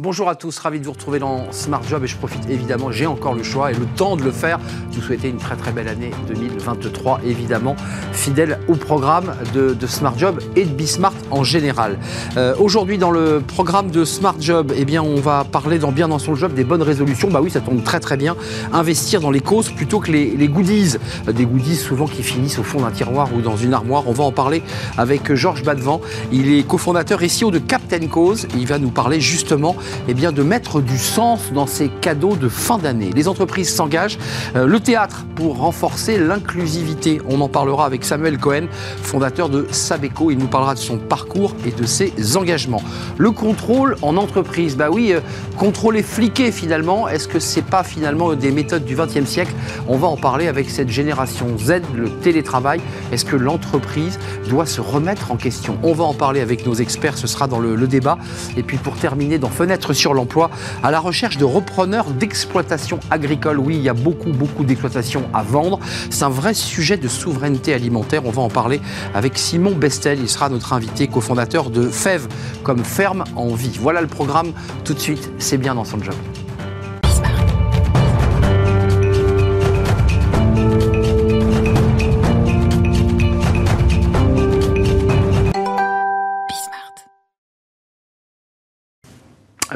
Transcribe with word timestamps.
Bonjour 0.00 0.28
à 0.28 0.36
tous, 0.36 0.56
ravi 0.60 0.78
de 0.78 0.84
vous 0.84 0.92
retrouver 0.92 1.18
dans 1.18 1.50
Smart 1.50 1.82
Job 1.82 2.04
et 2.04 2.06
je 2.06 2.16
profite 2.16 2.48
évidemment, 2.48 2.92
j'ai 2.92 3.06
encore 3.06 3.34
le 3.34 3.42
choix 3.42 3.72
et 3.72 3.74
le 3.74 3.84
temps 3.84 4.16
de 4.16 4.22
le 4.22 4.30
faire. 4.30 4.58
De 4.58 4.94
vous 4.94 5.02
souhaiter 5.02 5.28
une 5.28 5.38
très 5.38 5.56
très 5.56 5.72
belle 5.72 5.88
année 5.88 6.12
2023, 6.28 7.22
évidemment, 7.26 7.74
fidèle 8.12 8.60
au 8.68 8.74
programme 8.74 9.34
de, 9.54 9.74
Smart 9.88 10.16
Job 10.16 10.40
et 10.54 10.66
de 10.66 10.70
Bismart 10.70 11.14
en 11.32 11.42
général. 11.42 11.98
Euh, 12.36 12.54
aujourd'hui, 12.60 12.96
dans 12.96 13.10
le 13.10 13.42
programme 13.44 13.90
de 13.90 14.04
Smart 14.04 14.36
Job, 14.38 14.72
eh 14.76 14.84
bien, 14.84 15.02
on 15.02 15.16
va 15.16 15.42
parler 15.42 15.80
dans 15.80 15.90
Bien 15.90 16.06
dans 16.06 16.20
son 16.20 16.36
job 16.36 16.54
des 16.54 16.62
bonnes 16.62 16.82
résolutions. 16.82 17.28
Bah 17.28 17.40
oui, 17.42 17.50
ça 17.50 17.60
tombe 17.60 17.82
très 17.82 17.98
très 17.98 18.16
bien. 18.16 18.36
Investir 18.72 19.20
dans 19.20 19.32
les 19.32 19.40
causes 19.40 19.70
plutôt 19.70 19.98
que 19.98 20.12
les, 20.12 20.48
goodies. 20.48 20.98
Des 21.26 21.44
goodies 21.44 21.74
souvent 21.74 22.06
qui 22.06 22.22
finissent 22.22 22.60
au 22.60 22.62
fond 22.62 22.82
d'un 22.82 22.92
tiroir 22.92 23.30
ou 23.34 23.40
dans 23.40 23.56
une 23.56 23.74
armoire. 23.74 24.04
On 24.06 24.12
va 24.12 24.22
en 24.22 24.30
parler 24.30 24.62
avec 24.96 25.34
Georges 25.34 25.64
Badevant. 25.64 26.00
Il 26.30 26.52
est 26.52 26.64
cofondateur 26.64 27.20
et 27.24 27.26
CEO 27.28 27.50
de 27.50 27.58
Captain 27.58 28.06
Cause. 28.06 28.46
Il 28.56 28.68
va 28.68 28.78
nous 28.78 28.90
parler 28.90 29.20
justement 29.20 29.74
eh 30.08 30.14
de 30.14 30.42
mettre 30.42 30.80
du 30.80 30.98
sens 30.98 31.52
dans 31.54 31.66
ces 31.66 31.88
cadeaux 31.88 32.36
de 32.36 32.48
fin 32.48 32.78
d'année. 32.78 33.10
Les 33.14 33.28
entreprises 33.28 33.74
s'engagent. 33.74 34.18
Euh, 34.56 34.66
le 34.66 34.80
théâtre 34.80 35.24
pour 35.34 35.58
renforcer 35.58 36.18
l'inclusivité. 36.18 37.20
On 37.28 37.40
en 37.40 37.48
parlera 37.48 37.86
avec 37.86 38.04
Samuel 38.04 38.38
Cohen, 38.38 38.66
fondateur 39.02 39.48
de 39.48 39.66
Sabeco. 39.70 40.30
Il 40.30 40.38
nous 40.38 40.48
parlera 40.48 40.74
de 40.74 40.78
son 40.78 40.98
parcours 40.98 41.54
et 41.64 41.70
de 41.70 41.86
ses 41.86 42.36
engagements. 42.36 42.82
Le 43.16 43.30
contrôle 43.30 43.96
en 44.02 44.16
entreprise. 44.16 44.76
Bah 44.76 44.88
oui, 44.90 45.12
euh, 45.12 45.20
contrôler 45.56 46.02
fliqué 46.02 46.52
finalement. 46.52 47.08
Est-ce 47.08 47.28
que 47.28 47.38
c'est 47.38 47.64
pas 47.64 47.84
finalement 47.84 48.34
des 48.34 48.50
méthodes 48.50 48.84
du 48.84 48.96
XXe 48.96 49.24
siècle? 49.24 49.54
On 49.88 49.96
va 49.96 50.08
en 50.08 50.16
parler 50.16 50.48
avec 50.48 50.68
cette 50.68 50.90
génération 50.90 51.56
Z, 51.58 51.80
le 51.94 52.10
télétravail. 52.10 52.80
Est-ce 53.12 53.24
que 53.24 53.36
l'entreprise 53.36 54.18
doit 54.48 54.66
se 54.66 54.80
remettre 54.80 55.32
en 55.32 55.36
question? 55.36 55.78
On 55.82 55.94
va 55.94 56.04
en 56.04 56.14
parler 56.14 56.40
avec 56.40 56.66
nos 56.66 56.74
experts. 56.74 57.16
Ce 57.16 57.26
sera 57.26 57.46
dans 57.46 57.60
le, 57.60 57.76
le 57.76 57.86
débat. 57.86 58.18
Et 58.56 58.62
puis 58.62 58.76
pour 58.76 58.96
terminer 58.96 59.38
dans 59.38 59.48
Fenêtre 59.48 59.77
sur 59.92 60.14
l'emploi 60.14 60.50
à 60.82 60.90
la 60.90 61.00
recherche 61.00 61.36
de 61.38 61.44
repreneurs 61.44 62.10
d'exploitation 62.10 63.00
agricole. 63.10 63.58
Oui, 63.58 63.76
il 63.76 63.82
y 63.82 63.88
a 63.88 63.94
beaucoup, 63.94 64.30
beaucoup 64.30 64.64
d'exploitations 64.64 65.24
à 65.32 65.42
vendre. 65.42 65.78
C'est 66.10 66.24
un 66.24 66.28
vrai 66.28 66.54
sujet 66.54 66.96
de 66.96 67.08
souveraineté 67.08 67.74
alimentaire. 67.74 68.26
On 68.26 68.30
va 68.30 68.42
en 68.42 68.50
parler 68.50 68.80
avec 69.14 69.38
Simon 69.38 69.72
Bestel. 69.72 70.18
Il 70.20 70.28
sera 70.28 70.48
notre 70.48 70.72
invité, 70.72 71.08
cofondateur 71.08 71.70
de 71.70 71.88
FEV 71.88 72.28
comme 72.62 72.84
ferme 72.84 73.24
en 73.36 73.54
vie. 73.54 73.78
Voilà 73.80 74.00
le 74.00 74.08
programme. 74.08 74.52
Tout 74.84 74.94
de 74.94 75.00
suite, 75.00 75.30
c'est 75.38 75.58
bien 75.58 75.74
dans 75.74 75.84
son 75.84 76.02
job. 76.02 76.14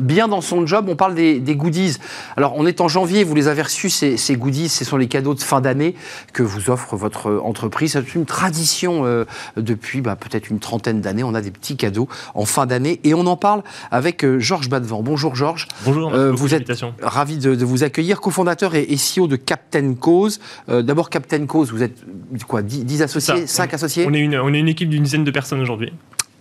Bien 0.01 0.29
dans 0.29 0.41
son 0.41 0.67
job. 0.67 0.87
On 0.89 0.97
parle 0.97 1.15
des, 1.15 1.41
goodies. 1.57 1.99
Alors, 2.37 2.55
on 2.57 2.67
est 2.67 2.81
en 2.81 2.89
janvier, 2.89 3.25
vous 3.25 3.35
les 3.35 3.49
avez 3.49 3.63
reçus, 3.63 3.91
ces, 3.91 4.37
goodies. 4.37 4.69
Ce 4.69 4.85
sont 4.85 4.97
les 4.97 5.09
cadeaux 5.09 5.35
de 5.35 5.41
fin 5.41 5.61
d'année 5.61 5.95
que 6.33 6.43
vous 6.43 6.71
offre 6.71 6.97
votre 6.97 7.31
entreprise. 7.45 7.93
C'est 7.93 8.15
une 8.15 8.27
tradition 8.27 9.05
euh, 9.05 9.25
depuis 9.57 10.01
bah, 10.01 10.17
peut-être 10.17 10.51
une 10.51 10.59
trentaine 10.59 11.01
d'années. 11.01 11.25
On 11.25 11.35
a 11.35 11.41
des 11.41 11.51
petits 11.51 11.77
cadeaux 11.77 12.09
en 12.35 12.45
fin 12.45 12.67
d'année 12.67 13.01
et 13.05 13.15
on 13.15 13.27
en 13.27 13.37
parle 13.37 13.63
avec 13.91 14.25
euh, 14.25 14.39
Georges 14.39 14.69
Badevant. 14.69 15.03
Bonjour 15.03 15.35
Georges. 15.35 15.69
Bonjour. 15.85 16.13
Euh, 16.15 16.33
vous 16.33 16.55
êtes 16.55 16.73
ravi 17.03 17.39
de, 17.39 17.65
vous 17.65 17.85
accueillir, 17.85 18.21
cofondateur 18.21 18.75
et, 18.75 18.97
CEO 18.97 19.27
de 19.27 19.37
Captain 19.37 19.95
Cause. 19.95 20.41
D'abord, 20.69 21.11
Captain 21.11 21.47
Cause, 21.47 21.73
vous 21.73 21.83
êtes 21.83 21.99
quoi 22.47 22.63
10, 22.63 23.03
associés 23.03 23.47
5 23.47 23.75
associés 23.75 24.07
on 24.09 24.15
est, 24.15 24.21
une, 24.21 24.37
on 24.37 24.53
est 24.53 24.59
une 24.59 24.69
équipe 24.69 24.89
d'une 24.89 25.03
dizaine 25.03 25.25
de 25.25 25.31
personnes 25.31 25.61
aujourd'hui. 25.61 25.93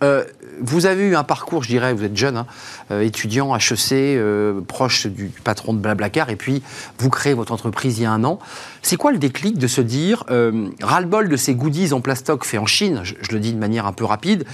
Euh, 0.02 0.24
vous 0.60 0.86
avez 0.86 1.04
eu 1.04 1.16
un 1.16 1.24
parcours, 1.24 1.62
je 1.62 1.68
dirais, 1.68 1.92
vous 1.94 2.04
êtes 2.04 2.16
jeune, 2.16 2.36
hein, 2.36 2.46
euh, 2.90 3.00
étudiant 3.00 3.56
HEC, 3.56 3.92
euh, 3.92 4.60
proche 4.60 5.06
du 5.06 5.26
patron 5.44 5.72
de 5.72 5.78
Blablacar, 5.78 6.30
et 6.30 6.36
puis 6.36 6.62
vous 6.98 7.10
créez 7.10 7.34
votre 7.34 7.52
entreprise 7.52 7.98
il 7.98 8.02
y 8.02 8.06
a 8.06 8.12
un 8.12 8.24
an. 8.24 8.38
C'est 8.82 8.96
quoi 8.96 9.12
le 9.12 9.18
déclic 9.18 9.58
de 9.58 9.66
se 9.66 9.80
dire, 9.80 10.24
ras-le-bol 10.82 11.28
de 11.28 11.36
ces 11.36 11.54
goodies 11.54 11.92
en 11.92 12.00
plastoc 12.00 12.44
faits 12.44 12.60
en 12.60 12.66
Chine, 12.66 13.02
je, 13.04 13.14
le 13.30 13.38
dis 13.38 13.52
de 13.52 13.58
manière 13.58 13.86
un 13.86 13.92
peu 13.92 14.04
rapide, 14.04 14.44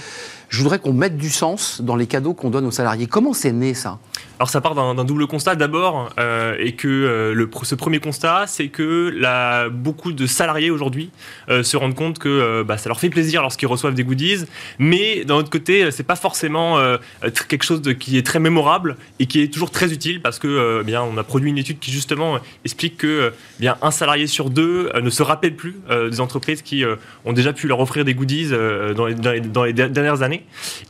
je 0.49 0.61
voudrais 0.61 0.79
qu'on 0.79 0.93
mette 0.93 1.17
du 1.17 1.29
sens 1.29 1.81
dans 1.81 1.95
les 1.95 2.07
cadeaux 2.07 2.33
qu'on 2.33 2.49
donne 2.49 2.65
aux 2.65 2.71
salariés. 2.71 3.07
Comment 3.07 3.33
c'est 3.33 3.51
né 3.51 3.73
ça? 3.73 3.99
Alors 4.39 4.49
ça 4.49 4.61
part 4.61 4.73
d'un 4.73 5.03
double 5.03 5.27
constat 5.27 5.55
d'abord, 5.55 6.11
euh, 6.17 6.55
et 6.59 6.71
que 6.71 6.87
euh, 6.87 7.47
ce 7.63 7.75
premier 7.75 7.99
constat, 7.99 8.45
c'est 8.47 8.69
que 8.69 9.67
beaucoup 9.67 10.13
de 10.13 10.25
salariés 10.27 10.71
aujourd'hui 10.71 11.11
euh, 11.49 11.61
se 11.61 11.75
rendent 11.75 11.93
compte 11.93 12.19
que 12.19 12.63
bah, 12.63 12.77
ça 12.77 12.87
leur 12.87 13.01
fait 13.01 13.09
plaisir 13.09 13.41
lorsqu'ils 13.41 13.67
reçoivent 13.67 13.95
des 13.95 14.05
goodies, 14.05 14.45
mais 14.77 15.25
d'un 15.25 15.35
autre 15.35 15.49
côté, 15.49 15.91
c'est 15.91 16.03
pas 16.03 16.15
forcément 16.15 16.77
quelque 17.49 17.63
chose 17.63 17.81
qui 17.99 18.17
est 18.17 18.25
très 18.25 18.39
mémorable 18.39 18.95
et 19.19 19.25
qui 19.25 19.41
est 19.41 19.51
toujours 19.51 19.71
très 19.71 19.91
utile 19.91 20.21
parce 20.21 20.39
que 20.39 20.83
bien 20.83 21.03
on 21.03 21.17
a 21.17 21.23
produit 21.23 21.49
une 21.49 21.57
étude 21.57 21.79
qui 21.79 21.91
justement 21.91 22.37
explique 22.63 22.95
que 22.97 23.33
bien 23.59 23.77
un 23.81 23.91
salarié 23.91 24.27
sur 24.27 24.49
deux 24.49 24.89
ne 25.01 25.09
se 25.09 25.21
rappelle 25.21 25.55
plus 25.55 25.75
des 26.09 26.21
entreprises 26.21 26.61
qui 26.61 26.83
ont 27.25 27.33
déjà 27.33 27.51
pu 27.51 27.67
leur 27.67 27.81
offrir 27.81 28.05
des 28.05 28.13
goodies 28.13 28.51
dans, 28.95 29.05
les, 29.05 29.73
dernières 29.73 30.21
années. 30.21 30.38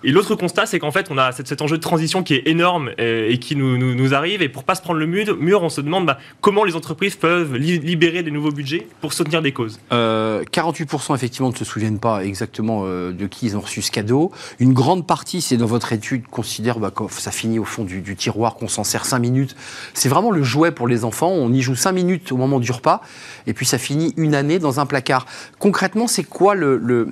Et 0.03 0.11
l'autre 0.11 0.35
constat, 0.35 0.65
c'est 0.65 0.79
qu'en 0.79 0.91
fait 0.91 1.07
on 1.09 1.17
a 1.17 1.31
cet, 1.31 1.61
enjeu 1.61 1.77
de 1.77 1.81
transition 1.81 2.23
qui 2.23 2.35
est 2.35 2.47
énorme 2.47 2.91
et 2.97 3.37
qui 3.39 3.55
nous, 3.55 4.13
arrive. 4.13 4.41
Et 4.41 4.49
pour 4.49 4.63
pas 4.63 4.75
se 4.75 4.81
prendre 4.81 4.99
le 4.99 5.05
mur, 5.05 5.63
on 5.63 5.69
se 5.69 5.81
demande 5.81 6.05
bah, 6.05 6.17
comment 6.41 6.63
les 6.63 6.75
entreprises 6.75 7.15
peuvent 7.15 7.55
libérer 7.55 8.23
des 8.23 8.31
nouveaux 8.31 8.51
budgets 8.51 8.87
pour 9.01 9.13
soutenir 9.13 9.41
des 9.41 9.51
causes. 9.51 9.79
48% 9.91 9.91
euh, 9.91 11.15
effectivement 11.15 11.49
ne 11.49 11.55
se 11.55 11.65
souviennent 11.65 11.99
pas 11.99 12.23
exactement 12.23 12.83
euh, 12.85 13.11
de 13.11 13.27
qui 13.27 13.47
ils 13.47 13.57
ont 13.57 13.61
reçu 13.61 13.81
ce 13.81 13.91
cadeau. 13.91 14.31
Une 14.59 14.73
grande 14.73 15.05
partie, 15.05 15.41
c'est 15.41 15.57
dans 15.57 15.65
votre 15.65 15.93
étude, 15.93 16.27
considère 16.27 16.79
bah, 16.79 16.91
que 16.91 17.03
ça 17.09 17.31
finit 17.31 17.59
au 17.59 17.65
fond 17.65 17.83
du, 17.83 18.15
tiroir, 18.15 18.55
qu'on 18.55 18.67
s'en 18.67 18.83
sert 18.83 19.05
5 19.05 19.19
minutes. 19.19 19.55
C'est 19.93 20.09
vraiment 20.09 20.31
le 20.31 20.43
jouet 20.43 20.71
pour 20.71 20.87
les 20.87 21.05
enfants. 21.05 21.31
On 21.31 21.51
y 21.53 21.61
joue 21.61 21.75
5 21.75 21.91
minutes 21.91 22.31
au 22.31 22.37
moment 22.37 22.59
du 22.59 22.71
repas, 22.71 23.01
et 23.47 23.53
puis 23.53 23.65
ça 23.65 23.77
finit 23.77 24.13
une 24.17 24.35
année 24.35 24.59
dans 24.59 24.79
un 24.79 24.85
placard. 24.85 25.25
Concrètement, 25.59 26.07
c'est 26.07 26.23
quoi 26.23 26.55
le, 26.55 27.09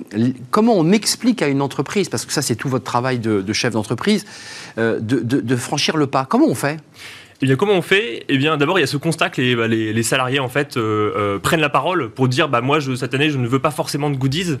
comment 0.50 0.74
on 0.74 0.92
explique 0.92 1.42
à 1.42 1.48
une 1.48 1.62
entreprise, 1.62 2.08
parce 2.08 2.26
que 2.28 2.34
ça 2.34 2.42
c'est 2.42 2.54
tout 2.54 2.68
votre 2.68 2.84
travail 2.84 3.18
de, 3.18 3.52
chef 3.52 3.72
d'entreprise, 3.72 4.24
euh, 4.78 5.00
de 5.00 5.56
franchir 5.56 5.96
le 5.96 6.06
pas. 6.06 6.24
Comment 6.24 6.46
on 6.46 6.54
fait? 6.54 6.78
Eh 7.40 7.46
bien, 7.46 7.54
comment 7.54 7.74
on 7.74 7.82
fait? 7.82 8.24
Eh 8.28 8.36
bien, 8.36 8.56
d'abord, 8.56 8.80
il 8.80 8.82
y 8.82 8.84
a 8.84 8.88
ce 8.88 8.96
constat 8.96 9.30
que 9.30 9.40
les, 9.40 9.54
bah, 9.54 10.02
salariés 10.02 10.40
en 10.40 10.48
fait 10.48 10.76
euh, 10.76 11.12
euh, 11.16 11.38
prennent 11.38 11.60
la 11.60 11.68
parole 11.68 12.10
pour 12.10 12.26
dire, 12.26 12.48
bah 12.48 12.60
moi, 12.62 12.80
je, 12.80 12.96
cette 12.96 13.14
année, 13.14 13.30
je 13.30 13.38
ne 13.38 13.46
veux 13.46 13.60
pas 13.60 13.70
forcément 13.70 14.10
de 14.10 14.16
goodies. 14.16 14.56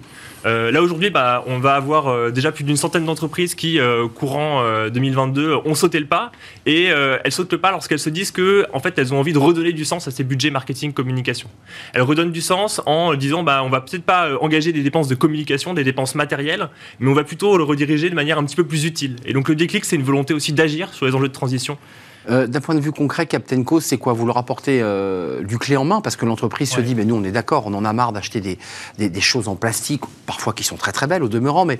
Euh, 0.46 0.70
là 0.70 0.80
aujourd'hui, 0.80 1.10
bah, 1.10 1.42
on 1.48 1.58
va 1.58 1.74
avoir 1.74 2.30
déjà 2.30 2.52
plus 2.52 2.62
d'une 2.62 2.76
centaine 2.76 3.04
d'entreprises 3.04 3.56
qui, 3.56 3.80
courant 4.14 4.62
2022, 4.90 5.56
ont 5.64 5.74
sauté 5.74 5.98
le 5.98 6.06
pas 6.06 6.30
et 6.66 6.84
elles 6.84 7.32
sautent 7.32 7.50
le 7.50 7.58
pas 7.58 7.72
lorsqu'elles 7.72 7.98
se 7.98 8.10
disent 8.10 8.30
que, 8.30 8.64
en 8.72 8.78
fait, 8.78 8.96
elles 8.96 9.12
ont 9.12 9.18
envie 9.18 9.32
de 9.32 9.38
redonner 9.38 9.72
du 9.72 9.84
sens 9.84 10.06
à 10.06 10.12
ces 10.12 10.22
budgets 10.22 10.50
marketing 10.50 10.92
communication. 10.92 11.50
Elles 11.94 12.02
redonnent 12.02 12.32
du 12.32 12.40
sens 12.40 12.80
en 12.86 13.14
disant, 13.14 13.42
bah, 13.42 13.62
on 13.64 13.70
va 13.70 13.80
peut-être 13.80 14.04
pas 14.04 14.38
engager 14.40 14.72
des 14.72 14.84
dépenses 14.84 15.08
de 15.08 15.16
communication, 15.16 15.74
des 15.74 15.84
dépenses 15.84 16.14
matérielles, 16.14 16.68
mais 17.00 17.10
on 17.10 17.14
va 17.14 17.24
plutôt 17.24 17.58
le 17.58 17.64
rediriger 17.64 18.08
de 18.08 18.14
manière 18.14 18.38
un 18.38 18.44
petit 18.44 18.56
peu 18.56 18.64
plus 18.64 18.84
utile. 18.84 19.16
Et 19.26 19.32
donc 19.32 19.48
le 19.48 19.56
déclic, 19.56 19.84
c'est 19.84 19.96
une 19.96 20.04
volonté 20.04 20.32
aussi 20.32 20.52
d'agir 20.52 20.94
sur 20.94 21.06
les 21.06 21.14
enjeux 21.16 21.28
de 21.28 21.32
transition 21.32 21.76
euh, 22.30 22.46
d'un 22.46 22.60
point 22.60 22.74
de 22.74 22.80
vue 22.80 22.92
concret, 22.92 23.26
Captain 23.26 23.62
Co, 23.62 23.80
c'est 23.80 23.98
quoi 23.98 24.12
Vous 24.12 24.26
leur 24.26 24.36
apportez 24.36 24.80
euh, 24.82 25.42
du 25.42 25.58
clé 25.58 25.76
en 25.76 25.84
main? 25.84 26.00
Parce 26.00 26.16
que 26.16 26.26
l'entreprise 26.26 26.70
se 26.70 26.80
dit, 26.80 26.94
mais 26.94 27.04
nous 27.04 27.14
on 27.14 27.24
est 27.24 27.30
d'accord, 27.30 27.66
on 27.66 27.74
en 27.74 27.84
a 27.84 27.92
marre 27.92 28.12
d'acheter 28.12 28.40
des, 28.40 29.20
choses 29.20 29.48
en 29.48 29.56
plastique, 29.56 30.02
parfois 30.26 30.52
qui 30.52 30.64
sont 30.64 30.76
très 30.76 30.92
très 30.92 31.06
belles 31.06 31.22
au 31.22 31.28
demeurant, 31.28 31.64
mais 31.64 31.78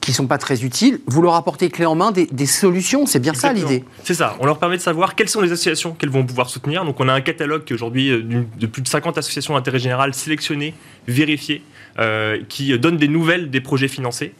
qui 0.00 0.12
sont 0.12 0.26
pas 0.26 0.38
très 0.38 0.64
utiles. 0.64 1.00
Vous 1.06 1.22
leur 1.22 1.34
apportez 1.34 1.70
clé 1.70 1.86
en 1.86 1.94
main 1.94 2.12
des, 2.12 2.46
solutions, 2.46 3.06
c'est 3.06 3.20
bien 3.20 3.34
ça 3.34 3.52
l'idée. 3.52 3.84
C'est 4.04 4.14
ça, 4.14 4.36
on 4.40 4.46
leur 4.46 4.58
permet 4.58 4.76
de 4.76 4.82
savoir 4.82 5.14
quelles 5.14 5.28
sont 5.28 5.40
les 5.40 5.52
associations 5.52 5.92
qu'elles 5.92 6.10
vont 6.10 6.24
pouvoir 6.24 6.50
soutenir. 6.50 6.84
Donc 6.84 6.98
on 7.00 7.08
a 7.08 7.12
un 7.12 7.20
catalogue 7.20 7.62
aujourd'hui 7.70 8.10
euh, 8.10 8.44
de 8.58 8.66
plus 8.66 8.82
de 8.82 8.88
50 8.88 9.18
associations 9.18 9.54
d'intérêt 9.54 9.78
général 9.78 10.14
sélectionnées, 10.14 10.74
vérifiées, 11.06 11.62
qui 12.48 12.78
donnent 12.78 12.96
des 12.96 13.08
nouvelles 13.08 13.50
des 13.50 13.60
projets 13.60 13.88
financés. 13.88 14.32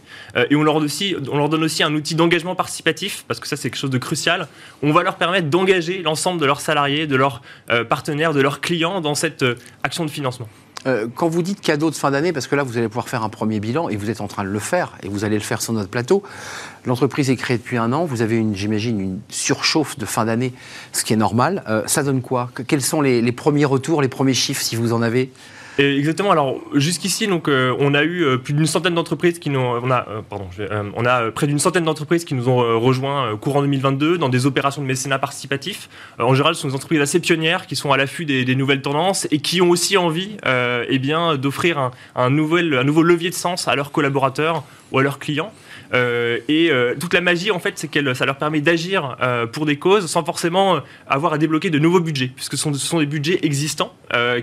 et 0.48 0.56
on 0.56 0.62
leur, 0.62 0.76
aussi, 0.76 1.14
on 1.30 1.36
leur 1.36 1.48
donne 1.48 1.64
aussi 1.64 1.82
un 1.82 1.94
outil 1.94 2.14
d'engagement 2.14 2.54
participatif, 2.54 3.24
parce 3.28 3.40
que 3.40 3.48
ça 3.48 3.56
c'est 3.56 3.70
quelque 3.70 3.78
chose 3.78 3.90
de 3.90 3.98
crucial. 3.98 4.48
On 4.82 4.92
va 4.92 5.02
leur 5.02 5.16
permettre 5.16 5.48
d'engager 5.48 6.02
l'ensemble 6.02 6.40
de 6.40 6.46
leurs 6.46 6.60
salariés, 6.60 7.06
de 7.06 7.16
leurs 7.16 7.42
euh, 7.70 7.84
partenaires, 7.84 8.32
de 8.32 8.40
leurs 8.40 8.60
clients 8.60 9.00
dans 9.00 9.14
cette 9.14 9.42
euh, 9.42 9.54
action 9.82 10.04
de 10.04 10.10
financement. 10.10 10.48
Euh, 10.86 11.06
quand 11.14 11.28
vous 11.28 11.42
dites 11.42 11.60
cadeau 11.60 11.90
de 11.90 11.94
fin 11.94 12.10
d'année, 12.10 12.32
parce 12.32 12.46
que 12.46 12.56
là, 12.56 12.62
vous 12.62 12.78
allez 12.78 12.88
pouvoir 12.88 13.08
faire 13.08 13.22
un 13.22 13.28
premier 13.28 13.60
bilan, 13.60 13.90
et 13.90 13.96
vous 13.96 14.08
êtes 14.08 14.22
en 14.22 14.28
train 14.28 14.44
de 14.44 14.48
le 14.48 14.58
faire, 14.58 14.96
et 15.02 15.08
vous 15.08 15.24
allez 15.24 15.36
le 15.36 15.42
faire 15.42 15.60
sur 15.60 15.74
notre 15.74 15.90
plateau. 15.90 16.22
L'entreprise 16.86 17.28
est 17.28 17.36
créée 17.36 17.58
depuis 17.58 17.76
un 17.76 17.92
an, 17.92 18.06
vous 18.06 18.22
avez, 18.22 18.42
j'imagine, 18.54 18.98
une 18.98 19.20
surchauffe 19.28 19.98
de 19.98 20.06
fin 20.06 20.24
d'année, 20.24 20.54
ce 20.92 21.04
qui 21.04 21.12
est 21.12 21.16
normal. 21.16 21.62
ça 21.84 22.02
donne 22.02 22.22
quoi? 22.22 22.50
Quels 22.66 22.80
sont 22.80 23.02
les 23.02 23.32
premiers 23.32 23.66
retours, 23.66 24.00
les 24.00 24.08
premiers 24.08 24.32
chiffres, 24.32 24.62
si 24.62 24.74
vous 24.74 24.94
en 24.94 25.02
avez? 25.02 25.30
Exactement. 25.80 26.30
Alors 26.30 26.60
jusqu'ici, 26.74 27.26
donc 27.26 27.48
euh, 27.48 27.74
on 27.78 27.94
a 27.94 28.02
eu 28.02 28.24
euh, 28.24 28.36
plus 28.36 28.54
d'une 28.54 28.66
centaine 28.66 28.94
d'entreprises 28.94 29.38
qui 29.38 29.50
nous, 29.50 29.60
on 29.60 29.90
a, 29.90 30.06
euh, 30.08 30.20
pardon, 30.28 30.48
on 30.96 31.04
a 31.04 31.30
près 31.30 31.46
d'une 31.46 31.58
centaine 31.58 31.84
d'entreprises 31.84 32.24
qui 32.24 32.34
nous 32.34 32.48
ont 32.48 32.80
rejoints 32.80 33.36
courant 33.36 33.62
2022 33.62 34.18
dans 34.18 34.28
des 34.28 34.46
opérations 34.46 34.82
de 34.82 34.86
mécénat 34.86 35.18
participatif. 35.18 35.88
en 36.18 36.34
général, 36.34 36.54
ce 36.54 36.62
sont 36.62 36.68
des 36.68 36.74
entreprises 36.74 37.00
assez 37.00 37.20
pionnières 37.20 37.66
qui 37.66 37.76
sont 37.76 37.92
à 37.92 37.96
l'affût 37.96 38.24
des, 38.24 38.54
nouvelles 38.54 38.82
tendances 38.82 39.26
et 39.30 39.38
qui 39.38 39.62
ont 39.62 39.70
aussi 39.70 39.96
envie, 39.96 40.36
eh 40.46 40.98
bien, 40.98 41.36
d'offrir 41.36 41.90
un, 42.16 42.30
nouvel, 42.30 42.74
un 42.74 42.84
nouveau 42.84 43.02
levier 43.02 43.30
de 43.30 43.34
sens 43.34 43.68
à 43.68 43.74
leurs 43.74 43.92
collaborateurs 43.92 44.64
ou 44.92 44.98
à 44.98 45.02
leurs 45.02 45.18
clients. 45.18 45.52
Et 45.92 46.70
toute 46.98 47.14
la 47.14 47.20
magie, 47.20 47.50
en 47.50 47.58
fait, 47.58 47.74
c'est 47.76 47.88
que 47.88 48.14
ça 48.14 48.26
leur 48.26 48.36
permet 48.36 48.60
d'agir 48.60 49.16
pour 49.52 49.66
des 49.66 49.76
causes 49.76 50.06
sans 50.06 50.24
forcément 50.24 50.80
avoir 51.08 51.32
à 51.32 51.38
débloquer 51.38 51.70
de 51.70 51.78
nouveaux 51.78 52.00
budgets, 52.00 52.30
puisque 52.34 52.56
ce 52.56 52.72
sont, 52.72 52.98
des 52.98 53.06
budgets 53.06 53.40
existants 53.42 53.94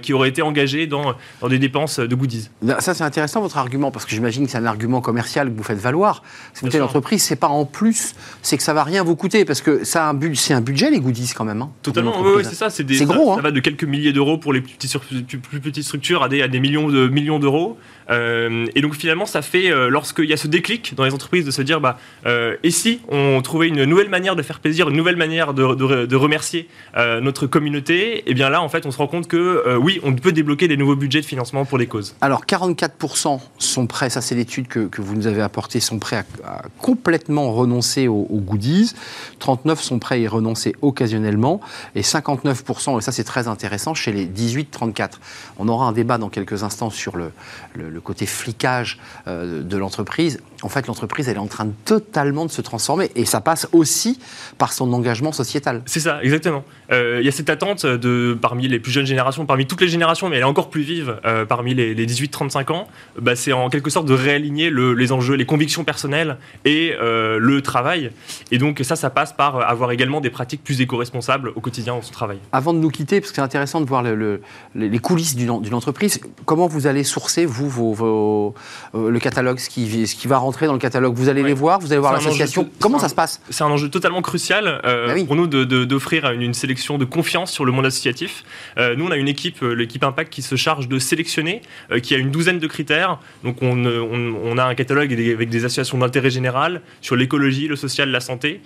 qui 0.02 0.14
auraient 0.14 0.30
été 0.30 0.42
engagés 0.42 0.88
dans, 0.88 1.16
dans 1.42 1.48
des 1.48 1.60
dépenses 1.60 2.00
de 2.00 2.16
goodies. 2.16 2.50
Ça, 2.80 2.94
c'est 2.94 3.04
intéressant 3.04 3.42
votre 3.42 3.58
argument, 3.58 3.92
parce 3.92 4.06
que 4.06 4.12
j'imagine 4.12 4.46
que 4.46 4.52
c'est 4.52 4.58
un 4.58 4.66
argument 4.66 5.02
commercial 5.02 5.52
que 5.52 5.58
vous 5.58 5.64
faites 5.64 5.80
valoir. 5.80 6.24
Si 6.54 6.66
vous 6.66 6.68
êtes 6.68 6.82
l'entreprise, 6.82 7.24
c'est 7.24 7.36
pas 7.36 7.48
en 7.48 7.66
plus, 7.66 8.16
c'est 8.42 8.58
que 8.58 8.64
ça 8.64 8.74
va 8.74 8.84
rien 8.84 9.04
vous 9.04 9.16
coûter, 9.16 9.46
parce 9.46 9.62
que 9.62 9.84
ça 9.84 10.10
un 10.10 10.20
c'est 10.34 10.54
un 10.54 10.62
budget 10.62 10.90
les 10.90 11.00
goodies 11.00 11.32
quand 11.36 11.46
même. 11.46 11.62
Hein, 11.62 11.72
Totalement, 11.82 12.22
oui, 12.22 12.44
c'est 12.44 12.56
ça. 12.56 12.70
C'est 12.70 12.86
gros. 13.06 13.34
Ça, 13.34 13.40
hein. 13.40 13.44
va 13.44 13.52
de 13.52 13.60
quelques 13.60 13.84
milliers 13.84 14.14
d'euros 14.14 14.38
pour 14.38 14.54
les 14.54 14.62
plus 14.62 15.60
petites 15.60 15.84
structures 15.84 16.24
à 16.24 16.30
des, 16.30 16.42
à 16.42 16.48
des 16.48 16.60
millions 16.60 16.90
de 16.90 17.08
millions 17.08 17.40
d'euros. 17.40 17.78
Euh, 18.10 18.66
et 18.76 18.82
donc 18.82 18.96
finalement, 18.96 19.26
ça 19.26 19.42
fait, 19.42 19.70
euh, 19.70 19.90
lorsqu'il 19.90 20.26
y 20.26 20.34
a 20.34 20.38
ce 20.38 20.48
déclic 20.48 20.94
dans 20.96 21.04
les 21.04 21.14
entreprises 21.14 21.37
de 21.46 21.52
se 21.52 21.62
dire, 21.62 21.82
bah, 21.82 21.98
euh, 22.26 22.56
et 22.64 22.72
si 22.72 23.02
on 23.10 23.42
trouvait 23.42 23.68
une 23.68 23.84
nouvelle 23.86 24.10
manière 24.10 24.36
de 24.36 24.42
faire 24.42 24.60
plaisir, 24.60 24.90
une 24.90 24.96
nouvelle 24.96 25.16
manière 25.16 25.54
de, 25.54 26.06
de, 26.06 26.16
remercier 26.16 26.68
notre 26.96 27.48
communauté, 27.48 28.18
et 28.18 28.24
eh 28.28 28.34
bien 28.34 28.50
là, 28.50 28.62
en 28.62 28.70
fait, 28.70 28.86
on 28.86 28.92
se 28.92 28.98
rend 28.98 29.08
compte 29.08 29.28
que 29.28 29.78
oui, 29.78 30.00
on 30.04 30.14
peut 30.14 30.32
débloquer 30.32 30.68
des 30.68 30.78
nouveaux 30.78 30.96
budgets 30.96 31.22
de 31.22 31.26
financement 31.26 31.66
pour 31.66 31.78
les 31.78 31.88
causes. 31.88 32.16
Alors, 32.22 32.46
44% 32.46 33.40
sont 33.58 33.88
prêts, 33.88 34.10
ça 34.10 34.22
c'est 34.22 34.36
l'étude 34.36 34.68
que, 34.68 34.88
que, 34.88 35.02
vous 35.02 35.16
nous 35.16 35.28
avez 35.28 35.42
apportée, 35.42 35.80
sont 35.80 36.00
prêts 36.00 36.26
à, 36.44 36.64
complètement 36.80 37.52
renoncer 37.52 38.08
aux, 38.08 38.26
goodies. 38.32 38.94
39 39.40 39.82
sont 39.82 40.00
prêts 40.00 40.16
à 40.16 40.18
y 40.18 40.28
renoncer 40.28 40.76
occasionnellement. 40.82 41.62
Et 41.96 42.02
59%, 42.02 42.98
et 42.98 43.02
ça 43.02 43.12
c'est 43.12 43.24
très 43.24 43.48
intéressant, 43.48 43.94
chez 43.94 44.12
les 44.12 44.26
18-34. 44.26 45.12
On 45.60 45.68
aura 45.68 45.88
un 45.88 45.92
débat 45.92 46.18
dans 46.18 46.30
quelques 46.30 46.64
instants 46.64 46.90
sur 46.90 47.16
le, 47.16 47.32
le 47.76 47.98
le 47.98 48.02
côté 48.02 48.28
flicage 48.28 49.00
euh, 49.28 49.64
de 49.64 49.78
l'entreprise, 49.78 50.40
en 50.62 50.70
fait, 50.70 50.88
l'entreprise, 50.88 51.27
elle 51.28 51.38
est 51.38 51.40
en 51.40 51.48
train 51.48 51.66
de 51.66 51.74
totalement 51.86 52.46
de 52.46 52.52
se 52.52 52.62
transformer. 52.62 53.12
Et 53.16 53.26
ça 53.26 53.42
passe 53.42 53.68
aussi 53.72 54.20
par 54.58 54.74
son 54.74 54.92
engagement 54.94 55.32
sociétal. 55.32 55.82
C'est 55.86 56.00
ça, 56.00 56.20
exactement. 56.24 56.64
Euh, 56.92 57.18
il 57.20 57.26
y 57.26 57.30
a 57.30 57.32
cette 57.32 57.50
attente 57.50 57.86
de, 57.86 58.38
parmi 58.40 58.68
les 58.68 58.80
plus 58.80 58.92
jeunes 58.92 59.06
générations, 59.06 59.46
parmi 59.46 59.66
toutes 59.66 59.82
les 59.82 59.88
générations, 59.88 60.30
mais 60.30 60.38
elle 60.38 60.44
est 60.44 60.46
encore 60.46 60.70
plus 60.70 60.82
vive 60.82 61.20
euh, 61.26 61.46
parmi 61.46 61.74
les, 61.74 61.96
18-35 62.06 62.72
ans. 62.72 62.88
Bah, 63.20 63.36
c'est 63.36 63.54
en 63.54 63.70
quelque 63.70 63.90
sorte 63.90 64.06
de 64.06 64.14
réaligner 64.14 64.72
les 64.72 65.12
enjeux, 65.12 65.36
les 65.36 65.46
convictions 65.46 65.84
personnelles 65.84 66.38
et 66.66 66.94
le 67.00 67.62
travail. 67.62 68.12
Et 68.52 68.58
donc, 68.58 68.82
ça, 68.84 68.96
ça 68.96 69.10
passe 69.10 69.34
par 69.34 69.70
avoir 69.70 69.92
également 69.92 70.22
des 70.22 70.30
pratiques 70.30 70.64
plus 70.64 70.82
éco-responsables 70.82 71.52
au 71.56 71.62
quotidien 71.62 71.96
dans 71.96 72.02
son 72.02 72.14
travail. 72.14 72.38
Avant 72.52 72.74
de 72.74 72.80
nous 72.80 72.90
quitter, 72.90 73.20
parce 73.20 73.32
que 73.32 73.36
c'est 73.36 73.42
intéressant 73.42 73.82
de 73.82 73.86
voir 73.86 74.04
les 74.04 75.00
coulisses 75.00 75.36
d'une 75.36 75.74
entreprise, 75.74 76.20
comment 76.46 76.68
vous 76.68 76.88
allez 76.88 77.04
sourcer, 77.04 77.46
vous, 77.46 77.70
vos 77.70 78.54
euh, 78.96 79.10
le 79.10 79.20
catalogue, 79.20 79.60
ce 79.60 79.70
qui, 79.70 80.08
ce 80.08 80.16
qui 80.16 80.28
va 80.28 80.38
rentrer 80.38 80.68
dans 80.68 80.74
le 80.74 80.80
catalogue. 80.80 81.14
Vous 81.18 81.30
allez 81.30 81.44
les 81.44 81.54
voir, 81.54 81.80
vous 81.80 81.92
allez 81.92 82.00
voir 82.00 82.14
l'association. 82.14 82.70
Comment 82.80 83.00
ça 83.00 83.10
se 83.10 83.16
passe 83.16 83.42
C'est 83.50 83.64
un 83.64 83.68
enjeu 83.68 83.90
totalement 83.90 84.22
crucial 84.22 84.82
euh, 84.86 85.08
bah 85.08 85.26
pour 85.26 85.36
nous 85.36 85.48
d'offrir 85.48 86.30
une, 86.32 86.54
sélection 86.54 86.98
de 86.98 87.06
confiance 87.06 87.52
sur 87.52 87.66
le 87.66 87.72
monde 87.72 87.86
associatif. 87.86 88.44
Euh, 88.78 88.96
nous, 88.96 89.06
on 89.06 89.12
a 89.12 89.18
une 89.18 89.28
équipe, 89.28 89.62
l'équipe 89.62 90.04
Impact, 90.04 90.32
qui 90.32 90.42
se 90.42 90.56
charge 90.56 90.88
de 90.88 91.00
sélectionner, 91.00 91.62
qui 92.04 92.16
a 92.16 92.18
une 92.18 92.32
douzaine 92.32 92.60
de 92.60 92.68
critères. 92.68 93.20
Donc, 93.44 93.62
on, 93.62 93.86
on, 93.86 94.58
a 94.58 94.64
un 94.64 94.76
catalogue 94.76 95.12
avec 95.14 95.50
des 95.50 95.66
associations 95.66 95.98
d'intérêt 95.98 96.30
général 96.30 96.82
sur 97.02 97.16
l'écologie, 97.16 97.68
le 97.68 97.76
social, 97.76 98.10
la 98.10 98.20
santé, 98.20 98.62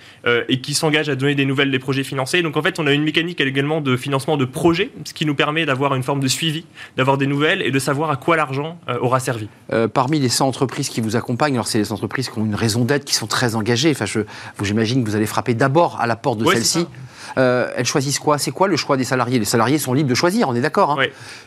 et 0.49 0.61
qui 0.61 0.73
s'engagent 0.73 1.09
à 1.09 1.15
donner 1.15 1.35
des 1.35 1.45
nouvelles 1.45 1.71
des 1.71 1.79
projets 1.79 2.03
financés. 2.03 2.41
Donc, 2.41 2.57
en 2.57 2.61
fait, 2.61 2.79
on 2.79 2.87
a 2.87 2.93
une 2.93 3.03
mécanique 3.03 3.39
également 3.41 3.81
de 3.81 3.95
financement 3.95 4.37
de 4.37 4.45
projets, 4.45 4.91
ce 5.05 5.13
qui 5.13 5.25
nous 5.25 5.35
permet 5.35 5.65
d'avoir 5.65 5.95
une 5.95 6.03
forme 6.03 6.19
de 6.19 6.27
suivi, 6.27 6.65
d'avoir 6.97 7.17
des 7.17 7.27
nouvelles 7.27 7.61
et 7.61 7.71
de 7.71 7.79
savoir 7.79 8.11
à 8.11 8.17
quoi 8.17 8.35
l'argent 8.35 8.77
aura 9.01 9.19
servi 9.19 9.47
euh, 9.71 9.87
Parmi 9.87 10.19
les 10.19 10.29
100 10.29 10.47
entreprises 10.47 10.89
qui 10.89 11.01
vous 11.01 11.15
accompagnent, 11.15 11.53
alors 11.53 11.67
c'est 11.67 11.77
les 11.77 11.91
entreprises 11.91 12.29
qui 12.29 12.39
ont 12.41 12.45
une 12.45 12.55
raison 12.55 12.85
d'être, 12.85 13.05
qui 13.05 13.15
sont 13.15 13.27
très 13.27 13.55
engagées. 13.55 13.91
Enfin, 13.91 14.05
j'imagine 14.61 15.03
que 15.03 15.09
vous 15.09 15.15
allez 15.15 15.25
frapper 15.25 15.53
d'abord 15.53 15.99
à 15.99 16.07
la 16.07 16.15
porte 16.15 16.39
de 16.39 16.45
celle-ci. 16.45 16.87
Euh, 17.37 17.69
elles 17.75 17.85
choisissent 17.85 18.19
quoi? 18.19 18.37
C'est 18.37 18.51
quoi 18.51 18.67
le 18.67 18.77
choix 18.77 18.97
des 18.97 19.03
salariés? 19.03 19.39
Les 19.39 19.45
salariés 19.45 19.77
sont 19.77 19.93
libres 19.93 20.09
de 20.09 20.15
choisir, 20.15 20.49
on 20.49 20.55
est 20.55 20.61
d'accord. 20.61 20.99
Hein 20.99 21.05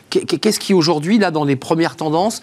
Qu'est-ce 0.09 0.59
qui 0.59 0.73
aujourd'hui, 0.73 1.17
là, 1.17 1.31
dans 1.31 1.45
les 1.45 1.55
premières 1.55 1.95
tendances, 1.95 2.41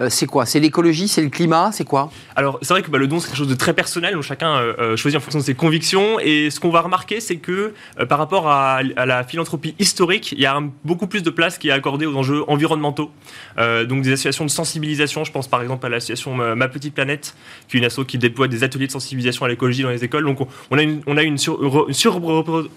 euh, 0.00 0.10
c'est 0.10 0.26
quoi? 0.26 0.46
C'est 0.46 0.60
l'écologie, 0.60 1.08
c'est 1.08 1.22
le 1.22 1.30
climat, 1.30 1.70
c'est 1.72 1.84
quoi? 1.84 2.10
Alors, 2.36 2.58
c'est 2.60 2.74
vrai 2.74 2.82
que 2.82 2.90
bah, 2.90 2.98
le 2.98 3.06
don, 3.06 3.20
c'est 3.20 3.28
quelque 3.28 3.38
chose 3.38 3.48
de 3.48 3.54
très 3.54 3.72
personnel, 3.72 4.14
donc 4.14 4.24
chacun 4.24 4.56
euh, 4.56 4.96
choisit 4.96 5.18
en 5.18 5.22
fonction 5.22 5.38
de 5.38 5.44
ses 5.44 5.54
convictions. 5.54 6.18
Et 6.20 6.50
ce 6.50 6.60
qu'on 6.60 6.70
va 6.70 6.80
remarquer, 6.80 7.20
c'est 7.20 7.36
que 7.36 7.72
par 8.08 8.18
rapport 8.18 8.48
à, 8.48 8.82
la 8.82 9.24
philanthropie 9.24 9.74
historique, 9.78 10.32
il 10.32 10.40
y 10.40 10.46
a 10.46 10.60
beaucoup 10.84 11.06
plus 11.06 11.22
de 11.22 11.30
place 11.30 11.56
qui 11.56 11.68
est 11.68 11.72
accordée 11.72 12.06
aux 12.06 12.16
enjeux 12.16 12.44
environnementaux. 12.48 13.10
donc, 13.58 14.02
des 14.02 14.12
associations 14.12 14.44
de 14.44 14.50
sensibilisation, 14.50 15.24
je 15.24 15.32
pense 15.32 15.48
par 15.48 15.62
exemple 15.62 15.86
à 15.86 15.88
l'association 15.88 16.34
Ma 16.56 16.68
Petite 16.68 16.94
Planète, 16.94 17.34
qui 17.68 17.76
est 17.76 17.80
une 17.80 17.86
asso 17.86 18.00
qui 18.06 18.18
déploie 18.18 18.48
des 18.48 18.64
ateliers 18.64 18.86
de 18.86 18.92
sensibilisation 18.92 19.44
à 19.44 19.48
l'écologie 19.48 19.82
dans 19.82 19.90
les 19.90 20.04
écoles. 20.04 20.24
Donc, 20.24 20.38
on 20.70 20.78
a 20.78 20.82
une, 20.82 21.00
on 21.06 21.16
a 21.16 21.22
une, 21.22 21.38
sur, 21.38 21.58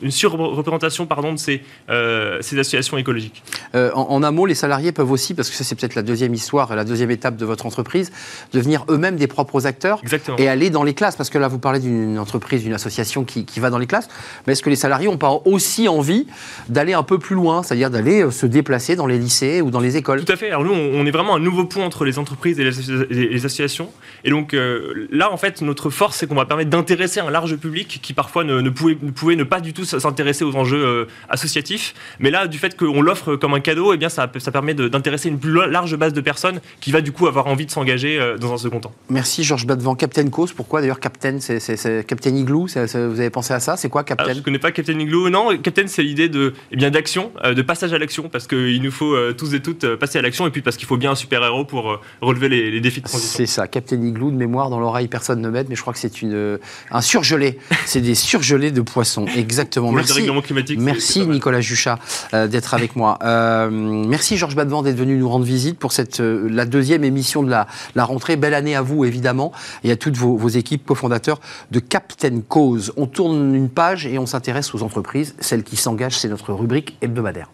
une 0.02 0.07
surreprésentation 0.12 1.06
pardon, 1.06 1.34
de 1.34 1.38
ces, 1.38 1.62
euh, 1.90 2.38
ces 2.42 2.58
associations 2.60 2.98
écologiques. 2.98 3.44
Euh, 3.76 3.92
en, 3.94 4.24
un 4.24 4.32
mot, 4.32 4.46
les 4.46 4.56
salariés 4.56 4.92
peuvent 4.92 5.12
aussi, 5.12 5.34
parce 5.34 5.50
que 5.50 5.56
ça 5.56 5.64
c'est 5.64 5.76
peut-être 5.76 5.96
la 5.96 6.02
deuxième 6.02 6.34
histoire, 6.34 6.76
la 6.76 6.84
deuxième 6.84 7.12
étape 7.12 7.38
de 7.38 7.46
votre 7.46 7.66
entreprise, 7.66 8.12
devenir 8.54 8.86
eux-mêmes 8.90 9.16
des 9.16 9.28
propres 9.28 9.66
acteurs 9.66 10.02
et 10.38 10.48
aller 10.48 10.70
dans 10.70 10.84
les 10.84 10.94
classes. 10.94 11.16
Parce 11.16 11.30
que 11.30 11.38
là, 11.38 11.48
vous 11.48 11.60
parlez 11.60 11.80
d'une 11.80 12.20
entreprise, 12.20 12.64
d'une 12.64 12.74
association 12.74 13.24
qui, 13.24 13.46
qui, 13.46 13.60
va 13.60 13.70
dans 13.70 13.78
les 13.78 13.88
classes, 13.88 14.08
mais 14.46 14.54
est-ce 14.54 14.64
que 14.64 14.70
les 14.70 14.76
salariés 14.76 15.08
n'ont 15.08 15.18
pas 15.18 15.42
aussi 15.46 15.88
envie 15.88 16.28
d'aller 16.70 16.94
un 16.94 17.04
peu 17.04 17.18
plus 17.18 17.36
loin, 17.36 17.64
c'est-à-dire 17.64 17.90
d'aller 17.90 18.24
euh, 18.24 18.32
se 18.32 18.46
déplacer 18.46 18.96
dans 18.96 19.08
les 19.08 19.18
lycées 19.18 19.62
ou 19.62 19.72
dans 19.72 19.80
les 19.80 19.98
écoles? 19.98 20.24
Tout 20.24 20.32
à 20.32 20.38
fait. 20.38 20.50
Alors 20.50 20.64
nous, 20.64 20.74
on 20.74 21.06
est 21.06 21.12
vraiment 21.12 21.36
un 21.36 21.40
nouveau 21.40 21.66
point 21.66 21.86
entre 21.86 22.06
les 22.06 22.20
entreprises 22.20 22.60
et 22.60 22.64
les, 22.64 23.46
associations. 23.46 23.92
Et 24.24 24.30
donc 24.30 24.56
là, 25.12 25.32
en 25.32 25.38
fait, 25.38 25.62
notre 25.62 25.90
force, 25.90 26.18
c'est 26.18 26.28
qu'on 26.28 26.36
va 26.36 26.46
permettre 26.46 26.70
d'intéresser 26.70 27.20
un 27.20 27.30
large 27.30 27.56
public 27.56 28.00
qui 28.02 28.14
parfois 28.14 28.44
ne, 28.44 28.62
ne, 28.62 28.70
pouvait, 28.70 28.98
ne 29.02 29.12
pouvait 29.12 29.36
ne 29.36 29.44
pas 29.44 29.62
du 29.62 29.74
tout 29.74 29.86
s'intéresser 30.00 30.44
aux 30.44 30.56
enjeux 30.56 30.86
euh, 30.86 31.06
associatifs. 31.30 31.94
Mais 32.20 32.32
là, 32.32 32.48
du 32.48 32.58
fait 32.58 32.78
qu'on 32.78 33.02
l'offre 33.02 33.36
comme 33.36 33.54
un 33.54 33.60
cadeau, 33.60 33.94
eh 33.94 33.98
bien, 33.98 34.10
ça, 34.10 34.30
ça 34.38 34.52
permet 34.52 34.74
d'intéresser 34.74 35.30
une 35.30 35.40
plus 35.40 35.54
large 35.54 35.96
base 35.96 36.14
de 36.14 36.22
personnes 36.22 36.60
qui 36.80 36.92
va 36.92 37.02
du 37.02 37.12
coup 37.12 37.28
avoir 37.28 37.48
envie 37.48 37.66
de 37.66 37.72
s'engager 37.72 38.20
euh, 38.20 38.38
dans 38.38 38.54
un 38.54 38.58
second 38.58 38.80
temps. 38.80 38.94
Merci 39.10 39.44
Georges 39.44 39.66
Badevant. 39.66 39.96
Captain 39.96 40.28
Cause, 40.30 40.54
pourquoi 40.54 40.82
d'ailleurs 40.82 41.00
Captain 41.00 41.40
C'est 41.40 42.06
Captain 42.06 42.36
Igloo 42.36 42.68
Vous 42.68 43.20
avez 43.20 43.30
pensé 43.30 43.54
à 43.54 43.60
ça? 43.60 43.78
C'est 43.78 43.90
quoi 43.90 44.04
Captain? 44.04 44.34
Je 44.34 44.40
ne 44.40 44.44
connais 44.44 44.60
pas 44.60 44.72
Captain 44.72 44.98
Igloo. 45.00 45.30
Non, 45.30 45.58
Captain, 45.58 45.88
c'est 45.88 46.04
l'idée 46.04 46.30
de 46.30 46.54
eh 46.72 46.76
bien 46.76 46.92
d'action, 46.92 47.32
euh, 47.44 47.54
de 47.54 47.62
passage 47.62 47.94
à 47.94 47.98
l'action, 47.98 48.30
parce 48.30 48.48
qu'il 48.48 48.82
nous 48.82 48.92
faut 48.92 49.16
tous 49.34 49.54
et 49.54 49.62
toutes 49.62 49.96
passer 49.96 50.20
à 50.20 50.22
l'action, 50.22 50.48
et 50.48 50.50
puis 50.50 50.62
parce 50.62 50.78
qu'il 50.78 50.88
faut 50.88 50.98
bien 50.98 51.12
un 51.12 51.16
super-héros 51.16 51.66
pour 51.66 52.00
relever 52.22 52.50
les, 52.50 52.82
défis 52.82 53.02
de 53.02 53.08
transition. 53.08 53.38
C'est 53.38 53.46
ça, 53.46 53.68
Captain 53.68 54.02
Igloo, 54.02 54.32
de 54.32 54.36
mémoire 54.36 54.70
dans 54.70 54.80
l'oreille, 54.80 55.08
personne 55.08 55.42
ne 55.42 55.50
m'aide, 55.50 55.68
mais 55.70 55.76
je 55.76 55.82
crois 55.82 55.94
que 55.94 56.00
c'est 56.00 56.12
un 56.92 57.02
surgelé. 57.02 57.58
c'est 57.86 58.02
des 58.02 58.16
surgelés 58.16 58.72
de 58.72 58.82
poissons, 58.82 59.26
exactement. 59.36 59.77
Merci. 59.80 60.28
Merci 60.78 61.28
Nicolas 61.28 61.62
Juchat 61.62 62.00
euh, 62.34 62.48
d'être 62.48 62.74
avec 62.74 62.96
moi. 62.96 63.18
Euh, 63.24 63.70
merci 63.70 64.38
Georges 64.38 64.56
Badevant 64.56 64.82
d'être 64.84 64.98
venu 64.98 65.18
nous 65.18 65.30
rendre 65.30 65.46
visite 65.46 65.78
pour 65.78 65.92
cette, 65.92 66.20
euh, 66.20 66.48
la 66.50 66.66
deuxième 66.66 67.04
émission 67.04 67.44
de 67.44 67.50
la, 67.50 67.68
la, 67.96 68.06
rentrée. 68.06 68.36
Belle 68.36 68.54
année 68.54 68.76
à 68.76 68.82
vous 68.82 69.06
évidemment 69.06 69.52
et 69.84 69.92
à 69.92 69.96
toutes 69.96 70.18
vos, 70.18 70.36
vos 70.38 70.50
équipes 70.50 70.86
cofondateurs 70.86 71.40
de 71.72 71.80
Captain 71.80 72.42
Cause. 72.48 72.94
On 72.98 73.08
tourne 73.08 73.56
une 73.56 73.70
page 73.70 74.06
et 74.06 74.18
on 74.20 74.26
s'intéresse 74.26 74.74
aux 74.76 74.84
entreprises. 74.84 75.36
Celles 75.40 75.64
qui 75.64 75.76
s'engagent, 75.76 76.18
c'est 76.18 76.30
notre 76.30 76.54
rubrique 76.54 76.98
hebdomadaire. 77.02 77.50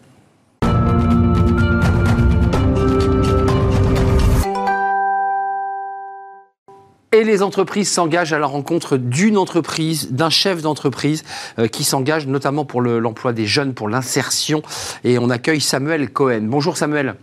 Et 7.14 7.22
les 7.22 7.44
entreprises 7.44 7.88
s'engagent 7.92 8.32
à 8.32 8.40
la 8.40 8.46
rencontre 8.48 8.96
d'une 8.96 9.38
entreprise, 9.38 10.10
d'un 10.10 10.30
chef 10.30 10.62
d'entreprise 10.62 11.22
euh, 11.60 11.68
qui 11.68 11.84
s'engage 11.84 12.26
notamment 12.26 12.64
pour 12.64 12.82
l'emploi 12.82 13.32
des 13.32 13.46
jeunes, 13.46 13.72
pour 13.72 13.88
l'insertion. 13.88 14.62
Et 15.04 15.16
on 15.20 15.30
accueille 15.30 15.60
Samuel 15.60 16.10
Cohen. 16.10 16.40
Bonjour 16.42 16.76
Samuel. 16.76 17.14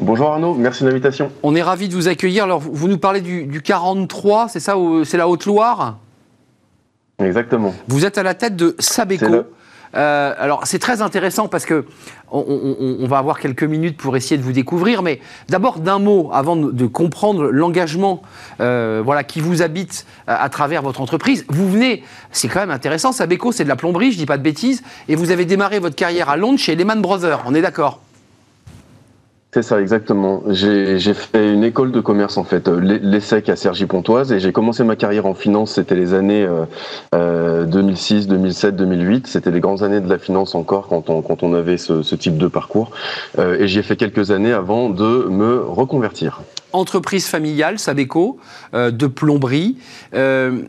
Bonjour 0.00 0.30
Arnaud, 0.30 0.54
merci 0.54 0.82
de 0.82 0.88
l'invitation. 0.88 1.30
On 1.42 1.54
est 1.54 1.60
ravi 1.60 1.90
de 1.90 1.94
vous 1.94 2.08
accueillir. 2.08 2.44
Alors, 2.44 2.58
vous 2.60 2.88
nous 2.88 2.96
parlez 2.96 3.20
du, 3.20 3.60
43, 3.60 4.48
c'est 4.48 4.60
ça 4.60 4.76
C'est 5.04 5.18
la 5.18 5.28
Haute-Loire? 5.28 5.98
Exactement. 7.18 7.74
Vous 7.88 8.06
êtes 8.06 8.16
à 8.16 8.22
la 8.22 8.32
tête 8.32 8.56
de 8.56 8.76
Sabeco. 8.78 9.44
Euh, 9.94 10.34
alors 10.38 10.66
c'est 10.66 10.78
très 10.78 11.02
intéressant 11.02 11.48
parce 11.48 11.66
que 11.66 11.84
on, 12.30 13.06
va 13.06 13.18
avoir 13.18 13.38
quelques 13.38 13.62
minutes 13.62 13.96
pour 13.96 14.16
essayer 14.16 14.36
de 14.36 14.42
vous 14.42 14.52
découvrir, 14.52 15.02
mais 15.02 15.20
d'abord 15.48 15.78
d'un 15.78 16.00
mot 16.00 16.30
avant 16.32 16.56
de, 16.56 16.86
comprendre 16.86 17.44
l'engagement 17.44 18.22
euh, 18.60 19.02
voilà, 19.04 19.22
qui 19.22 19.40
vous 19.40 19.62
habite 19.62 20.04
à, 20.26 20.48
travers 20.48 20.82
votre 20.82 21.00
entreprise. 21.00 21.44
Vous 21.48 21.70
venez, 21.70 22.02
c'est 22.32 22.48
quand 22.48 22.60
même 22.60 22.72
intéressant, 22.72 23.12
Sabeco 23.12 23.52
c'est 23.52 23.62
de 23.62 23.68
la 23.68 23.76
plomberie, 23.76 24.10
je 24.10 24.18
dis 24.18 24.26
pas 24.26 24.38
de 24.38 24.42
bêtises, 24.42 24.82
et 25.08 25.14
vous 25.14 25.30
avez 25.30 25.44
démarré 25.44 25.78
votre 25.78 25.94
carrière 25.94 26.28
à 26.28 26.36
Londres 26.36 26.58
chez 26.58 26.74
Lehman 26.74 27.00
Brothers, 27.00 27.42
on 27.46 27.54
est 27.54 27.62
d'accord? 27.62 28.03
C'est 29.54 29.62
ça, 29.62 29.80
exactement. 29.80 30.42
J'ai 30.48 30.98
fait 31.14 31.52
une 31.52 31.62
école 31.62 31.92
de 31.92 32.00
commerce, 32.00 32.38
en 32.38 32.44
fait, 32.44 32.66
euh, 32.66 32.80
l'ESSEC 32.80 33.48
à 33.48 33.54
Cergy-Pontoise, 33.54 34.32
et 34.32 34.40
j'ai 34.40 34.50
commencé 34.50 34.82
ma 34.82 34.96
carrière 34.96 35.26
en 35.26 35.34
finance, 35.34 35.74
c'était 35.74 35.94
les 35.94 36.12
années 36.12 36.44
2006, 37.12 38.26
2007, 38.26 38.74
2008. 38.74 39.26
C'était 39.28 39.52
les 39.52 39.60
grandes 39.60 39.84
années 39.84 40.00
de 40.00 40.08
la 40.08 40.18
finance 40.18 40.56
encore 40.56 40.88
quand 40.88 41.08
on, 41.08 41.22
quand 41.22 41.44
on 41.44 41.54
avait 41.54 41.76
ce, 41.76 42.14
type 42.16 42.36
de 42.36 42.48
parcours. 42.48 42.90
Euh, 43.38 43.60
et 43.60 43.68
j'y 43.68 43.78
ai 43.78 43.82
fait 43.82 43.96
quelques 43.96 44.32
années 44.32 44.52
avant 44.52 44.90
de 44.90 45.28
me 45.30 45.60
reconvertir. 45.60 46.40
Entreprise 46.74 47.26
familiale, 47.26 47.78
Sabeco, 47.78 48.38
euh, 48.74 48.90
de 48.90 49.06
plomberie. 49.06 49.78
Euh, 50.14 50.62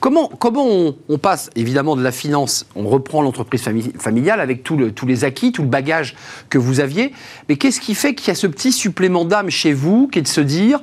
comment 0.00 0.28
comment 0.28 0.66
on, 1.08 1.18
passe 1.18 1.50
évidemment 1.56 1.96
de 1.96 2.02
la 2.02 2.12
finance, 2.12 2.66
on 2.76 2.86
reprend 2.86 3.22
l'entreprise 3.22 3.62
familiale 3.98 4.40
avec 4.40 4.62
tous 4.62 5.06
les 5.06 5.24
acquis, 5.24 5.52
tout 5.52 5.62
le 5.62 5.68
bagage 5.68 6.14
que 6.50 6.58
vous 6.58 6.80
aviez, 6.80 7.12
mais 7.48 7.56
qu'est-ce 7.56 7.80
qui 7.80 7.94
fait 7.94 8.14
qu'il 8.14 8.28
y 8.28 8.30
a 8.30 8.34
ce 8.34 8.46
petit 8.46 8.70
supplément 8.70 9.24
d'âme 9.24 9.50
chez 9.50 9.72
vous 9.72 10.06
qui 10.08 10.18
est 10.18 10.22
de 10.22 10.28
se 10.28 10.42
dire 10.42 10.80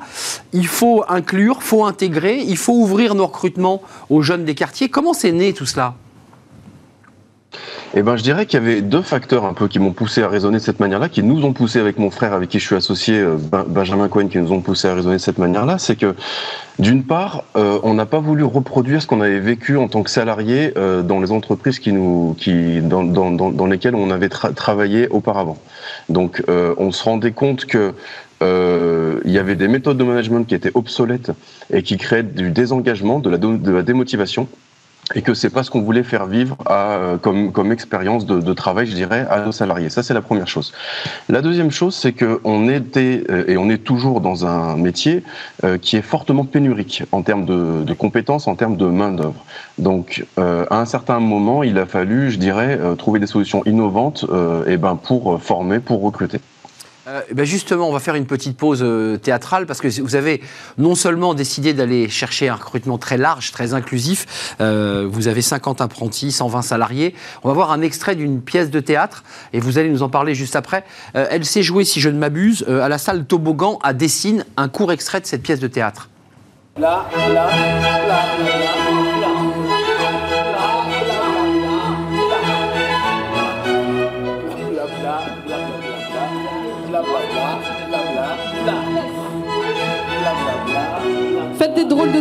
il 0.52 0.68
faut 0.68 1.06
inclure, 1.08 1.58
il 1.62 1.64
faut 1.64 1.86
intégrer, 1.86 2.40
il 2.40 2.58
faut 2.58 2.74
ouvrir 2.74 3.16
nos 3.16 3.28
recrutements 3.28 3.82
aux 4.10 4.22
jeunes 4.22 4.44
des 4.46 4.56
quartiers 4.56 4.90
Comment 4.90 5.14
c'est 5.14 5.32
né 5.32 5.54
tout 5.54 5.66
cela? 5.66 5.96
Eh 7.96 8.02
ben, 8.02 8.16
je 8.16 8.24
dirais 8.24 8.46
qu'il 8.48 8.60
y 8.60 8.64
avait 8.64 8.82
deux 8.82 9.04
facteurs 9.04 9.46
un 9.46 9.54
peu 9.54 9.68
qui 9.68 9.78
m'ont 9.78 9.92
poussé 9.92 10.24
à 10.24 10.28
raisonner 10.28 10.58
de 10.58 10.64
cette 10.64 10.80
manière-là, 10.80 11.10
qui 11.10 11.22
nous 11.22 11.46
ont 11.46 11.54
poussé 11.54 11.80
avec 11.80 12.00
mon 12.00 12.10
frère 12.10 12.34
avec 12.34 12.50
qui 12.50 12.60
je 12.60 12.66
suis 12.66 12.76
associé, 12.76 13.20
euh, 13.20 13.38
Benjamin 13.68 14.08
Cohen, 14.08 14.28
qui 14.28 14.40
nous 14.40 14.52
ont 14.52 14.62
poussé 14.62 14.88
à 14.88 14.96
raisonner 14.96 15.18
de 15.18 15.22
cette 15.22 15.38
manière-là. 15.38 15.78
C'est 15.78 15.96
que, 15.96 16.16
d'une 16.80 17.04
part, 17.04 17.44
euh, 17.56 17.80
on 17.84 17.94
n'a 17.94 18.08
pas 18.08 18.20
voulu 18.20 18.44
reproduire 18.44 19.02
ce 19.02 19.06
qu'on 19.06 19.22
avait 19.22 19.40
vécu 19.40 19.78
en 19.78 19.88
tant 19.88 20.02
que 20.02 20.10
salarié 20.10 20.74
euh, 20.76 21.04
dans 21.04 21.20
les 21.20 21.32
entreprises 21.32 21.78
qui 21.78 21.94
nous, 21.94 22.36
qui, 22.40 22.82
dans, 22.82 23.04
dans, 23.04 23.30
dans, 23.30 23.68
lesquelles 23.68 23.96
on 23.96 24.10
avait 24.10 24.30
travaillé 24.30 25.08
auparavant. 25.10 25.58
Donc, 26.10 26.44
on 26.48 26.92
se 26.92 27.04
rendait 27.04 27.32
compte 27.32 27.66
que 27.66 27.94
il 28.42 29.32
y 29.32 29.38
avait 29.38 29.56
des 29.56 29.70
méthodes 29.70 29.98
de 29.98 30.04
management 30.04 30.44
qui 30.44 30.54
étaient 30.56 30.72
obsolètes 30.74 31.32
et 31.72 31.82
qui 31.82 31.98
créaient 31.98 32.24
du 32.24 32.50
désengagement, 32.50 33.20
de 33.20 33.30
la 33.72 33.84
démotivation 33.84 34.48
et 35.16 35.22
que 35.22 35.34
c'est 35.34 35.50
pas 35.50 35.64
ce 35.64 35.72
qu'on 35.72 35.82
voulait 35.82 36.04
faire 36.04 36.26
vivre 36.26 36.58
à, 36.66 36.92
euh, 36.92 37.18
comme, 37.18 37.52
comme 37.52 37.72
expérience 37.72 38.26
de, 38.26 38.40
de, 38.40 38.54
travail, 38.54 38.88
je 38.88 38.96
dirais, 38.96 39.26
à 39.30 39.42
nos 39.42 39.52
salariés. 39.52 39.90
Ça, 39.90 40.04
c'est 40.04 40.14
la 40.14 40.22
première 40.22 40.48
chose. 40.48 40.74
La 41.30 41.42
deuxième 41.42 41.72
chose, 41.72 41.96
c'est 41.96 42.14
qu'on 42.14 42.70
était 42.70 43.24
euh, 43.30 43.44
et 43.48 43.58
on 43.58 43.70
est 43.70 43.84
toujours 43.84 44.22
dans 44.22 44.46
un 44.46 44.78
métier 44.78 45.24
euh, 45.64 45.78
qui 45.78 45.98
est 45.98 46.02
fortement 46.02 46.46
pénurique 46.46 47.04
en 47.12 47.22
termes 47.22 47.46
de, 47.46 47.84
de 47.84 47.94
compétences, 47.94 48.48
en 48.48 48.56
termes 48.56 48.78
de 48.78 48.86
main 48.86 49.12
d'œuvre. 49.12 49.44
Donc, 49.78 50.26
à 50.38 50.80
un 50.80 50.86
certain 50.86 51.20
moment, 51.20 51.64
il 51.64 51.78
a 51.80 51.86
fallu, 51.86 52.30
je 52.30 52.38
dirais, 52.38 52.80
trouver 52.98 53.20
des 53.20 53.26
solutions 53.26 53.64
innovantes, 53.66 54.26
et 54.68 54.78
ben 54.78 54.96
pour 54.96 55.42
former, 55.42 55.80
pour 55.80 56.04
recruter. 56.04 56.40
Euh, 57.08 57.22
ben 57.34 57.46
justement, 57.46 57.90
on 57.90 57.92
va 57.92 58.00
faire 58.00 58.16
une 58.16 58.26
petite 58.26 58.56
pause 58.56 58.80
euh, 58.82 59.18
théâtrale 59.18 59.66
parce 59.66 59.82
que 59.82 60.02
vous 60.02 60.16
avez 60.16 60.42
non 60.78 60.96
seulement 60.96 61.34
décidé 61.34 61.74
d'aller 61.74 62.08
chercher 62.08 62.48
un 62.48 62.56
recrutement 62.56 62.98
très 62.98 63.18
large, 63.18 63.52
très 63.52 63.74
inclusif, 63.74 64.56
euh, 64.62 65.06
vous 65.10 65.28
avez 65.28 65.42
50 65.42 65.82
apprentis, 65.82 66.32
120 66.32 66.62
salariés. 66.62 67.14
On 67.44 67.50
va 67.50 67.54
voir 67.54 67.72
un 67.72 67.82
extrait 67.82 68.16
d'une 68.16 68.42
pièce 68.42 68.70
de 68.70 68.80
théâtre 68.80 69.24
et 69.52 69.60
vous 69.60 69.78
allez 69.78 69.90
nous 69.90 70.04
en 70.04 70.10
parler 70.10 70.34
juste 70.34 70.56
après. 70.56 70.86
elle 71.14 71.46
s'est 71.46 71.64
jouée, 71.64 71.84
si 71.84 72.00
je 72.00 72.10
ne 72.10 72.18
m'abuse, 72.18 72.64
à 72.68 72.88
la 72.88 72.98
salle 72.98 73.26
Toboggan 73.26 73.80
à 73.84 73.94
Dessine, 73.94 74.46
un 74.58 74.70
court 74.70 74.92
extrait 74.92 75.20
de 75.20 75.26
cette 75.26 75.44
pièce 75.44 75.60
de 75.60 75.68
théâtre. 75.68 76.10
Là, 76.78 77.06
là, 77.34 77.50
là, 78.08 78.24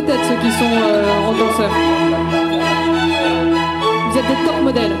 de 0.03 0.07
tête 0.07 0.19
ceux 0.27 0.35
qui 0.35 0.51
sont 0.51 0.65
euh, 0.65 1.27
en 1.27 1.33
danseur. 1.33 1.69
Vous 4.09 4.17
êtes 4.17 4.27
des 4.27 4.45
top 4.45 4.61
modèles. 4.63 4.91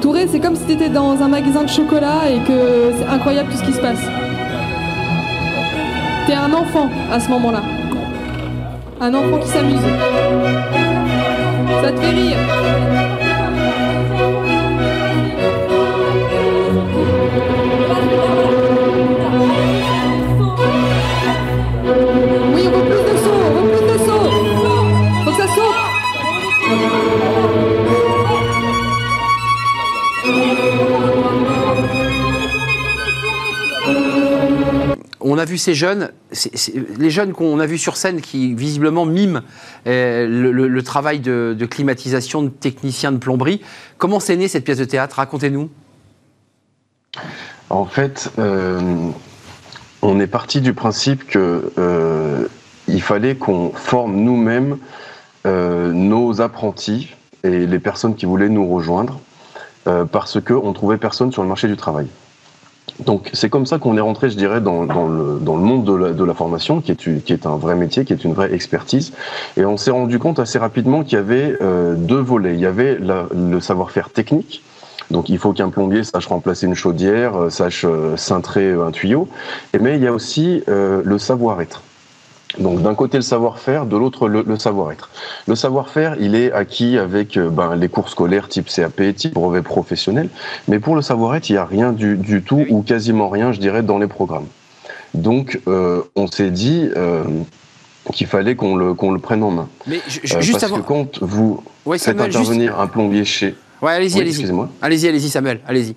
Touré, 0.00 0.26
c'est 0.28 0.40
comme 0.40 0.54
si 0.54 0.64
tu 0.66 0.72
étais 0.72 0.88
dans 0.88 1.22
un 1.22 1.28
magasin 1.28 1.64
de 1.64 1.68
chocolat 1.68 2.30
et 2.30 2.38
que 2.46 2.92
c'est 2.98 3.06
incroyable 3.06 3.50
tout 3.50 3.56
ce 3.56 3.64
qui 3.64 3.72
se 3.72 3.80
passe. 3.80 4.25
T'es 6.26 6.34
un 6.34 6.52
enfant 6.52 6.90
à 7.12 7.20
ce 7.20 7.28
moment-là. 7.30 7.62
Un 9.00 9.14
enfant 9.14 9.38
qui 9.38 9.48
s'amuse. 9.48 9.78
Ça 11.82 11.92
te 11.92 12.00
fait 12.00 12.10
rire. 12.10 12.36
Oui, 22.54 22.62
on 22.66 22.70
veut 22.70 22.84
plus 22.84 23.02
de 23.02 23.16
saut, 23.18 23.40
on 23.46 23.62
veut 23.62 23.70
plus 23.70 23.86
de 23.86 23.98
saut. 24.04 24.26
Faut 25.24 25.30
que 25.30 25.36
ça 25.36 25.46
saute. 25.54 25.86
on 35.36 35.38
a 35.38 35.44
vu 35.44 35.58
ces 35.58 35.74
jeunes, 35.74 36.05
les 36.98 37.10
jeunes 37.10 37.32
qu'on 37.32 37.58
a 37.60 37.66
vus 37.66 37.78
sur 37.78 37.96
scène 37.96 38.20
qui 38.20 38.54
visiblement 38.54 39.06
miment 39.06 39.40
euh, 39.86 40.26
le, 40.26 40.82
travail 40.82 41.20
de, 41.20 41.66
climatisation 41.68 42.42
de 42.42 42.48
techniciens 42.48 43.12
de 43.12 43.18
plomberie. 43.18 43.60
Comment 43.98 44.20
s'est 44.20 44.36
née 44.36 44.48
cette 44.48 44.64
pièce 44.64 44.78
de 44.78 44.84
théâtre? 44.84 45.16
Racontez-nous. 45.16 45.70
En 47.70 47.84
fait, 47.84 48.30
euh, 48.38 48.80
on 50.02 50.20
est 50.20 50.26
parti 50.26 50.60
du 50.60 50.72
principe 50.72 51.26
que 51.26 51.72
euh, 51.78 52.46
il 52.88 53.02
fallait 53.02 53.34
qu'on 53.36 53.72
forme 53.72 54.16
nous-mêmes 54.16 54.78
nos 55.44 56.40
apprentis 56.40 57.14
et 57.44 57.66
les 57.66 57.78
personnes 57.78 58.16
qui 58.16 58.26
voulaient 58.26 58.48
nous 58.48 58.66
rejoindre 58.66 59.20
parce 60.10 60.40
qu'on 60.40 60.72
trouvait 60.72 60.96
personne 60.96 61.30
sur 61.30 61.42
le 61.42 61.48
marché 61.48 61.68
du 61.68 61.76
travail. 61.76 62.08
Donc 63.04 63.30
c'est 63.32 63.50
comme 63.50 63.66
ça 63.66 63.78
qu'on 63.78 63.96
est 63.96 64.00
rentré, 64.00 64.30
je 64.30 64.36
dirais, 64.36 64.60
dans, 64.60 64.82
le, 64.82 65.38
monde 65.40 65.84
de 65.84 66.24
la, 66.24 66.34
formation, 66.34 66.80
qui 66.80 66.92
est, 66.92 67.22
qui 67.22 67.32
est, 67.32 67.46
un 67.46 67.56
vrai 67.56 67.74
métier, 67.74 68.04
qui 68.04 68.12
est 68.12 68.24
une 68.24 68.32
vraie 68.32 68.52
expertise. 68.54 69.12
Et 69.56 69.64
on 69.64 69.76
s'est 69.76 69.90
rendu 69.90 70.18
compte 70.18 70.38
assez 70.38 70.58
rapidement 70.58 71.04
qu'il 71.04 71.18
y 71.18 71.20
avait 71.20 71.56
euh, 71.60 71.94
deux 71.94 72.20
volets. 72.20 72.54
Il 72.54 72.60
y 72.60 72.66
avait 72.66 72.98
le 72.98 73.60
savoir-faire 73.60 74.10
technique. 74.10 74.62
Donc 75.10 75.28
il 75.28 75.38
faut 75.38 75.52
qu'un 75.52 75.68
plombier 75.68 76.02
sache 76.02 76.26
remplacer 76.26 76.66
une 76.66 76.74
chaudière, 76.74 77.36
euh, 77.36 77.50
sache 77.50 77.84
euh, 77.84 78.16
cintrer 78.16 78.72
un 78.72 78.90
tuyau. 78.90 79.28
Et, 79.72 79.78
mais 79.78 79.96
il 79.96 80.02
y 80.02 80.06
a 80.06 80.12
aussi 80.12 80.62
le 80.66 81.18
savoir-être. 81.18 81.82
Donc 82.58 82.80
d'un 82.80 82.94
côté 82.94 83.18
le 83.18 83.22
savoir-faire, 83.22 83.86
de 83.86 83.96
l'autre 83.96 84.28
le, 84.28 84.58
savoir-être. 84.58 85.10
Le 85.46 85.54
savoir-faire, 85.54 86.16
il 86.20 86.34
est 86.34 86.52
acquis 86.52 86.96
avec 86.96 87.36
euh, 87.36 87.50
ben, 87.50 87.76
les 87.76 87.88
cours 87.88 88.08
scolaires 88.08 88.48
type 88.48 88.68
CAP, 88.68 89.02
type 89.14 89.34
brevet 89.34 89.62
professionnel, 89.62 90.28
mais 90.68 90.78
pour 90.78 90.94
le 90.94 91.02
savoir-être, 91.02 91.50
il 91.50 91.52
n'y 91.52 91.58
a 91.58 91.64
rien 91.64 91.92
du, 91.92 92.42
tout 92.42 92.64
ou 92.70 92.82
quasiment 92.82 93.28
rien, 93.28 93.52
je 93.52 93.60
dirais, 93.60 93.82
dans 93.82 93.98
les 93.98 94.06
programmes. 94.06 94.46
Donc 95.12 95.60
euh, 95.66 96.02
on 96.14 96.26
s'est 96.28 96.50
dit 96.50 96.88
euh, 96.96 97.24
qu'il 98.12 98.26
fallait 98.26 98.54
qu'on 98.54 98.76
le, 98.76 98.94
qu'on 98.94 99.10
le 99.10 99.18
prenne 99.18 99.42
en 99.42 99.50
main. 99.50 99.68
Mais 99.86 100.00
juste 100.06 100.60
parce 100.60 100.72
que 100.72 100.80
quand 100.80 101.18
vous 101.22 101.62
faites 101.98 102.20
intervenir 102.20 102.80
un 102.80 102.86
plombier 102.86 103.24
chez... 103.24 103.54
Ouais, 103.82 103.92
allez-y, 103.92 104.20
allez-y. 104.20 104.50
Allez-y, 104.80 105.08
allez-y, 105.08 105.28
Samuel, 105.28 105.60
allez-y. 105.66 105.94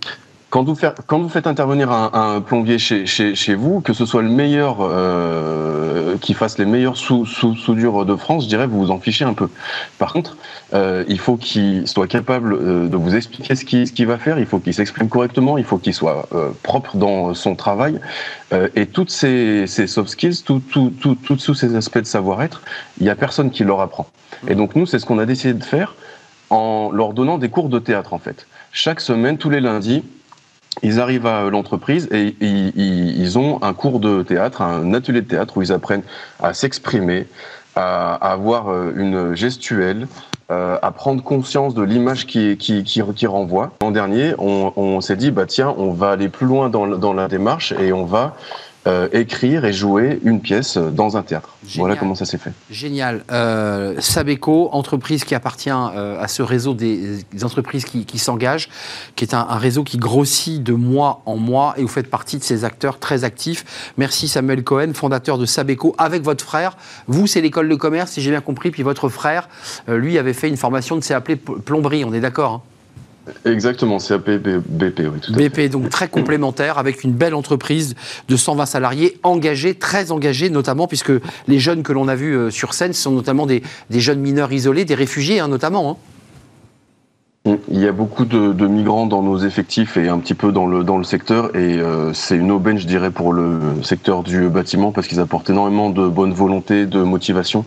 Quand 0.49 0.63
vous, 0.63 0.73
faites, 0.73 1.01
quand 1.05 1.19
vous 1.19 1.29
faites 1.29 1.45
intervenir 1.45 1.91
un, 1.91 2.41
plombier 2.41 2.79
chez, 2.79 3.05
chez, 3.05 3.35
chez, 3.35 3.53
vous, 3.53 3.81
que 3.81 3.93
ce 3.93 4.07
soit 4.07 4.23
le 4.23 4.29
meilleur 4.29 4.77
euh, 4.81 6.17
qui 6.17 6.33
fasse 6.33 6.57
les 6.57 6.65
meilleurs 6.65 6.97
sous, 6.97 7.27
sous, 7.27 7.55
soudures 7.55 8.03
de 8.03 8.15
France, 8.15 8.45
je 8.45 8.49
dirais 8.49 8.65
vous 8.65 8.79
vous 8.79 8.91
en 8.91 8.99
fichez 8.99 9.25
un 9.25 9.35
peu. 9.35 9.47
Par 9.99 10.11
contre, 10.11 10.37
euh, 10.73 11.03
il 11.07 11.19
faut 11.19 11.37
qu'il 11.37 11.87
soit 11.87 12.07
capable 12.07 12.53
euh, 12.53 12.87
de 12.87 12.97
vous 12.97 13.15
expliquer 13.15 13.53
ce 13.53 13.63
qu'il 13.63 13.87
ce 13.87 14.03
va 14.05 14.17
faire, 14.17 14.39
il 14.39 14.47
faut 14.47 14.57
qu'il 14.57 14.73
s'exprime 14.73 15.07
correctement, 15.07 15.59
il 15.59 15.65
faut 15.65 15.77
qu'il 15.77 15.93
soit 15.93 16.27
euh, 16.33 16.49
propre 16.63 16.97
dans 16.97 17.35
son 17.35 17.55
travail. 17.55 17.99
Euh, 18.51 18.69
et 18.75 18.87
toutes 18.87 19.11
ces, 19.11 19.67
ces 19.67 19.85
soft 19.85 20.09
skills, 20.09 20.41
tous 20.43 20.61
tout, 20.71 20.91
tout, 20.99 21.15
tout, 21.15 21.37
ces 21.37 21.75
aspects 21.75 21.99
de 21.99 22.05
savoir-être, 22.05 22.63
il 22.99 23.03
n'y 23.03 23.11
a 23.11 23.15
personne 23.15 23.51
qui 23.51 23.63
leur 23.63 23.81
apprend. 23.81 24.07
Et 24.47 24.55
donc 24.55 24.75
nous, 24.75 24.87
c'est 24.87 24.97
ce 24.97 25.05
qu'on 25.05 25.19
a 25.19 25.27
décidé 25.27 25.53
de 25.53 25.63
faire 25.63 25.93
en 26.49 26.89
leur 26.91 27.13
donnant 27.13 27.37
des 27.37 27.49
cours 27.49 27.69
de 27.69 27.77
théâtre 27.77 28.13
en 28.13 28.19
fait. 28.19 28.47
Chaque 28.71 28.99
semaine, 28.99 29.37
tous 29.37 29.51
les 29.51 29.61
lundis, 29.61 30.03
ils 30.83 30.99
arrivent 30.99 31.25
à 31.25 31.49
l'entreprise 31.49 32.07
et 32.11 32.35
ils, 32.41 33.37
ont 33.37 33.61
un 33.61 33.73
cours 33.73 33.99
de 33.99 34.23
théâtre, 34.23 34.61
un 34.61 34.93
atelier 34.93 35.21
de 35.21 35.27
théâtre 35.27 35.57
où 35.57 35.61
ils 35.61 35.71
apprennent 35.71 36.03
à 36.41 36.53
s'exprimer, 36.53 37.27
à, 37.75 38.13
avoir 38.15 38.69
euh, 38.69 38.93
une 38.95 39.35
gestuelle, 39.35 40.07
euh, 40.51 40.77
à 40.81 40.91
prendre 40.91 41.23
conscience 41.23 41.75
de 41.75 41.83
l'image 41.83 42.25
qui, 42.25 42.57
qui, 42.57 42.83
qui, 42.83 43.27
renvoie. 43.27 43.71
L'an 43.81 43.91
dernier, 43.91 44.33
on, 44.39 44.99
s'est 45.01 45.15
dit, 45.15 45.31
bah 45.31 45.45
tiens, 45.45 45.73
on 45.77 45.91
va 45.91 46.11
aller 46.11 46.29
plus 46.29 46.47
loin 46.47 46.69
dans, 46.69 46.87
dans 46.87 47.13
la 47.13 47.27
démarche 47.27 47.73
et 47.79 47.93
on 47.93 48.05
va 48.05 48.35
euh, 48.87 49.09
écrire 49.11 49.65
et 49.65 49.73
jouer 49.73 50.19
une 50.23 50.39
pièce 50.39 50.77
dans 50.77 51.17
un 51.17 51.21
théâtre. 51.21 51.55
Génial. 51.67 51.79
Voilà 51.79 51.95
comment 51.97 52.15
ça 52.15 52.25
s'est 52.25 52.37
fait. 52.37 52.51
Génial. 52.71 53.25
Euh, 53.29 53.99
Sabeco, 53.99 54.69
entreprise 54.71 55.25
qui 55.25 55.35
appartient 55.35 55.69
euh, 55.69 56.21
à 56.21 56.27
ce 56.29 56.41
réseau 56.41 56.73
des, 56.73 57.17
des 57.31 57.43
entreprises 57.43 57.83
qui, 57.83 58.05
qui 58.05 58.17
s'engagent, 58.19 58.69
qui 59.17 59.25
est 59.25 59.33
un, 59.33 59.45
un 59.49 59.57
réseau 59.57 59.83
qui 59.83 59.97
grossit 59.97 60.63
de 60.63 60.73
mois 60.73 61.21
en 61.25 61.35
mois 61.35 61.73
et 61.77 61.81
vous 61.81 61.89
faites 61.89 62.09
partie 62.09 62.37
de 62.37 62.43
ces 62.43 62.63
acteurs 62.63 62.99
très 62.99 63.25
actifs. 63.25 63.93
Merci 63.97 64.27
Samuel 64.29 64.63
Cohen, 64.63 64.93
fondateur 64.93 65.37
de 65.37 65.45
Sabeco, 65.45 65.93
avec 65.97 66.23
votre 66.23 66.45
frère. 66.45 66.77
Vous, 67.07 67.27
c'est 67.27 67.41
l'école 67.41 67.67
de 67.67 67.75
commerce, 67.75 68.11
si 68.11 68.21
j'ai 68.21 68.31
bien 68.31 68.41
compris, 68.41 68.71
puis 68.71 68.83
votre 68.83 69.09
frère, 69.09 69.49
lui, 69.87 70.17
avait 70.17 70.33
fait 70.33 70.47
une 70.47 70.57
formation 70.57 70.95
de 70.95 71.03
CAP 71.03 71.33
plomberie, 71.65 72.05
on 72.05 72.13
est 72.13 72.21
d'accord 72.21 72.53
hein? 72.53 72.61
Exactement, 73.45 73.99
B- 74.39 74.59
BP, 74.67 74.99
oui, 75.11 75.19
tout 75.21 75.33
à 75.33 75.37
fait. 75.37 75.49
BP, 75.49 75.71
donc 75.71 75.89
très 75.89 76.07
complémentaire, 76.07 76.77
avec 76.77 77.03
une 77.03 77.11
belle 77.11 77.35
entreprise 77.35 77.95
de 78.27 78.35
120 78.35 78.65
salariés, 78.65 79.19
engagés, 79.23 79.75
très 79.75 80.11
engagés, 80.11 80.49
notamment 80.49 80.87
puisque 80.87 81.11
les 81.47 81.59
jeunes 81.59 81.83
que 81.83 81.93
l'on 81.93 82.07
a 82.07 82.15
vus 82.15 82.35
euh, 82.35 82.49
sur 82.49 82.73
scène 82.73 82.93
sont 82.93 83.11
notamment 83.11 83.45
des, 83.45 83.61
des 83.89 83.99
jeunes 83.99 84.19
mineurs 84.19 84.51
isolés, 84.51 84.83
des 84.85 84.95
réfugiés 84.95 85.39
hein, 85.39 85.47
notamment. 85.47 85.91
hein. 85.91 85.97
Il 87.69 87.79
y 87.79 87.87
a 87.87 87.91
beaucoup 87.91 88.25
de, 88.25 88.53
de 88.53 88.67
migrants 88.67 89.05
dans 89.05 89.23
nos 89.23 89.37
effectifs 89.37 89.97
et 89.97 90.09
un 90.09 90.19
petit 90.19 90.33
peu 90.33 90.51
dans 90.51 90.67
le, 90.67 90.83
dans 90.83 90.97
le 90.97 91.03
secteur 91.03 91.55
et 91.55 91.79
euh, 91.79 92.13
c'est 92.13 92.35
une 92.35 92.51
aubaine, 92.51 92.77
je 92.77 92.87
dirais, 92.87 93.11
pour 93.11 93.33
le 93.33 93.59
secteur 93.83 94.23
du 94.23 94.49
bâtiment 94.49 94.91
parce 94.91 95.07
qu'ils 95.07 95.19
apportent 95.19 95.49
énormément 95.49 95.89
de 95.89 96.07
bonne 96.07 96.33
volonté, 96.33 96.85
de 96.85 97.01
motivation. 97.01 97.65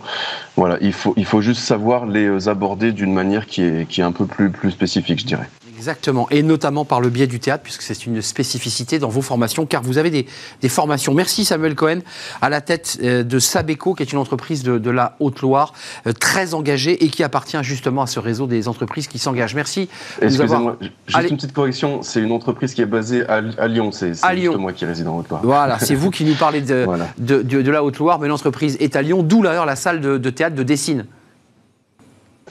Voilà, 0.55 0.77
il 0.81 0.93
faut, 0.93 1.13
il 1.17 1.25
faut 1.25 1.41
juste 1.41 1.61
savoir 1.61 2.05
les 2.05 2.47
aborder 2.47 2.91
d'une 2.91 3.13
manière 3.13 3.47
qui 3.47 3.63
est, 3.63 3.87
qui 3.87 4.01
est 4.01 4.03
un 4.03 4.11
peu 4.11 4.25
plus, 4.25 4.49
plus 4.49 4.71
spécifique, 4.71 5.19
je 5.19 5.25
dirais. 5.25 5.49
Exactement, 5.83 6.27
et 6.31 6.43
notamment 6.43 6.85
par 6.85 7.01
le 7.01 7.09
biais 7.09 7.27
du 7.27 7.41
théâtre, 7.41 7.61
puisque 7.61 7.81
c'est 7.81 8.05
une 8.05 8.21
spécificité 8.21 8.99
dans 8.99 9.09
vos 9.09 9.21
formations, 9.21 9.65
car 9.65 9.81
vous 9.83 9.97
avez 9.97 10.11
des, 10.11 10.25
des 10.61 10.69
formations. 10.69 11.13
Merci 11.13 11.43
Samuel 11.43 11.75
Cohen, 11.75 11.99
à 12.41 12.49
la 12.49 12.61
tête 12.61 12.99
euh, 13.03 13.23
de 13.23 13.37
Sabeco, 13.37 13.93
qui 13.93 14.01
est 14.01 14.13
une 14.13 14.17
entreprise 14.19 14.63
de, 14.63 14.77
de 14.77 14.89
la 14.89 15.17
Haute-Loire, 15.19 15.73
euh, 16.07 16.13
très 16.13 16.53
engagée 16.53 17.03
et 17.03 17.09
qui 17.09 17.21
appartient 17.21 17.61
justement 17.63 18.01
à 18.03 18.07
ce 18.07 18.21
réseau 18.21 18.47
des 18.47 18.69
entreprises 18.69 19.09
qui 19.09 19.19
s'engagent. 19.19 19.55
Merci. 19.55 19.89
avoir- 20.21 20.31
Excusez-moi, 20.31 20.77
juste 20.79 21.17
Allez. 21.17 21.27
une 21.29 21.35
petite 21.35 21.51
correction, 21.53 22.01
c'est 22.01 22.21
une 22.21 22.31
entreprise 22.31 22.73
qui 22.73 22.81
est 22.81 22.85
basée 22.85 23.27
à, 23.27 23.41
à 23.57 23.67
Lyon, 23.67 23.91
c'est 23.91 24.13
moi 24.57 24.71
qui 24.71 24.85
réside 24.85 25.07
en 25.09 25.17
Haute-Loire. 25.17 25.41
Voilà, 25.43 25.79
c'est 25.79 25.95
vous 25.95 26.11
qui 26.11 26.23
nous 26.23 26.35
parlez 26.35 26.61
de, 26.61 26.83
Voilà. 26.85 27.09
de, 27.17 27.41
de- 27.41 27.61
de 27.61 27.71
la 27.71 27.83
Haute-Loire, 27.83 28.19
mais 28.19 28.29
l'entreprise 28.29 28.77
est 28.79 28.95
à 28.95 29.01
Lyon, 29.01 29.21
d'où 29.21 29.41
d'ailleurs 29.43 29.65
la 29.65 29.75
salle 29.75 29.99
de, 29.99 30.17
de 30.17 30.29
théâtre 30.29 30.55
de 30.55 30.63
Dessine. 30.63 31.05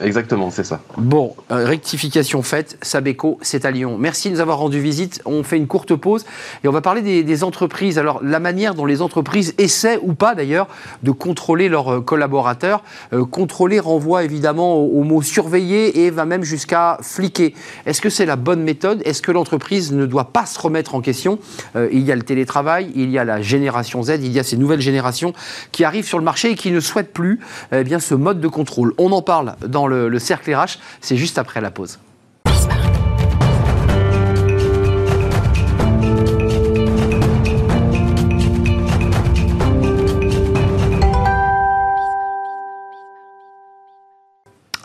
Exactement, 0.01 0.49
c'est 0.49 0.63
ça. 0.63 0.81
Bon, 0.97 1.35
euh, 1.51 1.65
rectification 1.65 2.41
faite, 2.41 2.79
Sabeco, 2.81 3.37
c'est 3.43 3.63
à 3.63 3.69
Lyon. 3.69 3.97
Merci 3.99 4.29
de 4.29 4.35
nous 4.35 4.39
avoir 4.39 4.57
rendu 4.57 4.79
visite. 4.79 5.21
On 5.25 5.43
fait 5.43 5.57
une 5.57 5.67
courte 5.67 5.95
pause 5.95 6.25
et 6.63 6.67
on 6.67 6.71
va 6.71 6.81
parler 6.81 7.23
des, 7.23 7.43
entreprises. 7.43 7.99
Alors, 7.99 8.19
la 8.23 8.39
manière 8.39 8.73
dont 8.73 8.85
les 8.85 9.03
entreprises 9.03 9.53
essaient 9.59 9.99
ou 10.01 10.13
pas 10.13 10.33
d'ailleurs 10.33 10.67
de 11.03 11.11
contrôler 11.11 11.69
leurs 11.69 11.93
euh, 11.93 12.01
collaborateurs. 12.01 12.83
Euh, 13.11 13.23
contrôler 13.23 13.79
renvoie 13.79 14.23
évidemment 14.23 14.77
au, 14.77 15.03
mot 15.03 15.21
surveiller 15.21 16.05
et 16.05 16.09
va 16.09 16.25
même 16.25 16.43
jusqu'à 16.43 16.97
fliquer. 17.01 17.53
Est-ce 17.85 18.01
que 18.01 18.09
c'est 18.09 18.25
la 18.25 18.35
bonne 18.35 18.63
méthode? 18.63 19.01
Est-ce 19.05 19.21
que 19.21 19.31
l'entreprise 19.31 19.91
ne 19.91 20.07
doit 20.07 20.31
pas 20.31 20.47
se 20.47 20.59
remettre 20.59 20.95
en 20.95 21.01
question? 21.01 21.37
Il 21.75 22.01
y 22.01 22.11
a 22.11 22.15
le 22.15 22.23
télétravail, 22.23 22.91
il 22.95 23.09
y 23.09 23.19
a 23.19 23.25
la 23.25 23.41
génération 23.41 24.01
Z, 24.03 24.19
il 24.21 24.31
y 24.31 24.39
a 24.39 24.43
ces 24.43 24.57
nouvelles 24.57 24.81
générations 24.81 25.33
qui 25.71 25.83
arrivent 25.83 26.05
sur 26.05 26.19
le 26.19 26.23
marché 26.23 26.51
et 26.51 26.55
qui 26.55 26.71
ne 26.71 26.79
souhaitent 26.79 27.13
plus 27.13 27.39
eh 27.71 27.83
bien, 27.83 27.99
ce 27.99 28.15
mode 28.15 28.39
de 28.39 28.47
contrôle. 28.47 28.93
On 28.97 29.11
en 29.11 29.21
parle 29.21 29.55
dans 29.67 29.82
le, 29.87 30.09
le 30.09 30.19
cercle 30.19 30.53
RH, 30.53 30.79
c'est 31.01 31.17
juste 31.17 31.37
après 31.37 31.61
la 31.61 31.71
pause. 31.71 31.99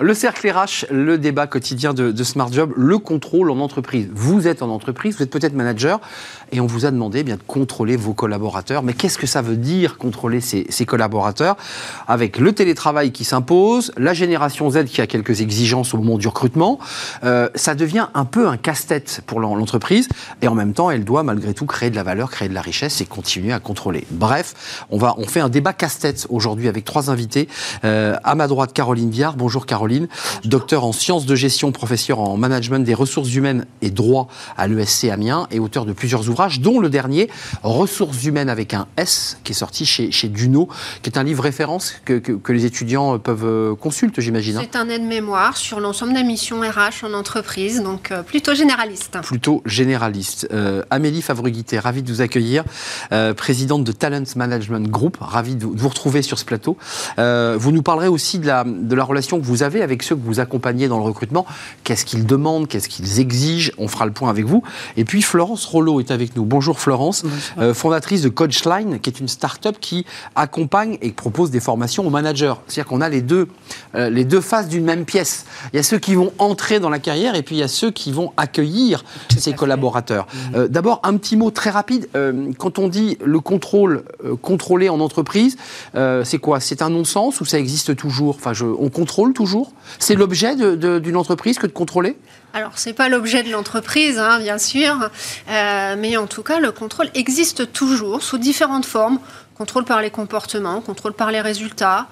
Le 0.00 0.14
cercle 0.14 0.48
RH, 0.48 0.86
le 0.92 1.18
débat 1.18 1.48
quotidien 1.48 1.92
de, 1.92 2.22
Smart 2.22 2.52
Job, 2.52 2.72
le 2.76 2.98
contrôle 2.98 3.50
en 3.50 3.58
entreprise. 3.58 4.08
Vous 4.14 4.46
êtes 4.46 4.62
en 4.62 4.68
entreprise, 4.68 5.16
vous 5.16 5.24
êtes 5.24 5.30
peut-être 5.30 5.54
manager, 5.54 6.00
et 6.52 6.60
on 6.60 6.66
vous 6.66 6.86
a 6.86 6.92
demandé 6.92 7.18
eh 7.18 7.22
bien, 7.24 7.34
de 7.34 7.42
contrôler 7.44 7.96
vos 7.96 8.14
collaborateurs. 8.14 8.84
Mais 8.84 8.92
qu'est-ce 8.92 9.18
que 9.18 9.26
ça 9.26 9.42
veut 9.42 9.56
dire 9.56 9.98
contrôler 9.98 10.40
ces 10.40 10.86
collaborateurs? 10.86 11.56
Avec 12.06 12.38
le 12.38 12.52
télétravail 12.52 13.10
qui 13.10 13.24
s'impose, 13.24 13.90
la 13.96 14.14
génération 14.14 14.70
Z 14.70 14.84
qui 14.84 15.00
a 15.00 15.08
quelques 15.08 15.40
exigences 15.40 15.92
au 15.94 15.98
moment 15.98 16.16
du 16.16 16.28
recrutement, 16.28 16.78
euh, 17.24 17.48
ça 17.56 17.74
devient 17.74 18.06
un 18.14 18.24
peu 18.24 18.46
un 18.46 18.56
casse-tête 18.56 19.22
pour 19.26 19.40
l'en- 19.40 19.56
l'entreprise, 19.56 20.08
et 20.42 20.46
en 20.46 20.54
même 20.54 20.74
temps, 20.74 20.92
elle 20.92 21.04
doit 21.04 21.24
malgré 21.24 21.54
tout 21.54 21.66
créer 21.66 21.90
de 21.90 21.96
la 21.96 22.04
valeur, 22.04 22.30
créer 22.30 22.48
de 22.48 22.54
la 22.54 22.62
richesse 22.62 23.00
et 23.00 23.04
continuer 23.04 23.52
à 23.52 23.58
contrôler. 23.58 24.06
Bref, 24.12 24.86
on, 24.90 24.98
va, 24.98 25.16
on 25.18 25.26
fait 25.26 25.40
un 25.40 25.48
débat 25.48 25.72
casse-tête 25.72 26.28
aujourd'hui 26.30 26.68
avec 26.68 26.84
trois 26.84 27.10
invités. 27.10 27.48
Euh, 27.84 28.14
à 28.22 28.36
ma 28.36 28.46
droite, 28.46 28.72
Caroline 28.72 29.10
Viard. 29.10 29.34
Bonjour 29.36 29.66
Caroline, 29.66 29.87
docteur 30.44 30.84
en 30.84 30.92
sciences 30.92 31.26
de 31.26 31.34
gestion, 31.34 31.72
professeur 31.72 32.20
en 32.20 32.36
management 32.36 32.84
des 32.84 32.94
ressources 32.94 33.34
humaines 33.34 33.66
et 33.82 33.90
droit 33.90 34.28
à 34.56 34.66
l'ESC 34.68 35.04
Amiens 35.04 35.46
et 35.50 35.58
auteur 35.58 35.84
de 35.84 35.92
plusieurs 35.92 36.28
ouvrages, 36.28 36.60
dont 36.60 36.80
le 36.80 36.88
dernier, 36.90 37.28
Ressources 37.62 38.24
humaines 38.24 38.48
avec 38.48 38.74
un 38.74 38.86
S, 38.96 39.38
qui 39.44 39.52
est 39.52 39.54
sorti 39.54 39.84
chez, 39.86 40.10
chez 40.10 40.28
Duno, 40.28 40.68
qui 41.02 41.10
est 41.10 41.18
un 41.18 41.22
livre 41.24 41.42
référence 41.42 41.94
que, 42.04 42.14
que- 42.18 42.32
que 42.32 42.52
les 42.52 42.64
étudiants 42.64 43.18
peuvent 43.18 43.44
euh, 43.44 43.74
consulter, 43.74 44.20
j'imagine. 44.22 44.56
hein. 44.56 44.62
C'est 44.62 44.76
un 44.78 44.88
aide-mémoire 44.88 45.56
sur 45.56 45.80
l'ensemble 45.80 46.14
des 46.14 46.22
missions 46.24 46.60
RH 46.60 47.04
en 47.04 47.12
entreprise, 47.14 47.82
donc 47.82 48.10
euh, 48.10 48.22
plutôt 48.22 48.54
généraliste. 48.54 49.18
plutôt 49.22 49.62
généraliste. 49.66 50.48
Euh, 50.52 50.82
Amélie 50.90 51.22
Favreguité, 51.22 51.78
ravie 51.78 52.02
de 52.02 52.12
vous 52.12 52.20
accueillir, 52.20 52.64
euh, 53.12 53.34
présidente 53.34 53.84
de 53.84 53.92
Talent 53.92 54.24
Management 54.36 54.88
Group, 54.88 55.16
ravie 55.20 55.54
de 55.56 55.64
vous, 55.64 55.74
de 55.74 55.80
vous 55.80 55.88
retrouver 55.88 56.22
sur 56.22 56.38
ce 56.38 56.44
plateau. 56.44 56.76
Euh, 57.18 57.56
vous 57.58 57.72
nous 57.72 57.82
parlerez 57.82 58.08
aussi 58.08 58.38
de 58.38 58.46
la, 58.46 58.64
de 58.64 58.94
la 58.94 59.04
relation 59.04 59.38
que 59.40 59.44
vous 59.44 59.62
avez 59.62 59.77
avec 59.82 60.02
ceux 60.02 60.16
que 60.16 60.24
vous 60.24 60.40
accompagnez 60.40 60.88
dans 60.88 60.98
le 60.98 61.04
recrutement. 61.04 61.46
Qu'est-ce 61.84 62.04
qu'ils 62.04 62.26
demandent, 62.26 62.68
qu'est-ce 62.68 62.88
qu'ils 62.88 63.20
exigent? 63.20 63.72
On 63.78 63.88
fera 63.88 64.06
le 64.06 64.12
point 64.12 64.30
avec 64.30 64.44
vous. 64.44 64.62
Et 64.96 65.04
puis 65.04 65.22
Florence 65.22 65.64
Rollo 65.64 66.00
est 66.00 66.10
avec 66.10 66.36
nous. 66.36 66.44
Bonjour 66.44 66.80
Florence, 66.80 67.24
euh, 67.58 67.74
fondatrice 67.74 68.22
de 68.22 68.28
Coachline, 68.28 68.98
qui 69.00 69.10
est 69.10 69.20
une 69.20 69.28
start-up 69.28 69.76
qui 69.80 70.04
accompagne 70.34 70.98
et 71.02 71.12
propose 71.12 71.50
des 71.50 71.60
formations 71.60 72.06
aux 72.06 72.10
managers. 72.10 72.54
C'est-à-dire 72.66 72.88
qu'on 72.88 73.00
a 73.00 73.08
les 73.08 73.22
deux, 73.22 73.48
euh, 73.94 74.10
les 74.10 74.24
deux 74.24 74.40
faces 74.40 74.68
d'une 74.68 74.84
même 74.84 75.04
pièce. 75.04 75.46
Il 75.72 75.76
y 75.76 75.80
a 75.80 75.82
ceux 75.82 75.98
qui 75.98 76.14
vont 76.14 76.32
entrer 76.38 76.80
dans 76.80 76.90
la 76.90 76.98
carrière 76.98 77.34
et 77.34 77.42
puis 77.42 77.56
il 77.56 77.58
y 77.58 77.62
a 77.62 77.68
ceux 77.68 77.90
qui 77.90 78.12
vont 78.12 78.32
accueillir 78.36 79.04
ces 79.36 79.52
collaborateurs. 79.52 80.26
Euh, 80.54 80.68
D'abord, 80.68 81.00
un 81.02 81.16
petit 81.16 81.36
mot 81.36 81.50
très 81.50 81.70
rapide. 81.70 82.08
Quand 82.58 82.78
on 82.78 82.88
dit 82.88 83.16
le 83.24 83.40
contrôle, 83.40 84.04
contrôler 84.42 84.88
en 84.88 85.00
entreprise, 85.00 85.56
c'est 85.94 86.38
quoi? 86.38 86.60
C'est 86.60 86.82
un 86.82 86.90
non-sens 86.90 87.40
ou 87.40 87.44
ça 87.44 87.58
existe 87.58 87.96
toujours? 87.96 88.36
Enfin, 88.36 88.52
je, 88.52 88.64
On 88.64 88.90
contrôle 88.90 89.32
toujours? 89.32 89.67
C'est 89.98 90.14
l'objet 90.14 90.54
d'une 90.56 91.16
entreprise 91.16 91.58
que 91.58 91.66
de 91.66 91.72
contrôler 91.72 92.16
Alors, 92.54 92.72
c'est 92.76 92.92
pas 92.92 93.08
l'objet 93.08 93.42
de 93.42 93.50
l'entreprise, 93.50 94.18
hein, 94.18 94.38
bien 94.40 94.58
sûr, 94.58 95.10
euh, 95.50 95.96
mais 95.98 96.16
en 96.16 96.26
tout 96.26 96.42
cas, 96.42 96.60
le 96.60 96.72
contrôle 96.72 97.08
existe 97.14 97.72
toujours 97.72 98.22
sous 98.22 98.38
différentes 98.38 98.86
formes. 98.86 99.18
Contrôle 99.56 99.84
par 99.84 100.00
les 100.02 100.10
comportements, 100.10 100.80
contrôle 100.80 101.12
par 101.14 101.30
les 101.32 101.40
résultats, 101.40 102.06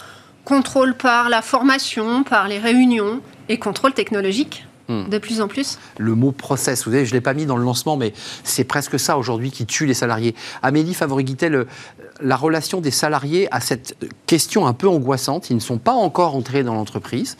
contrôle 0.44 0.94
par 0.94 1.28
la 1.28 1.42
formation, 1.42 2.24
par 2.24 2.48
les 2.48 2.58
réunions 2.58 3.20
et 3.48 3.58
contrôle 3.58 3.92
technologique. 3.94 4.64
Hmm. 4.88 5.08
De 5.08 5.18
plus 5.18 5.40
en 5.40 5.48
plus. 5.48 5.78
le 5.98 6.14
mot 6.14 6.30
process. 6.30 6.84
Vous 6.84 6.92
savez, 6.92 7.04
je 7.04 7.10
ne 7.10 7.16
l'ai 7.16 7.20
pas 7.20 7.34
mis 7.34 7.44
dans 7.44 7.56
le 7.56 7.64
lancement, 7.64 7.96
mais 7.96 8.12
c'est 8.44 8.62
presque 8.62 9.00
ça 9.00 9.18
aujourd'hui 9.18 9.50
qui 9.50 9.66
tue 9.66 9.84
les 9.84 9.94
salariés. 9.94 10.36
Amélie 10.62 10.94
Favreguitel, 10.94 11.50
le- 11.52 11.66
la 12.20 12.36
relation 12.36 12.80
des 12.80 12.90
salariés 12.90 13.48
à 13.52 13.60
cette 13.60 13.96
question 14.26 14.66
un 14.66 14.72
peu 14.72 14.88
angoissante. 14.88 15.50
Ils 15.50 15.56
ne 15.56 15.60
sont 15.60 15.78
pas 15.78 15.92
encore 15.92 16.34
entrés 16.34 16.62
dans 16.62 16.74
l'entreprise. 16.74 17.36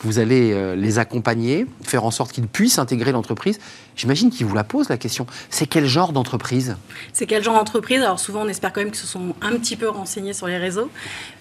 Vous 0.00 0.18
allez 0.18 0.52
euh, 0.52 0.74
les 0.76 0.98
accompagner, 0.98 1.66
faire 1.82 2.04
en 2.04 2.10
sorte 2.10 2.32
qu'ils 2.32 2.46
puissent 2.46 2.78
intégrer 2.78 3.12
l'entreprise. 3.12 3.58
J'imagine 3.96 4.30
qu'ils 4.30 4.46
vous 4.46 4.54
la 4.54 4.64
posent 4.64 4.88
la 4.88 4.96
question. 4.96 5.26
C'est 5.50 5.66
quel 5.66 5.86
genre 5.86 6.12
d'entreprise? 6.12 6.76
C'est 7.12 7.26
quel 7.26 7.42
genre 7.42 7.56
d'entreprise? 7.56 8.00
Alors 8.00 8.18
souvent, 8.18 8.42
on 8.42 8.48
espère 8.48 8.72
quand 8.72 8.80
même 8.80 8.90
qu'ils 8.90 9.00
se 9.00 9.06
sont 9.06 9.34
un 9.42 9.52
petit 9.52 9.76
peu 9.76 9.88
renseignés 9.88 10.32
sur 10.32 10.46
les 10.46 10.56
réseaux. 10.56 10.90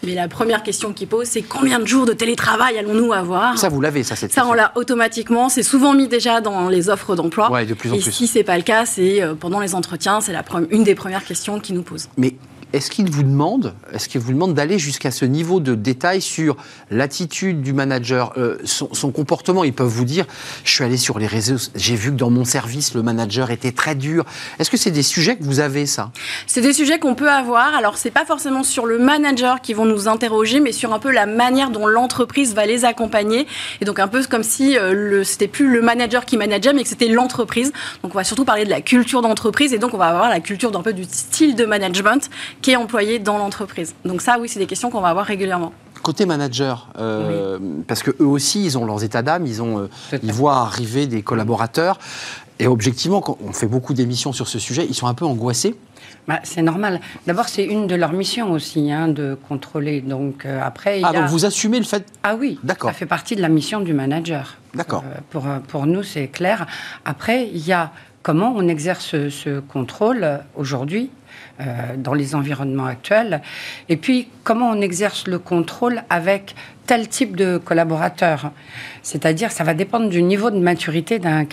Mais 0.03 0.13
la 0.13 0.27
première 0.27 0.63
question 0.63 0.91
qu'ils 0.91 1.07
posent, 1.07 1.27
c'est 1.27 1.41
combien 1.41 1.79
de 1.79 1.85
jours 1.85 2.05
de 2.05 2.13
télétravail 2.13 2.77
allons-nous 2.77 3.13
avoir? 3.13 3.57
Ça, 3.57 3.69
vous 3.69 3.79
l'avez, 3.81 4.03
ça, 4.03 4.15
cette 4.15 4.33
Ça, 4.33 4.45
on 4.45 4.53
l'a 4.53 4.73
automatiquement. 4.75 5.47
C'est 5.49 5.63
souvent 5.63 5.93
mis 5.93 6.07
déjà 6.07 6.41
dans 6.41 6.67
les 6.69 6.89
offres 6.89 7.15
d'emploi. 7.15 7.49
Ouais, 7.51 7.65
de 7.65 7.73
plus 7.73 7.91
en 7.91 7.95
Et 7.95 7.99
plus. 7.99 8.11
si 8.11 8.27
c'est 8.27 8.43
pas 8.43 8.57
le 8.57 8.63
cas, 8.63 8.85
c'est 8.85 9.21
euh, 9.21 9.35
pendant 9.35 9.59
les 9.59 9.75
entretiens, 9.75 10.19
c'est 10.19 10.33
une 10.71 10.83
des 10.83 10.95
premières 10.95 11.23
questions 11.23 11.59
qu'ils 11.59 11.75
nous 11.75 11.83
posent. 11.83 12.09
Mais 12.17 12.35
est-ce 12.73 12.91
qu'il 12.91 13.09
vous 13.09 13.23
demande, 13.23 13.73
est-ce 13.93 14.17
vous 14.17 14.53
d'aller 14.53 14.77
jusqu'à 14.77 15.11
ce 15.11 15.25
niveau 15.25 15.59
de 15.59 15.75
détail 15.75 16.21
sur 16.21 16.55
l'attitude 16.91 17.61
du 17.61 17.73
manager, 17.73 18.33
euh, 18.37 18.57
son, 18.63 19.11
comportement? 19.11 19.63
Ils 19.63 19.73
peuvent 19.73 19.87
vous 19.87 20.05
dire, 20.05 20.25
je 20.63 20.71
suis 20.71 20.83
allé 20.83 20.97
sur 20.97 21.19
les 21.19 21.27
réseaux, 21.27 21.57
j'ai 21.75 21.95
vu 21.95 22.11
que 22.11 22.15
dans 22.15 22.29
mon 22.29 22.45
service, 22.45 22.93
le 22.93 23.01
manager 23.01 23.51
était 23.51 23.71
très 23.71 23.95
dur. 23.95 24.25
Est-ce 24.59 24.69
que 24.69 24.77
c'est 24.77 24.91
des 24.91 25.03
sujets 25.03 25.35
que 25.35 25.43
vous 25.43 25.59
avez, 25.59 25.85
ça? 25.85 26.11
C'est 26.45 26.61
des 26.61 26.73
sujets 26.73 26.99
qu'on 26.99 27.15
peut 27.15 27.29
avoir. 27.29 27.73
Alors, 27.75 27.97
c'est 27.97 28.11
pas 28.11 28.25
forcément 28.25 28.63
sur 28.63 28.85
le 28.85 28.99
manager 28.99 29.61
qui 29.61 29.73
vont 29.73 29.85
nous 29.85 30.07
interroger, 30.07 30.59
mais 30.59 30.71
sur 30.71 30.93
un 30.93 30.99
peu 30.99 31.11
la 31.11 31.25
manière 31.25 31.71
dont 31.71 31.87
l'entreprise 31.87 32.53
va 32.53 32.65
les 32.65 32.85
accompagner. 32.85 33.47
Et 33.81 33.85
donc, 33.85 33.99
un 33.99 34.07
peu 34.07 34.23
comme 34.25 34.43
si 34.43 34.77
euh, 34.77 35.23
c'était 35.23 35.47
plus 35.47 35.71
le 35.71 35.81
manager 35.81 36.25
qui 36.25 36.37
manageait, 36.37 36.73
mais 36.73 36.83
que 36.83 36.89
c'était 36.89 37.07
l'entreprise. 37.07 37.71
Donc, 38.03 38.13
on 38.13 38.17
va 38.17 38.23
surtout 38.23 38.45
parler 38.45 38.65
de 38.65 38.69
la 38.69 38.81
culture 38.81 39.21
d'entreprise. 39.21 39.73
Et 39.73 39.79
donc, 39.79 39.93
on 39.93 39.97
va 39.97 40.07
avoir 40.07 40.29
la 40.29 40.39
culture 40.39 40.71
d'un 40.71 40.81
peu 40.81 40.93
du 40.93 41.05
style 41.05 41.55
de 41.55 41.65
management 41.65 42.29
qui 42.61 42.71
est 42.71 42.75
employé 42.75 43.19
dans 43.19 43.37
l'entreprise. 43.37 43.95
Donc, 44.05 44.21
ça, 44.21 44.37
oui, 44.39 44.49
c'est 44.49 44.59
des 44.59 44.67
questions 44.67 44.89
qu'on 44.89 45.01
va 45.01 45.09
avoir 45.09 45.25
régulièrement. 45.25 45.73
Côté 46.01 46.25
manager, 46.25 46.87
euh, 46.97 47.59
parce 47.87 48.03
que 48.03 48.11
eux 48.21 48.25
aussi, 48.25 48.63
ils 48.63 48.77
ont 48.77 48.85
leurs 48.85 49.03
états 49.03 49.21
d'âme, 49.21 49.45
ils, 49.45 49.61
ont, 49.61 49.79
euh, 49.79 49.87
ils 50.23 50.31
voient 50.31 50.57
arriver 50.57 51.07
des 51.07 51.21
collaborateurs. 51.23 51.99
Et 52.57 52.67
objectivement, 52.67 53.21
quand 53.21 53.37
on 53.45 53.51
fait 53.53 53.67
beaucoup 53.67 53.93
d'émissions 53.93 54.31
sur 54.33 54.47
ce 54.47 54.59
sujet, 54.59 54.85
ils 54.87 54.93
sont 54.95 55.07
un 55.07 55.13
peu 55.13 55.25
angoissés. 55.25 55.75
Bah, 56.27 56.39
c'est 56.43 56.61
normal. 56.61 56.99
D'abord, 57.27 57.47
c'est 57.49 57.63
une 57.65 57.87
de 57.87 57.95
leurs 57.95 58.13
missions 58.13 58.51
aussi, 58.51 58.91
hein, 58.91 59.07
de 59.07 59.37
contrôler. 59.47 60.01
Donc 60.01 60.45
euh, 60.45 60.59
après, 60.63 60.99
il 60.99 61.05
Ah, 61.05 61.11
y 61.13 61.15
a... 61.17 61.21
donc 61.21 61.29
vous 61.29 61.45
assumez 61.45 61.79
le 61.79 61.85
fait. 61.85 62.05
Ah 62.23 62.35
oui, 62.35 62.59
D'accord. 62.63 62.91
ça 62.91 62.95
fait 62.95 63.05
partie 63.05 63.35
de 63.35 63.41
la 63.41 63.49
mission 63.49 63.79
du 63.79 63.93
manager. 63.93 64.57
D'accord. 64.75 65.03
Euh, 65.05 65.19
pour, 65.29 65.45
pour 65.67 65.85
nous, 65.85 66.03
c'est 66.03 66.27
clair. 66.27 66.65
Après, 67.05 67.47
il 67.47 67.65
y 67.65 67.71
a 67.73 67.91
comment 68.23 68.53
on 68.55 68.67
exerce 68.67 69.05
ce, 69.05 69.29
ce 69.29 69.59
contrôle 69.61 70.41
aujourd'hui 70.55 71.09
dans 71.97 72.13
les 72.13 72.35
environnements 72.35 72.85
actuels, 72.85 73.41
et 73.89 73.97
puis 73.97 74.29
comment 74.43 74.69
on 74.69 74.81
exerce 74.81 75.27
le 75.27 75.39
contrôle 75.39 76.03
avec 76.09 76.55
tel 76.89 77.07
type 77.07 77.35
de 77.35 77.59
collaborateur. 77.59 78.51
C'est-à-dire, 79.03 79.51
ça 79.51 79.63
va 79.63 79.75
dépendre 79.75 80.09
du 80.09 80.23
niveau 80.23 80.49
de 80.49 80.57
maturité 80.57 81.19
d'un 81.19 81.45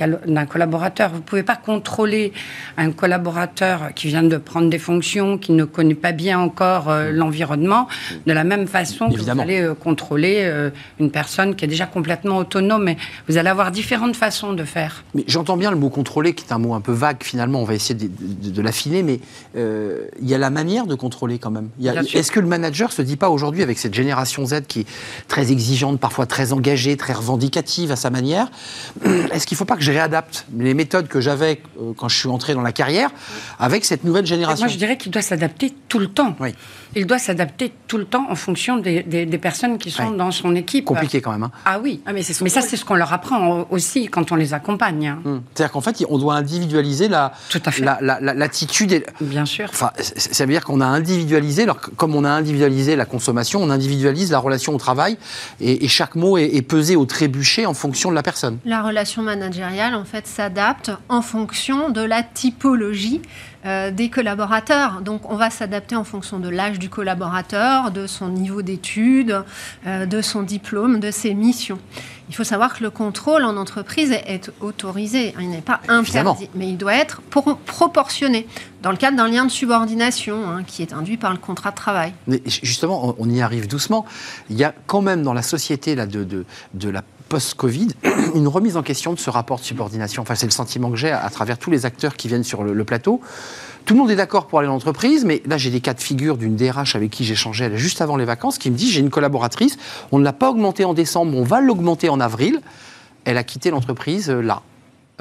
collaborateur. 0.47 1.11
Vous 1.11 1.17
ne 1.19 1.23
pouvez 1.23 1.43
pas 1.43 1.57
contrôler 1.57 2.33
un 2.79 2.91
collaborateur 2.91 3.93
qui 3.95 4.09
vient 4.09 4.23
de 4.23 4.39
prendre 4.39 4.71
des 4.71 4.79
fonctions, 4.79 5.37
qui 5.37 5.53
ne 5.53 5.65
connaît 5.65 5.95
pas 5.95 6.13
bien 6.13 6.39
encore 6.41 6.89
euh, 6.89 7.13
l'environnement, 7.13 7.87
de 8.27 8.33
la 8.33 8.45
même 8.45 8.67
façon 8.67 9.11
que 9.11 9.19
vous 9.19 9.29
allez 9.29 9.61
euh, 9.61 9.75
contrôler 9.75 10.41
euh, 10.45 10.71
une 10.99 11.11
personne 11.11 11.55
qui 11.55 11.67
est 11.67 11.69
déjà 11.69 11.85
complètement 11.85 12.39
autonome. 12.39 12.85
Mais 12.85 12.97
vous 13.29 13.37
allez 13.37 13.51
avoir 13.51 13.71
différentes 13.73 14.17
façons 14.17 14.55
de 14.55 14.65
faire. 14.65 15.05
Mais 15.15 15.25
j'entends 15.29 15.59
bien 15.59 15.71
le 15.71 15.77
mot 15.77 15.91
contrôler, 15.91 16.33
qui 16.33 16.47
est 16.47 16.53
un 16.55 16.59
mot 16.59 16.73
un 16.73 16.81
peu 16.81 16.93
vague 16.93 17.23
finalement. 17.23 17.61
On 17.61 17.65
va 17.65 17.75
essayer 17.75 17.95
de, 17.95 18.09
de- 18.09 18.51
de 18.51 18.63
l'affiner, 18.63 19.03
mais 19.03 19.21
il 19.55 20.29
y 20.29 20.35
a 20.35 20.39
la 20.39 20.51
manière 20.51 20.87
de 20.87 20.95
contrôler 20.95 21.39
quand 21.39 21.51
même. 21.51 21.69
Est-ce 22.15 22.33
que 22.33 22.41
le 22.41 22.47
manager 22.49 22.91
se 22.91 23.03
dit 23.03 23.17
pas 23.19 23.29
aujourd'hui, 23.29 23.63
avec 23.63 23.77
cette 23.77 23.95
génération 23.95 24.47
Z 24.47 24.63
qui 24.67 24.87
très 25.29 25.53
exigeante, 25.53 25.99
parfois 25.99 26.27
très 26.27 26.53
engagée, 26.53 26.97
très 26.97 27.13
revendicative 27.13 27.93
à 27.93 27.97
sa 27.97 28.11
manière, 28.11 28.51
est-ce 29.33 29.47
qu'il 29.47 29.55
ne 29.55 29.59
faut 29.59 29.65
pas 29.65 29.77
que 29.77 29.83
je 29.83 29.93
réadapte 29.93 30.47
les 30.57 30.75
méthodes 30.75 31.09
que 31.09 31.21
j'avais 31.21 31.61
euh, 31.81 31.93
quand 31.97 32.09
je 32.09 32.17
suis 32.17 32.29
entré 32.29 32.55
dans 32.55 32.63
la 32.63 32.73
carrière 32.73 33.11
avec 33.59 33.85
cette 33.85 34.05
nouvelle 34.05 34.27
génération 34.27 34.67
Moi, 34.67 34.73
je 34.73 34.79
dirais 34.79 34.97
qu'il 34.97 35.13
doit 35.13 35.23
s'adapter 35.23 35.75
tout 35.89 35.99
le 35.99 36.09
temps. 36.09 36.37
Oui. 36.41 36.55
Il 36.95 37.07
doit 37.07 37.19
s'adapter 37.19 37.73
tout 37.89 37.99
le 37.99 38.05
temps 38.05 38.27
en 38.31 38.35
fonction 38.35 38.77
des, 38.79 39.03
des- 39.03 39.27
des 39.27 39.39
personnes 39.39 39.79
qui 39.79 39.91
sont 39.91 40.09
Ouais. 40.11 40.17
dans 40.17 40.31
son 40.31 40.55
équipe. 40.55 40.85
Compliqué 40.85 41.21
quand 41.21 41.33
même. 41.33 41.43
hein. 41.43 41.51
Ah 41.65 41.79
oui. 41.83 42.01
Ah, 42.07 42.13
mais 42.13 42.23
c'est 42.23 42.33
son 42.33 42.45
Mais 42.45 42.51
ça, 42.51 42.61
c'est 42.63 42.77
ce 42.77 42.85
qu'on 42.85 42.95
leur 42.95 43.13
apprend 43.13 43.61
au- 43.61 43.67
aussi 43.71 44.07
quand 44.09 44.33
on 44.33 44.37
les 44.37 44.55
accompagne. 44.55 45.09
hein. 45.09 45.19
Hum. 45.25 45.43
C'est-à-dire 45.55 45.73
qu'en 45.73 45.81
fait, 45.81 46.05
on 46.09 46.19
doit 46.19 46.35
individualiser 46.35 47.09
la- 47.09 47.33
Tout 47.49 47.61
à 47.65 47.71
fait. 47.71 47.85
la- 47.85 47.99
la- 48.01 48.21
la- 48.21 48.35
l'attitude 48.35 48.93
et, 48.93 49.05
Bien 49.21 49.45
sûr. 49.45 49.67
Enfin, 49.71 49.91
ça 49.99 50.45
veut 50.47 50.53
dire 50.53 50.65
qu'on 50.65 50.81
a 50.81 50.87
individualisé, 50.87 51.65
alors, 51.65 51.81
comme 51.97 52.15
on 52.15 52.25
a 52.25 52.31
individualisé 52.31 52.97
la 52.97 53.05
consommation, 53.05 53.63
on 53.63 53.71
individualise 53.71 54.31
la 54.31 54.39
relation 54.39 54.75
au 54.75 54.79
travail, 54.79 55.19
et, 55.61 55.85
et 55.85 55.89
chaque 55.89 56.15
mot 56.15 56.39
est, 56.39 56.55
est 56.55 56.63
pesé 56.63 56.97
au 56.97 57.05
trébuchet 57.05 57.67
en 57.67 57.75
fonction 57.75 58.11
de 58.11 58.15
la 58.15 58.23
personne. 58.23 58.59
La 58.65 58.83
relation 58.83 59.23
managériale, 59.23 59.95
en 59.95 60.05
fait, 60.05 60.27
s'adapte 60.27 60.91
en 61.09 61.23
fonction 61.23 61.91
de 61.91 62.01
la 62.03 62.23
typologie 62.23 63.21
euh, 63.67 63.91
des 63.91 64.09
collaborateurs. 64.11 65.01
Donc, 65.03 65.31
on 65.31 65.37
va 65.37 65.51
s'adapter 65.51 65.97
en 65.97 66.05
fonction 66.05 66.39
de 66.39 66.49
l'âge 66.49 66.79
du 66.79 66.89
collaborateur, 66.89 67.91
de 67.91 68.07
son 68.07 68.29
niveau 68.29 68.63
d'études, 68.63 69.43
euh, 69.87 70.07
de 70.07 70.23
son 70.23 70.43
diplôme, 70.43 71.01
de 71.01 71.11
ses 71.11 71.35
missions. 71.35 71.79
Il 72.29 72.35
faut 72.35 72.45
savoir 72.45 72.77
que 72.77 72.83
le 72.83 72.91
contrôle 72.91 73.45
en 73.45 73.57
entreprise 73.57 74.11
est, 74.13 74.51
autorisé. 74.61 75.35
Il 75.41 75.49
n'est 75.51 75.61
pas 75.61 75.81
Évidemment. 75.89 76.33
interdit, 76.33 76.51
mais 76.55 76.69
il 76.69 76.77
doit 76.77 76.95
être 76.95 77.21
pour- 77.23 77.57
proportionné 77.59 78.49
dans 78.83 78.91
le 78.91 78.97
cadre 78.97 79.17
d'un 79.17 79.29
lien 79.29 79.45
de 79.45 79.51
subordination 79.51 80.49
hein, 80.49 80.63
qui 80.67 80.83
est 80.83 80.93
induit 80.93 81.17
par 81.17 81.33
le 81.33 81.39
contrat 81.39 81.71
de 81.71 81.77
travail. 81.77 82.13
Mais 82.27 82.43
justement, 82.47 83.09
on, 83.11 83.17
on 83.19 83.31
y 83.31 83.41
arrive 83.43 83.69
doucement. 83.69 84.05
Il 84.51 84.57
y 84.57 84.65
a 84.65 84.75
quand 84.87 85.03
même 85.03 85.23
dans 85.23 85.35
la 85.35 85.43
société 85.43 85.95
là, 85.95 86.07
de, 86.07 86.25
de, 86.25 86.45
de 86.75 86.89
la 86.89 87.03
post-Covid 87.29 87.89
une 88.35 88.49
remise 88.49 88.77
en 88.77 88.83
question 88.83 89.13
de 89.13 89.19
ce 89.19 89.31
rapport 89.31 89.59
de 89.59 89.65
subordination. 89.65 90.23
Enfin, 90.23 90.35
c'est 90.35 90.47
le 90.47 90.53
sentiment 90.53 90.91
que 90.91 90.97
j'ai 90.97 91.11
à, 91.11 91.29
travers 91.31 91.59
tous 91.59 91.71
les 91.71 91.87
acteurs 91.87 92.17
qui 92.17 92.29
viennent 92.29 92.45
sur 92.45 92.65
le, 92.65 92.85
plateau. 92.85 93.21
Tout 93.85 93.95
le 93.95 94.01
monde 94.01 94.11
est 94.11 94.17
d'accord 94.17 94.47
pour 94.47 94.59
aller 94.59 94.67
dans 94.67 94.75
l'entreprise, 94.75 95.25
mais 95.25 95.43
là 95.47 95.59
j'ai 95.59 95.71
des 95.71 95.81
cas 95.81 95.95
de 95.95 96.01
figure 96.01 96.37
d'une 96.37 96.57
DRH 96.57 96.97
avec 96.97 97.11
qui 97.11 97.33
elle, 97.61 97.77
juste 97.77 98.01
avant 98.01 98.17
les 98.17 98.25
vacances 98.25 98.59
qui 98.59 98.71
me 98.71 98.77
dit 98.77 98.91
j'ai 98.91 99.01
une 99.01 99.11
collaboratrice, 99.11 99.77
on 100.13 100.19
ne 100.19 100.25
l'a 100.25 100.33
pas 100.33 100.51
augmentée 100.51 100.85
en 100.85 100.95
décembre, 100.95 101.37
on 101.37 101.43
va 101.43 101.61
l'augmenter 101.61 102.09
en 102.09 102.21
avril. 102.21 102.61
Elle 103.25 103.39
a 103.39 103.45
quitté 103.45 103.71
l'entreprise 103.71 104.31
euh, 104.31 104.41
là. 104.41 104.63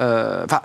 Euh, 0.00 0.44
Enfin, 0.44 0.60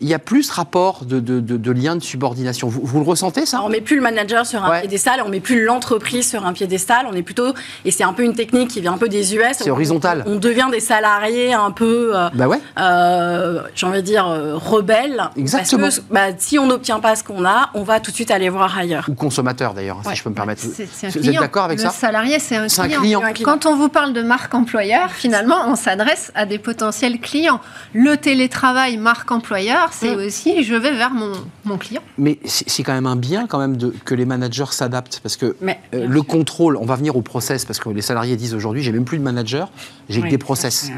il 0.00 0.08
y 0.08 0.14
a 0.14 0.18
plus 0.18 0.50
rapport 0.50 1.04
de, 1.04 1.20
de, 1.20 1.40
de, 1.40 1.56
de 1.56 1.70
lien 1.72 1.96
de 1.96 2.02
subordination. 2.02 2.68
Vous, 2.68 2.80
vous 2.84 2.98
le 2.98 3.04
ressentez 3.04 3.46
ça 3.46 3.60
on 3.62 3.68
met 3.68 3.80
plus 3.80 3.96
le 3.96 4.02
manager 4.02 4.44
sur 4.46 4.64
un 4.64 4.70
Ouais. 4.70 4.80
piédestal, 4.80 5.22
on 5.24 5.28
met 5.28 5.40
plus 5.40 5.64
l'entreprise 5.64 6.28
sur 6.28 6.44
un 6.46 6.52
piédestal, 6.52 7.06
on 7.10 7.14
est 7.14 7.22
plutôt, 7.22 7.54
et 7.84 7.90
c'est 7.90 8.04
un 8.04 8.12
peu 8.12 8.22
une 8.24 8.34
technique 8.34 8.68
qui 8.70 8.80
vient 8.80 8.94
un 8.94 8.98
peu 8.98 9.08
des 9.08 9.34
US. 9.36 9.56
C'est 9.58 9.70
horizontal. 9.70 10.24
On 10.26 10.36
devient 10.36 10.68
des 10.70 10.80
salariés 10.80 11.52
un 11.52 11.70
peu, 11.70 12.12
euh, 12.16 12.28
Bah 12.34 12.48
ouais. 12.48 12.60
euh, 12.78 13.62
j'ai 13.74 13.86
envie 13.86 13.98
de 14.00 14.06
dire, 14.06 14.26
euh, 14.28 14.56
rebelles. 14.56 15.30
Exactement. 15.36 15.82
Parce 15.82 15.98
que 16.00 16.04
bah, 16.10 16.26
si 16.38 16.58
on 16.58 16.66
n'obtient 16.66 17.00
pas 17.00 17.16
ce 17.16 17.24
qu'on 17.24 17.44
a, 17.44 17.70
on 17.74 17.82
va 17.82 18.00
tout 18.00 18.10
de 18.10 18.16
suite 18.16 18.30
aller 18.30 18.48
voir 18.48 18.76
ailleurs. 18.76 19.06
Ou 19.08 19.14
consommateur 19.14 19.74
d'ailleurs, 19.74 19.98
Ouais. 20.04 20.10
si 20.12 20.16
je 20.16 20.22
peux 20.24 20.30
me 20.30 20.34
permettre. 20.34 20.62
C'est 20.62 20.88
c'est 20.90 21.06
un 21.06 21.10
Vous 21.10 21.16
êtes 21.18 21.22
client. 21.22 21.40
d'accord 21.40 21.64
avec 21.64 21.78
le 21.78 21.84
ça 21.84 21.90
salarié, 21.90 22.38
c'est 22.38 22.56
un, 22.56 22.68
C'est 22.68 22.80
un 22.82 22.88
client. 22.88 23.20
client. 23.20 23.44
Quand 23.44 23.66
on 23.66 23.76
vous 23.76 23.88
parle 23.88 24.12
de 24.12 24.22
marque 24.22 24.54
employeur, 24.54 25.10
finalement, 25.10 25.56
on 25.68 25.76
s'adresse 25.76 26.32
à 26.34 26.46
des 26.46 26.58
potentiels 26.58 27.18
clients. 27.20 27.60
Le 27.92 28.16
télétravail 28.16 28.96
marque 28.96 29.30
employeur, 29.30 29.83
c'est 29.92 30.14
aussi 30.14 30.62
je 30.62 30.74
vais 30.74 30.92
vers 30.92 31.12
mon, 31.12 31.32
mon 31.64 31.78
client. 31.78 32.02
Mais 32.18 32.38
c'est 32.44 32.82
quand 32.82 32.92
même 32.92 33.06
un 33.06 33.16
bien 33.16 33.46
quand 33.46 33.58
même 33.58 33.76
de, 33.76 33.94
que 34.04 34.14
les 34.14 34.24
managers 34.24 34.70
s'adaptent 34.70 35.20
parce 35.22 35.36
que 35.36 35.56
Mais, 35.60 35.80
euh, 35.94 36.06
le 36.06 36.14
sûr. 36.14 36.26
contrôle, 36.26 36.76
on 36.76 36.84
va 36.86 36.96
venir 36.96 37.16
au 37.16 37.22
process 37.22 37.64
parce 37.64 37.78
que 37.78 37.88
les 37.88 38.02
salariés 38.02 38.36
disent 38.36 38.54
aujourd'hui 38.54 38.82
j'ai 38.82 38.92
même 38.92 39.04
plus 39.04 39.18
de 39.18 39.22
manager, 39.22 39.70
j'ai 40.08 40.20
que 40.20 40.28
des 40.28 40.38
process. 40.38 40.90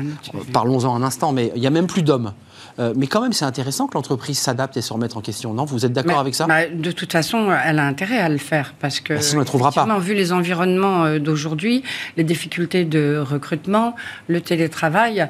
Parlons-en 0.53 0.95
un 0.95 1.03
instant, 1.03 1.33
mais 1.33 1.53
il 1.57 1.63
y 1.63 1.67
a 1.67 1.71
même 1.71 1.87
plus 1.87 2.03
d'hommes. 2.03 2.33
Euh, 2.79 2.93
mais 2.97 3.07
quand 3.07 3.23
même, 3.23 3.33
c'est 3.33 3.45
intéressant 3.45 3.87
que 3.87 3.95
l'entreprise 3.95 4.39
s'adapte 4.39 4.77
et 4.77 4.83
se 4.83 4.93
remette 4.93 5.17
en 5.17 5.21
question. 5.21 5.55
Non, 5.55 5.65
vous 5.65 5.87
êtes 5.87 5.93
d'accord 5.93 6.19
avec 6.19 6.35
ça? 6.35 6.47
bah, 6.47 6.67
De 6.69 6.91
toute 6.93 7.13
façon, 7.13 7.49
elle 7.65 7.79
a 7.79 7.87
intérêt 7.87 8.19
à 8.19 8.29
le 8.29 8.39
faire 8.39 8.75
parce 8.81 9.01
que. 9.01 9.15
Bah, 9.15 9.21
sinon, 9.21 9.41
elle 9.41 9.45
ne 9.45 9.47
trouvera 9.47 9.73
pas. 9.73 9.99
Vu 9.99 10.15
les 10.15 10.33
environnements 10.33 11.05
euh, 11.05 11.19
d'aujourd'hui, 11.19 11.83
les 12.17 12.25
difficultés 12.25 12.85
de 12.85 13.19
recrutement, 13.27 13.95
le 14.29 14.41
télétravail, 14.41 15.23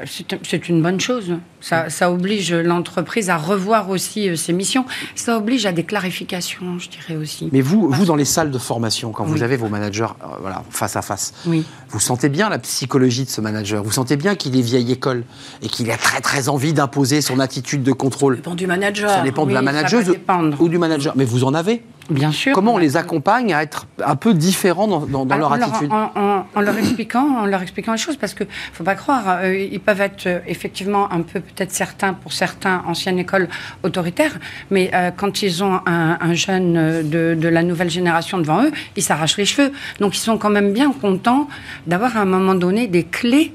euh, 0.00 0.04
c'est 0.42 0.68
une 0.68 0.82
bonne 0.82 1.00
chose. 1.00 1.34
Ça, 1.60 1.90
ça 1.90 2.10
oblige 2.10 2.52
l'entreprise 2.52 3.30
à 3.30 3.36
revoir 3.36 3.88
aussi 3.90 4.36
ses 4.36 4.52
missions. 4.52 4.84
Ça 5.14 5.36
oblige 5.36 5.64
à 5.66 5.72
des 5.72 5.84
clarifications, 5.84 6.78
je 6.78 6.88
dirais 6.88 7.16
aussi. 7.16 7.48
Mais 7.52 7.60
vous, 7.60 7.88
vous 7.90 8.04
dans 8.04 8.16
les 8.16 8.24
salles 8.24 8.50
de 8.50 8.58
formation, 8.58 9.12
quand 9.12 9.24
vous 9.24 9.42
avez 9.42 9.56
vos 9.56 9.68
managers 9.68 10.04
euh, 10.04 10.26
voilà, 10.40 10.62
face 10.70 10.96
à 10.96 11.02
face, 11.02 11.32
Oui. 11.46 11.64
vous 11.90 12.00
sentez 12.00 12.28
bien 12.28 12.48
la 12.48 12.58
psychologie 12.58 13.24
de 13.24 13.30
ce 13.30 13.40
manager? 13.40 13.82
Vous 13.82 13.92
sentez 13.92 14.16
bien 14.16 14.34
qu'il 14.34 14.56
est 14.58 14.62
vieille 14.62 14.90
école 14.92 15.24
et 15.62 15.68
qu'il 15.68 15.90
a 15.90 15.96
très 15.96 16.20
très 16.20 16.48
envie 16.48 16.72
d'imposer 16.92 17.22
son 17.22 17.40
attitude 17.40 17.82
de 17.82 17.92
contrôle. 17.92 18.36
Ça 18.36 18.40
dépend 18.42 18.54
du 18.54 18.66
manager. 18.66 19.10
Ça 19.10 19.20
dépend 19.22 19.46
de 19.46 19.54
la 19.54 19.62
manageuse 19.62 20.14
ou 20.60 20.68
du 20.68 20.78
manager. 20.78 21.14
Mais 21.16 21.24
vous 21.24 21.44
en 21.44 21.54
avez. 21.54 21.82
Bien 22.10 22.32
sûr. 22.32 22.52
Comment 22.52 22.74
on 22.74 22.78
les 22.78 22.96
accompagne 22.96 23.54
à 23.54 23.62
être 23.62 23.86
un 24.04 24.16
peu 24.16 24.34
différents 24.34 24.88
dans, 24.88 25.00
dans- 25.06 25.24
dans 25.24 25.34
Alors, 25.36 25.56
leur 25.56 25.68
attitude 25.68 25.90
en, 25.92 26.10
en- 26.16 26.46
en 26.54 26.60
leur 26.60 26.76
expliquant, 26.76 27.38
en 27.42 27.46
leur 27.46 27.62
expliquant 27.62 27.92
les 27.92 27.98
choses, 27.98 28.16
parce 28.16 28.34
que 28.34 28.42
faut 28.72 28.82
pas 28.84 28.96
croire, 28.96 29.38
euh, 29.42 29.56
ils 29.56 29.78
peuvent 29.80 30.00
être 30.00 30.26
euh, 30.26 30.40
effectivement 30.48 31.10
un 31.12 31.22
peu 31.22 31.38
peut-être 31.40 31.70
certains 31.70 32.12
pour 32.12 32.32
certains 32.32 32.82
anciennes 32.88 33.20
écoles 33.20 33.48
autoritaires, 33.84 34.36
mais 34.70 34.90
euh, 34.92 35.10
quand 35.16 35.42
ils 35.42 35.62
ont 35.62 35.80
un, 35.86 36.18
un 36.20 36.34
jeune 36.34 37.08
de, 37.08 37.36
de 37.38 37.48
la 37.48 37.62
nouvelle 37.62 37.88
génération 37.90 38.36
devant 38.38 38.64
eux, 38.64 38.72
ils 38.96 39.02
s'arrachent 39.02 39.38
les 39.38 39.46
cheveux. 39.46 39.70
Donc 40.00 40.16
ils 40.16 40.20
sont 40.20 40.38
quand 40.38 40.50
même 40.50 40.72
bien 40.72 40.92
contents 40.92 41.46
d'avoir 41.86 42.16
à 42.16 42.20
un 42.22 42.26
moment 42.26 42.56
donné 42.56 42.88
des 42.88 43.04
clés 43.04 43.54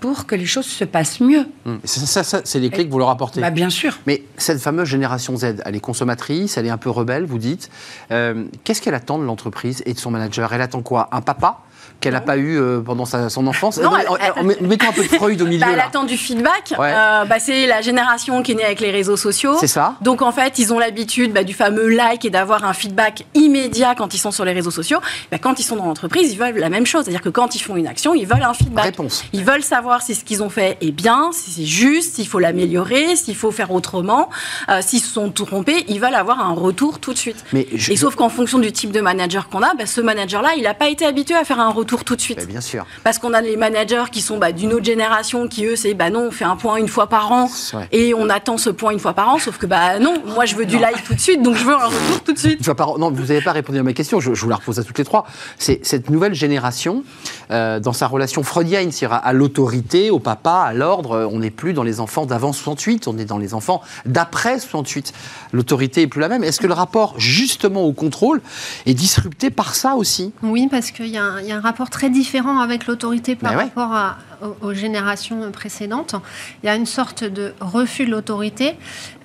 pour 0.00 0.26
que 0.26 0.34
les 0.34 0.46
choses 0.46 0.66
se 0.66 0.84
passent 0.84 1.20
mieux. 1.20 1.46
Hum. 1.66 1.80
Ça, 1.84 2.00
ça, 2.00 2.24
ça, 2.24 2.40
c'est 2.44 2.58
les 2.58 2.70
clés 2.70 2.86
que 2.86 2.90
vous 2.90 2.98
leur 2.98 3.10
apportez. 3.10 3.40
Bah, 3.40 3.50
bien 3.50 3.70
sûr. 3.70 3.98
Mais 4.06 4.22
cette 4.36 4.60
fameuse 4.60 4.88
génération 4.88 5.36
Z, 5.36 5.62
elle 5.64 5.76
est 5.76 5.80
consommatrice, 5.80 6.56
elle 6.56 6.66
est 6.66 6.70
un 6.70 6.78
peu 6.78 6.90
rebelle, 6.90 7.24
vous 7.24 7.38
dites. 7.38 7.70
Euh, 8.10 8.44
Qu'est-ce 8.64 8.82
qu'elle 8.82 8.94
attend 8.94 9.18
de 9.18 9.24
l'entreprise 9.24 9.82
et 9.86 9.94
de 9.94 9.98
son 9.98 10.10
manager? 10.10 10.52
Elle 10.52 10.62
attend 10.62 10.82
quoi? 10.82 11.08
Un 11.12 11.20
papa? 11.20 11.60
Qu'elle 12.02 12.12
n'a 12.12 12.20
pas 12.20 12.36
eu 12.36 12.58
euh, 12.60 12.80
pendant 12.80 13.06
sa- 13.06 13.30
son 13.30 13.46
enfance 13.46 13.78
Non, 13.78 13.90
Non, 13.90 13.96
elle- 13.96 14.08
en- 14.08 14.16
elle- 14.16 14.32
en- 14.36 14.66
Mettons 14.68 14.88
un 14.88 14.92
peu 14.92 15.02
de 15.02 15.08
Freud 15.08 15.40
au 15.40 15.46
milieu. 15.46 15.60
Bah, 15.60 15.68
elle 15.70 15.76
là. 15.76 15.86
attend 15.86 16.04
du 16.04 16.16
feedback. 16.18 16.74
Ouais. 16.78 16.92
Euh, 16.94 17.24
bah, 17.24 17.36
c'est 17.38 17.66
la 17.66 17.80
génération 17.80 18.42
qui 18.42 18.52
est 18.52 18.54
née 18.56 18.64
avec 18.64 18.80
les 18.80 18.90
réseaux 18.90 19.16
sociaux. 19.16 19.56
C'est 19.58 19.66
ça 19.66 19.94
Donc 20.02 20.20
en 20.22 20.32
fait, 20.32 20.58
ils 20.58 20.72
ont 20.74 20.78
l'habitude 20.78 21.32
bah, 21.32 21.44
du 21.44 21.54
fameux 21.54 21.88
like 21.88 22.24
et 22.24 22.30
d'avoir 22.30 22.64
un 22.64 22.72
feedback 22.74 23.24
immédiat 23.34 23.94
quand 23.96 24.14
ils 24.14 24.18
sont 24.18 24.30
sur 24.30 24.44
les 24.44 24.52
réseaux 24.52 24.70
sociaux. 24.70 24.98
Quand 25.40 25.58
ils 25.58 25.62
sont 25.62 25.76
dans 25.76 25.86
l'entreprise, 25.86 26.32
ils 26.32 26.38
veulent 26.38 26.58
la 26.58 26.68
même 26.68 26.86
chose. 26.86 27.04
C'est-à-dire 27.04 27.22
que 27.22 27.28
quand 27.28 27.54
ils 27.54 27.60
font 27.60 27.76
une 27.76 27.86
action, 27.86 28.14
ils 28.14 28.26
veulent 28.26 28.42
un 28.42 28.54
feedback. 28.54 28.84
Réponse. 28.84 29.24
Ils 29.32 29.44
veulent 29.44 29.62
savoir 29.62 30.02
si 30.02 30.14
ce 30.14 30.24
qu'ils 30.24 30.42
ont 30.42 30.50
fait 30.50 30.76
est 30.80 30.90
bien, 30.92 31.30
si 31.32 31.50
c'est 31.52 31.64
juste, 31.64 32.16
s'il 32.16 32.26
faut 32.28 32.38
l'améliorer, 32.38 33.16
s'il 33.16 33.36
faut 33.36 33.50
faire 33.50 33.70
autrement, 33.70 34.28
euh, 34.68 34.80
s'ils 34.80 35.00
se 35.00 35.12
sont 35.12 35.30
trompés. 35.30 35.84
Ils 35.88 36.00
veulent 36.00 36.14
avoir 36.14 36.40
un 36.40 36.52
retour 36.52 36.98
tout 36.98 37.12
de 37.12 37.18
suite. 37.18 37.44
Mais 37.52 37.66
je- 37.74 37.92
Et 37.92 37.96
sauf 37.96 38.14
qu'en 38.16 38.28
fonction 38.28 38.58
du 38.58 38.72
type 38.72 38.90
de 38.92 39.00
manager 39.00 39.48
qu'on 39.48 39.62
a, 39.62 39.70
ce 39.84 40.00
manager-là, 40.00 40.50
il 40.56 40.62
n'a 40.64 40.74
pas 40.74 40.88
été 40.88 41.04
habitué 41.04 41.34
à 41.34 41.44
faire 41.44 41.60
un 41.60 41.70
retour 41.70 41.91
tout 42.04 42.16
de 42.16 42.20
suite. 42.20 42.38
Bah, 42.38 42.44
bien 42.44 42.60
sûr. 42.60 42.86
Parce 43.04 43.18
qu'on 43.18 43.32
a 43.34 43.40
les 43.40 43.56
managers 43.56 44.04
qui 44.10 44.20
sont 44.20 44.38
bah, 44.38 44.52
d'une 44.52 44.72
autre 44.72 44.84
génération, 44.84 45.48
qui 45.48 45.64
eux, 45.66 45.76
c'est 45.76 45.94
bah 45.94 46.10
non, 46.10 46.26
on 46.28 46.30
fait 46.30 46.44
un 46.44 46.56
point 46.56 46.76
une 46.76 46.88
fois 46.88 47.08
par 47.08 47.30
an 47.32 47.50
et 47.92 48.14
on 48.14 48.28
attend 48.28 48.58
ce 48.58 48.70
point 48.70 48.92
une 48.92 48.98
fois 48.98 49.12
par 49.12 49.28
an. 49.28 49.38
Sauf 49.38 49.58
que 49.58 49.66
bah 49.66 49.98
non, 49.98 50.22
moi 50.26 50.44
je 50.44 50.56
veux 50.56 50.66
du 50.66 50.78
like 50.78 51.04
tout 51.04 51.14
de 51.14 51.20
suite, 51.20 51.42
donc 51.42 51.56
je 51.56 51.64
veux 51.64 51.74
un 51.74 51.86
retour 51.86 52.22
tout 52.24 52.32
de 52.32 52.38
suite. 52.38 52.66
Non, 52.98 53.10
vous 53.10 53.26
n'avez 53.26 53.40
pas 53.40 53.52
répondu 53.52 53.78
à 53.78 53.82
ma 53.82 53.92
question, 53.92 54.20
je, 54.20 54.34
je 54.34 54.42
vous 54.42 54.50
la 54.50 54.56
repose 54.56 54.78
à 54.78 54.84
toutes 54.84 54.98
les 54.98 55.04
trois. 55.04 55.26
C'est 55.58 55.84
cette 55.84 56.10
nouvelle 56.10 56.34
génération, 56.34 57.04
euh, 57.52 57.80
dans 57.80 57.92
sa 57.92 58.06
relation 58.06 58.42
freudienne, 58.42 58.90
c'est-à-dire 58.92 59.16
à, 59.16 59.18
à 59.26 59.32
l'autorité, 59.32 60.10
au 60.10 60.18
papa, 60.18 60.64
à 60.66 60.72
l'ordre, 60.72 61.12
euh, 61.12 61.28
on 61.30 61.38
n'est 61.40 61.50
plus 61.50 61.72
dans 61.74 61.82
les 61.82 62.00
enfants 62.00 62.26
d'avant 62.26 62.52
68, 62.52 63.06
on 63.08 63.18
est 63.18 63.24
dans 63.24 63.38
les 63.38 63.54
enfants 63.54 63.82
d'après 64.06 64.58
68. 64.58 65.12
L'autorité 65.52 66.02
est 66.02 66.06
plus 66.06 66.20
la 66.20 66.28
même. 66.28 66.42
Est-ce 66.44 66.60
que 66.60 66.66
le 66.66 66.72
rapport, 66.74 67.14
justement, 67.18 67.82
au 67.82 67.92
contrôle 67.92 68.40
est 68.86 68.94
disrupté 68.94 69.50
par 69.50 69.74
ça 69.74 69.94
aussi? 69.96 70.32
Oui, 70.42 70.68
parce 70.70 70.90
qu'il 70.90 71.08
y, 71.08 71.18
a 71.18 71.22
un- 71.24 71.40
il 71.40 71.46
y 71.46 71.52
a 71.52 71.56
un 71.56 71.60
rapport 71.60 71.90
très 71.90 72.10
différent 72.10 72.58
avec 72.60 72.86
l'autorité 72.86 73.36
par 73.36 73.52
Mais 73.52 73.56
ouais. 73.58 73.62
rapport 73.64 73.92
à- 73.94 74.16
aux, 74.62 74.68
aux 74.68 74.74
générations 74.74 75.50
précédentes. 75.52 76.16
Il 76.62 76.66
y 76.66 76.68
a 76.68 76.74
une 76.74 76.86
sorte 76.86 77.22
de 77.22 77.54
refus 77.60 78.06
de 78.06 78.10
l'autorité 78.10 78.72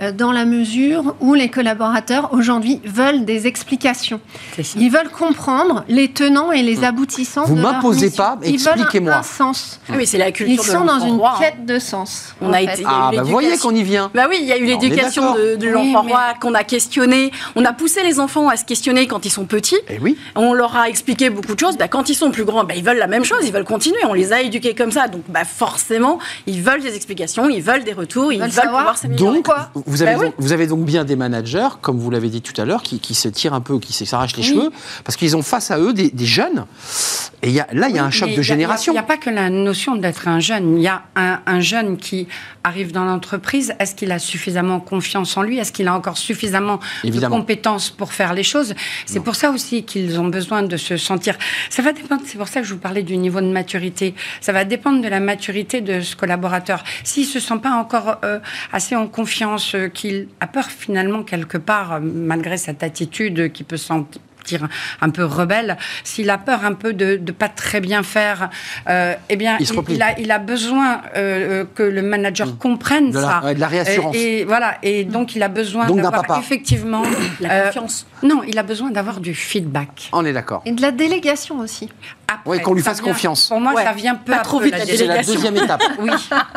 euh, 0.01 0.11
dans 0.11 0.31
la 0.31 0.45
mesure 0.45 1.15
où 1.21 1.33
les 1.33 1.49
collaborateurs 1.49 2.33
aujourd'hui 2.33 2.81
veulent 2.85 3.25
des 3.25 3.47
explications. 3.47 4.19
Ils 4.75 4.89
veulent 4.91 5.09
comprendre 5.09 5.83
les 5.89 6.09
tenants 6.11 6.51
et 6.51 6.61
les 6.61 6.83
aboutissants 6.83 7.45
Vous 7.45 7.55
m'imposez. 7.55 8.11
Pas, 8.17 8.37
mais 8.41 8.49
Ils 8.49 8.57
veulent 8.59 8.67
un- 8.67 8.75
expliquez-moi. 8.77 9.23
sens. 9.23 9.79
Ah 9.89 9.93
oui, 9.95 10.05
c'est 10.07 10.17
la 10.17 10.31
culture 10.31 10.53
Ils 10.53 10.57
de 10.57 10.61
sont 10.77 10.83
dans 10.85 10.99
une 10.99 11.15
roi, 11.15 11.33
hein. 11.35 11.39
quête 11.39 11.65
de 11.65 11.79
sens. 11.79 12.33
On 12.41 12.51
a 12.51 12.61
été- 12.61 12.83
Ah, 12.85 13.11
bah 13.13 13.21
vous 13.23 13.29
voyez 13.31 13.57
qu'on 13.57 13.73
y 13.75 13.83
vient. 13.83 14.11
Bah 14.13 14.25
oui, 14.29 14.37
il 14.41 14.47
y 14.47 14.51
a 14.51 14.57
eu 14.57 14.65
l'éducation 14.65 15.33
de, 15.35 15.55
de 15.55 15.67
Oui, 15.67 15.71
l'enfant 15.71 16.03
mais- 16.03 16.11
roi 16.11 16.21
qu'on 16.41 16.53
a 16.53 16.63
questionné. 16.63 17.31
On 17.55 17.63
a 17.65 17.73
poussé 17.73 18.03
les 18.03 18.19
enfants 18.19 18.49
à 18.49 18.57
se 18.57 18.65
questionner 18.65 19.07
quand 19.07 19.25
ils 19.25 19.29
sont 19.31 19.45
petits. 19.45 19.77
Eh 19.89 19.99
oui. 19.99 20.17
On 20.35 20.53
leur 20.53 20.75
a 20.75 20.89
expliqué 20.89 21.29
beaucoup 21.29 21.53
de 21.55 21.59
choses. 21.59 21.77
Bah, 21.77 21.87
quand 21.87 22.09
ils 22.09 22.15
sont 22.15 22.31
plus 22.31 22.43
grands, 22.45 22.63
bah, 22.63 22.73
ils 22.75 22.83
veulent 22.83 22.97
la 22.97 23.07
même 23.07 23.23
chose, 23.23 23.39
ils 23.43 23.53
veulent 23.53 23.63
continuer. 23.63 23.99
On 24.05 24.13
les 24.13 24.33
a 24.33 24.41
éduqués 24.41 24.75
comme 24.75 24.91
ça. 24.91 25.07
Donc 25.07 25.23
bah, 25.29 25.43
forcément, 25.45 26.19
ils 26.47 26.61
veulent 26.61 26.81
des 26.81 26.95
explications, 26.95 27.49
ils 27.49 27.61
veulent 27.61 27.83
des 27.83 27.93
retours, 27.93 28.33
ils 28.33 28.39
veulent 28.39 28.49
veulent, 28.49 28.65
pouvoir 28.65 28.97
s'améliorer. 28.97 29.35
Donc, 29.35 29.45
Quoi 29.45 29.69
vous 29.85 30.01
avez, 30.01 30.11
Bah 30.13 30.17
oui. 30.19 30.25
donc, 30.27 30.35
vous 30.39 30.51
avez 30.51 30.67
donc 30.67 30.85
bien 30.85 31.05
des 31.05 31.15
managers, 31.15 31.67
comme 31.81 31.99
vous 31.99 32.09
l'avez 32.09 32.29
dit 32.29 32.41
tout 32.41 32.59
à 32.59 32.65
l'heure, 32.65 32.81
qui, 32.83 32.99
qui 32.99 33.13
se 33.13 33.27
tirent 33.29 33.53
un 33.53 33.61
peu, 33.61 33.77
qui 33.79 33.93
s'arrachent 33.93 34.35
les 34.35 34.43
Oui. 34.43 34.49
cheveux, 34.49 34.71
parce 35.05 35.15
qu'ils 35.17 35.35
ont 35.37 35.41
face 35.43 35.71
à 35.71 35.79
eux 35.79 35.93
des, 35.93 36.09
des 36.09 36.25
jeunes. 36.25 36.65
Et 37.43 37.49
il 37.49 37.53
y 37.53 37.59
a, 37.59 37.67
là, 37.73 37.87
il 37.89 37.95
y 37.97 37.99
a 37.99 38.05
un 38.05 38.11
choc 38.11 38.33
de 38.33 38.41
génération. 38.41 38.93
Il 38.93 38.95
n'y 38.95 38.99
a, 38.99 39.03
pas 39.03 39.17
que 39.17 39.29
la 39.29 39.49
notion 39.49 39.95
d'être 39.95 40.27
un 40.27 40.39
jeune. 40.39 40.77
Il 40.77 40.83
y 40.83 40.87
a 40.87 41.03
un, 41.15 41.41
un 41.45 41.59
jeune 41.59 41.97
qui 41.97 42.27
arrive 42.63 42.91
dans 42.91 43.05
l'entreprise. 43.05 43.73
Est-ce 43.79 43.95
qu'il 43.95 44.11
a 44.11 44.19
suffisamment 44.19 44.79
confiance 44.79 45.35
en 45.37 45.41
lui? 45.41 45.57
Est-ce 45.57 45.71
qu'il 45.71 45.87
a 45.87 45.93
encore 45.93 46.17
suffisamment 46.17 46.79
Évidemment. 47.03 47.35
de 47.35 47.41
compétences 47.41 47.89
pour 47.89 48.13
faire 48.13 48.33
les 48.33 48.43
choses? 48.43 48.75
C'est 49.05 49.21
pour 49.21 49.35
ça 49.35 49.51
aussi 49.51 49.83
qu'ils 49.83 50.19
ont 50.19 50.27
besoin 50.27 50.63
de 50.63 50.77
se 50.77 50.97
sentir. 50.97 51.37
Ça 51.69 51.81
va 51.81 51.93
dépendre. 51.93 52.21
C'est 52.25 52.37
pour 52.37 52.47
ça 52.47 52.61
que 52.61 52.67
je 52.67 52.73
vous 52.73 52.79
parlais 52.79 53.03
du 53.03 53.17
niveau 53.17 53.41
de 53.41 53.51
maturité. 53.51 54.13
Ça 54.41 54.51
va 54.51 54.65
dépendre 54.65 55.01
de 55.01 55.07
la 55.07 55.19
maturité 55.19 55.81
de 55.81 56.01
ce 56.01 56.15
collaborateur. 56.15 56.83
S'il 57.03 57.25
se 57.25 57.39
sent 57.39 57.59
pas 57.61 57.71
encore 57.71 58.17
euh, 58.23 58.39
assez 58.71 58.95
en 58.95 59.07
confiance, 59.07 59.75
euh, 59.75 59.87
qu'il 59.87 60.27
a 60.39 60.47
peur 60.47 60.65
finalement 60.65 61.23
quelque 61.23 61.57
part, 61.57 61.93
euh, 61.93 61.99
malgré 62.01 62.57
cette 62.57 62.83
attitude 62.83 63.51
qui 63.51 63.63
peut 63.63 63.77
dire 64.47 64.67
un 65.01 65.09
peu 65.09 65.25
rebelle, 65.25 65.77
s'il 66.03 66.29
a 66.29 66.37
peur 66.37 66.65
un 66.65 66.73
peu 66.73 66.93
de 66.93 67.19
ne 67.23 67.31
pas 67.31 67.49
très 67.49 67.79
bien 67.81 68.01
faire, 68.03 68.49
euh, 68.89 69.13
eh 69.29 69.35
bien, 69.35 69.57
Il 69.89 70.01
a, 70.01 70.19
il 70.19 70.31
a 70.31 70.39
besoin 70.39 71.01
euh, 71.15 71.61
euh, 71.61 71.65
que 71.75 71.83
le 71.83 72.01
manager 72.01 72.57
comprenne 72.57 73.11
De 73.11 73.15
la- 73.19 73.21
ça. 73.21 73.41
ouais, 73.43 73.55
de 73.55 73.59
la 73.59 73.67
réassurance. 73.67 74.15
Et, 74.15 74.39
et 74.39 74.45
voilà, 74.45 74.77
et 74.83 75.03
donc 75.03 75.35
il 75.35 75.43
a 75.43 75.49
besoin 75.49 75.85
Donc 75.85 75.97
d'un 75.97 76.03
d'avoir 76.03 76.23
papa. 76.25 76.39
effectivement 76.39 77.03
La 77.39 77.51
euh, 77.51 77.65
confiance. 77.67 78.07
non, 78.23 78.41
il 78.47 78.57
a 78.57 78.63
besoin 78.63 78.89
d'avoir 78.89 79.19
du 79.19 79.35
feedback. 79.35 80.09
On 80.13 80.25
est 80.25 80.33
d'accord. 80.33 80.61
Et 80.65 80.71
de 80.71 80.81
la 80.81 80.91
délégation 80.91 81.59
aussi. 81.59 81.89
Après, 82.29 82.49
Ouais, 82.49 82.61
qu'on 82.61 82.73
lui 82.73 82.81
fasse 82.81 83.01
vient- 83.01 83.11
confiance. 83.13 83.47
Pour 83.47 83.61
moi, 83.61 83.73
Ouais. 83.73 83.83
ça 83.83 83.93
vient 83.93 84.15
peu 84.15 84.31
Pas 84.33 84.39
à 84.39 84.41
trop 84.41 84.59
peu, 84.59 84.65
vite, 84.65 84.73
la 84.77 84.85
C'est 84.85 85.05
la 85.05 85.23
deuxième 85.23 85.55
étape. 85.57 85.81
Oui. 85.99 86.09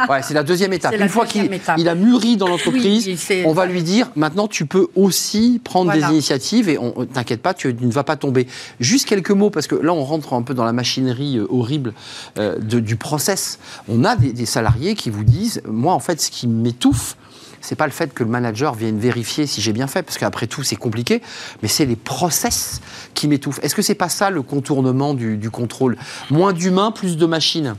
Ouais, 0.08 0.22
c'est 0.22 0.34
la 0.34 0.42
deuxième 0.42 0.72
étape. 0.72 0.94
Une 0.98 1.08
fois 1.08 1.26
qu'il 1.26 1.48
il 1.76 1.88
a 1.88 1.94
mûri 1.94 2.36
dans 2.36 2.48
l'entreprise, 2.48 3.06
Oui, 3.30 3.42
on 3.46 3.52
va 3.52 3.66
lui 3.66 3.82
dire 3.82 4.08
maintenant 4.16 4.48
tu 4.48 4.66
peux 4.66 4.88
aussi 4.96 5.60
prendre 5.64 5.90
Voilà. 5.92 6.06
des 6.08 6.12
initiatives 6.12 6.68
et 6.68 6.76
on 6.78 6.90
t'inquiète 7.06 7.40
pas, 7.42 7.54
tu 7.54 7.68
ne 7.86 7.92
vas 7.92 8.04
pas 8.04 8.16
tomber. 8.16 8.46
Juste 8.78 9.08
quelques 9.08 9.30
mots 9.30 9.50
parce 9.50 9.66
que 9.66 9.74
là 9.74 9.92
on 9.92 10.04
rentre 10.04 10.32
un 10.32 10.42
peu 10.42 10.54
dans 10.54 10.64
la 10.64 10.72
machinerie 10.72 11.38
euh, 11.38 11.46
horrible 11.48 11.94
euh, 12.38 12.58
du 12.58 12.96
process. 12.96 13.58
On 13.88 14.04
a 14.04 14.16
des, 14.16 14.32
des 14.32 14.46
salariés 14.46 14.94
qui 14.94 15.10
vous 15.10 15.24
disent 15.24 15.62
moi 15.66 15.94
en 15.94 16.00
fait 16.00 16.20
ce 16.20 16.30
qui 16.30 16.46
m'étouffe 16.46 17.16
c'est 17.60 17.76
pas 17.76 17.86
le 17.86 17.92
fait 17.92 18.12
que 18.12 18.24
le 18.24 18.30
manager 18.30 18.74
vienne 18.74 18.98
vérifier 18.98 19.46
si 19.46 19.60
j'ai 19.60 19.72
bien 19.72 19.86
fait, 19.86 20.02
parce 20.02 20.18
qu'après 20.18 20.46
tout, 20.46 20.62
c'est 20.62 20.76
compliqué, 20.76 21.20
mais 21.62 21.68
c'est 21.68 21.84
les 21.84 21.96
process 21.96 22.80
qui 23.14 23.28
m'étouffent. 23.28 23.60
Est-ce 23.62 23.74
que 23.74 23.82
c'est 23.82 23.94
pas 23.94 24.08
ça 24.08 24.30
le 24.30 24.42
contournement 24.42 25.14
du, 25.14 25.36
du 25.36 25.50
contrôle? 25.50 25.98
Moins 26.30 26.52
d'humains, 26.52 26.90
plus 26.90 27.16
de 27.16 27.26
machines 27.26 27.76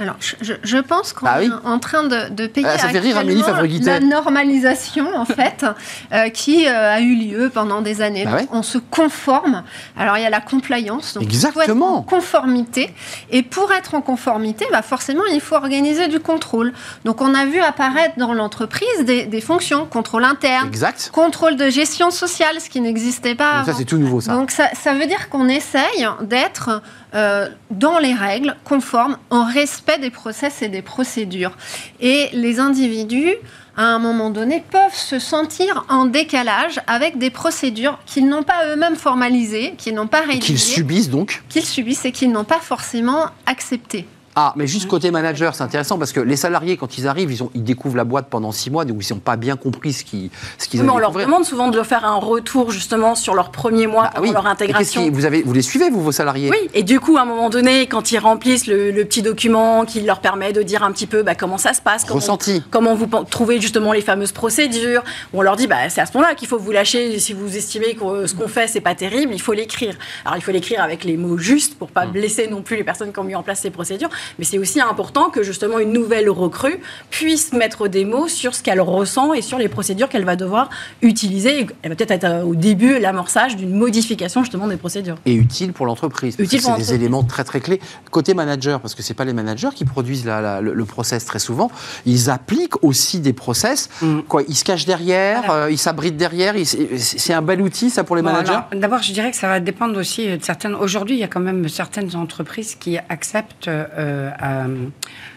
Alors, 0.00 0.16
je, 0.20 0.78
pense 0.78 1.12
qu'on 1.12 1.24
Bah 1.24 1.36
oui. 1.38 1.46
est 1.46 1.66
en 1.68 1.78
train 1.78 2.02
de, 2.02 2.28
de 2.30 2.48
payer 2.48 2.66
Ah, 2.68 2.78
ça 2.78 2.88
fait 2.88 2.98
rire 2.98 3.16
Amélie 3.16 3.40
actuellement 3.40 3.58
Fabre-Guittet. 3.60 4.00
la 4.00 4.00
normalisation, 4.00 5.06
en 5.16 5.24
fait, 5.24 5.64
euh, 6.12 6.30
qui 6.30 6.66
euh, 6.66 6.94
a 6.94 7.00
eu 7.00 7.14
lieu 7.14 7.48
pendant 7.54 7.80
des 7.80 8.02
années. 8.02 8.24
Bah 8.24 8.32
Donc, 8.32 8.40
ouais. 8.40 8.46
On 8.50 8.62
se 8.64 8.78
conforme. 8.78 9.62
Alors, 9.96 10.16
il 10.18 10.22
y 10.24 10.26
a 10.26 10.30
la 10.30 10.40
compliance. 10.40 11.14
Donc 11.14 11.24
il 11.24 11.30
faut 11.38 11.46
être 11.46 11.56
Exactement. 11.56 11.98
en 11.98 12.02
conformité. 12.02 12.92
Et 13.30 13.42
pour 13.44 13.72
être 13.72 13.94
en 13.94 14.00
conformité, 14.00 14.66
bah, 14.72 14.82
forcément, 14.82 15.22
il 15.32 15.40
faut 15.40 15.54
organiser 15.54 16.08
du 16.08 16.18
contrôle. 16.18 16.72
Donc, 17.04 17.20
on 17.20 17.32
a 17.32 17.46
vu 17.46 17.60
apparaître 17.60 18.14
dans 18.18 18.34
l'entreprise 18.34 19.04
des, 19.04 19.26
des 19.26 19.40
fonctions, 19.40 19.86
contrôle 19.86 20.24
interne, 20.24 20.66
Exact. 20.66 21.10
contrôle 21.12 21.56
de 21.56 21.68
gestion 21.68 22.10
sociale, 22.10 22.60
ce 22.60 22.68
qui 22.68 22.80
n'existait 22.80 23.36
pas 23.36 23.58
Donc 23.58 23.66
ça, 23.66 23.74
c'est 23.78 23.84
tout 23.84 23.98
nouveau, 23.98 24.20
ça. 24.20 24.32
Donc 24.32 24.50
ça, 24.50 24.68
ça 24.74 24.92
veut 24.94 25.06
dire 25.06 25.28
qu'on 25.28 25.48
essaye 25.48 26.06
d'être 26.22 26.82
euh, 27.14 27.48
dans 27.70 27.98
les 27.98 28.12
règles, 28.12 28.56
conformes, 28.64 29.16
en 29.30 29.44
respect 29.44 29.98
des 29.98 30.10
process 30.10 30.62
et 30.62 30.68
des 30.68 30.82
procédures. 30.82 31.56
Et 32.00 32.28
les 32.32 32.58
individus, 32.58 33.34
à 33.76 33.84
un 33.84 33.98
moment 33.98 34.30
donné, 34.30 34.64
peuvent 34.70 34.94
se 34.94 35.18
sentir 35.18 35.84
en 35.88 36.06
décalage 36.06 36.80
avec 36.86 37.18
des 37.18 37.30
procédures 37.30 37.98
qu'ils 38.06 38.28
n'ont 38.28 38.42
pas 38.42 38.66
eux-mêmes 38.66 38.96
formalisées, 38.96 39.74
qu'ils 39.78 39.94
n'ont 39.94 40.06
pas 40.06 40.22
Et 40.22 40.38
qu'ils 40.38 40.54
rédigées, 40.54 40.56
subissent 40.56 41.10
donc. 41.10 41.42
qu'ils 41.48 41.64
subissent 41.64 42.04
et 42.04 42.12
qu'ils 42.12 42.32
n'ont 42.32 42.44
pas 42.44 42.60
forcément 42.60 43.26
acceptées. 43.46 44.06
Ah, 44.36 44.52
mais 44.56 44.66
juste 44.66 44.88
côté 44.88 45.10
manager, 45.10 45.54
c'est 45.54 45.62
intéressant 45.62 45.96
parce 45.98 46.12
que 46.12 46.18
les 46.20 46.36
salariés, 46.36 46.76
quand 46.76 46.98
ils 46.98 47.06
arrivent, 47.06 47.30
ils, 47.30 47.42
ont, 47.42 47.50
ils 47.54 47.62
découvrent 47.62 47.96
la 47.96 48.04
boîte 48.04 48.26
pendant 48.28 48.50
six 48.50 48.68
mois, 48.70 48.84
donc 48.84 48.96
ils 49.08 49.12
n'ont 49.12 49.20
pas 49.20 49.36
bien 49.36 49.56
compris 49.56 49.92
ce 49.92 50.04
qu'ils 50.04 50.30
ce 50.58 50.66
qu'ils 50.68 50.82
Mais 50.82 50.90
on 50.90 50.98
leur 50.98 51.12
demande 51.12 51.44
souvent 51.44 51.68
de 51.68 51.82
faire 51.84 52.04
un 52.04 52.16
retour 52.16 52.70
justement 52.72 53.14
sur 53.14 53.34
leur 53.34 53.50
premier 53.50 53.86
mois 53.86 54.10
Bah 54.14 54.20
oui. 54.20 54.32
leur 54.32 54.46
intégration. 54.46 55.02
qui- 55.04 55.10
vous, 55.10 55.24
avez, 55.24 55.42
vous 55.42 55.52
les 55.52 55.62
suivez, 55.62 55.88
vous, 55.90 56.02
vos 56.02 56.10
salariés? 56.12 56.50
Oui, 56.50 56.68
et 56.74 56.82
du 56.82 56.98
coup, 56.98 57.16
à 57.16 57.22
un 57.22 57.24
moment 57.24 57.48
donné, 57.48 57.86
quand 57.86 58.10
ils 58.10 58.18
remplissent 58.18 58.66
le, 58.66 58.90
le 58.90 59.04
petit 59.04 59.22
document 59.22 59.84
qui 59.84 60.00
leur 60.00 60.20
permet 60.20 60.52
de 60.52 60.62
dire 60.62 60.82
un 60.82 60.90
petit 60.92 61.06
peu 61.06 61.22
bah, 61.22 61.34
comment 61.36 61.58
ça 61.58 61.72
se 61.72 61.80
passe, 61.80 62.04
comment, 62.04 62.16
Ressenti. 62.20 62.62
comment 62.70 62.94
vous 62.94 63.06
trouvez 63.30 63.60
justement 63.60 63.92
les 63.92 64.00
fameuses 64.02 64.32
procédures, 64.32 65.04
on 65.32 65.42
leur 65.42 65.54
dit 65.56 65.66
bah, 65.68 65.88
c'est 65.90 66.00
à 66.00 66.06
ce 66.06 66.12
moment-là 66.16 66.34
qu'il 66.34 66.48
faut 66.48 66.58
vous 66.58 66.72
lâcher. 66.72 67.18
Si 67.20 67.32
vous 67.32 67.56
estimez 67.56 67.94
que 67.94 68.04
euh, 68.04 68.26
ce 68.26 68.34
qu'on 68.34 68.48
fait, 68.48 68.66
c'est 68.66 68.80
pas 68.80 68.94
terrible, 68.96 69.32
il 69.32 69.40
faut 69.40 69.52
l'écrire. 69.52 69.94
Alors, 70.24 70.36
il 70.36 70.42
faut 70.42 70.50
l'écrire 70.52 70.82
avec 70.82 71.04
les 71.04 71.16
mots 71.16 71.38
justes 71.38 71.78
pour 71.78 71.84
Mmh. 71.88 71.92
pas 71.92 72.06
blesser 72.06 72.48
non 72.48 72.62
plus 72.62 72.76
les 72.76 72.82
personnes 72.82 73.12
qui 73.12 73.18
ont 73.20 73.24
mis 73.24 73.34
en 73.36 73.42
place 73.44 73.60
ces 73.60 73.70
procédures. 73.70 74.08
Mais 74.38 74.44
c'est 74.44 74.58
aussi 74.58 74.80
important 74.80 75.30
que 75.30 75.42
justement 75.42 75.78
une 75.78 75.92
nouvelle 75.92 76.28
recrue 76.30 76.78
puisse 77.10 77.52
mettre 77.52 77.88
des 77.88 78.04
mots 78.04 78.28
sur 78.28 78.54
ce 78.54 78.62
qu'elle 78.62 78.80
ressent 78.80 79.32
et 79.34 79.42
sur 79.42 79.58
les 79.58 79.68
procédures 79.68 80.08
qu'elle 80.08 80.24
va 80.24 80.36
devoir 80.36 80.70
utiliser. 81.02 81.66
Elle 81.82 81.90
va 81.90 81.96
peut-être 81.96 82.10
être 82.10 82.24
euh, 82.24 82.42
au 82.42 82.54
début 82.54 82.98
l'amorçage 82.98 83.56
d'une 83.56 83.74
modification 83.74 84.42
justement 84.42 84.66
des 84.68 84.76
procédures. 84.76 85.16
Et 85.26 85.34
utile 85.34 85.72
pour 85.72 85.86
l'entreprise. 85.86 86.36
Utile 86.38 86.60
C'est 86.60 86.76
des 86.76 86.94
éléments 86.94 87.22
très 87.22 87.44
très 87.44 87.60
clés. 87.60 87.80
Côté 88.10 88.34
manager, 88.34 88.80
parce 88.80 88.94
que 88.94 89.02
c'est 89.02 89.14
pas 89.14 89.24
les 89.24 89.32
managers 89.32 89.70
qui 89.74 89.84
produisent 89.84 90.24
la- 90.24 90.40
la- 90.40 90.60
le, 90.60 90.74
le 90.74 90.84
process 90.84 91.24
très 91.24 91.38
souvent, 91.38 91.70
ils 92.06 92.30
appliquent 92.30 92.82
aussi 92.82 93.20
des 93.20 93.32
process. 93.32 93.88
Mm. 94.02 94.20
Quoi, 94.28 94.42
ils 94.48 94.54
se 94.54 94.64
cachent 94.64 94.86
derrière, 94.86 95.50
euh, 95.50 95.70
ils 95.70 95.78
s'abritent 95.78 96.16
derrière. 96.16 96.54
c'est 96.64 97.32
un 97.32 97.42
bel 97.42 97.60
outil 97.60 97.90
ça 97.90 98.04
pour 98.04 98.16
les 98.16 98.22
Bon, 98.22 98.32
managers? 98.32 98.58
D'abord, 98.72 99.02
je 99.02 99.12
dirais 99.12 99.30
que 99.30 99.36
ça 99.36 99.48
va 99.48 99.60
dépendre 99.60 99.98
aussi 99.98 100.26
de 100.26 100.42
certaines. 100.42 100.74
Aujourd'hui, 100.74 101.16
il 101.16 101.20
y 101.20 101.24
a 101.24 101.28
quand 101.28 101.40
même 101.40 101.68
certaines 101.68 102.14
entreprises 102.16 102.74
qui 102.74 102.98
acceptent 103.08 103.68
euh, 103.68 103.84
euh, 104.14 104.30
à 104.38 104.66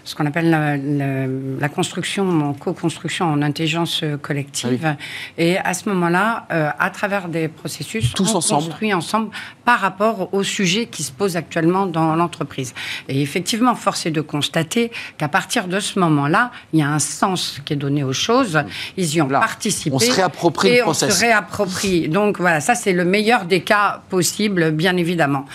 ce 0.07 0.15
qu'on 0.15 0.25
appelle 0.25 0.49
la, 0.49 0.77
la- 0.77 1.27
la 1.59 1.69
construction, 1.69 2.23
en 2.49 2.53
co-construction 2.53 3.25
en 3.25 3.41
intelligence 3.41 4.03
collective. 4.21 4.95
Et 5.37 5.57
à 5.57 5.73
ce 5.73 5.89
moment-là, 5.89 6.47
euh, 6.51 6.69
à 6.79 6.89
travers 6.91 7.27
des 7.27 7.49
processus, 7.49 8.13
Tous 8.13 8.33
on 8.33 8.37
ensemble. 8.37 8.63
construit 8.63 8.93
ensemble 8.93 9.29
par 9.65 9.79
rapport 9.81 10.33
au 10.33 10.43
sujet 10.43 10.85
qui 10.85 11.03
se 11.03 11.11
pose 11.11 11.35
actuellement 11.35 11.85
dans 11.87 12.15
l'entreprise. 12.15 12.73
Et 13.09 13.21
effectivement, 13.21 13.75
force 13.75 14.05
est 14.05 14.11
de 14.11 14.21
constater 14.21 14.91
qu'à 15.17 15.27
partir 15.27 15.67
de 15.67 15.79
ce 15.81 15.99
moment-là, 15.99 16.51
il 16.71 16.79
y 16.79 16.83
a 16.83 16.87
un 16.89 16.99
sens 16.99 17.59
qui 17.65 17.73
est 17.73 17.75
donné 17.75 18.03
aux 18.05 18.13
choses. 18.13 18.57
Ils 18.95 19.13
y 19.15 19.21
ont 19.21 19.27
Là, 19.27 19.39
participé. 19.39 19.93
on 19.93 19.99
se 19.99 20.11
réapproprie 20.11 20.69
le 20.69 20.75
et 20.75 20.81
on 20.83 20.85
process. 20.85 21.15
se 21.15 21.19
réapproprie. 21.25 22.07
Donc 22.07 22.39
voilà, 22.39 22.61
ça 22.61 22.75
c'est 22.75 22.93
le 22.93 23.03
meilleur 23.03 23.43
des 23.43 23.59
cas 23.61 24.01
possibles, 24.09 24.71
bien 24.71 24.95
évidemment. 24.95 25.45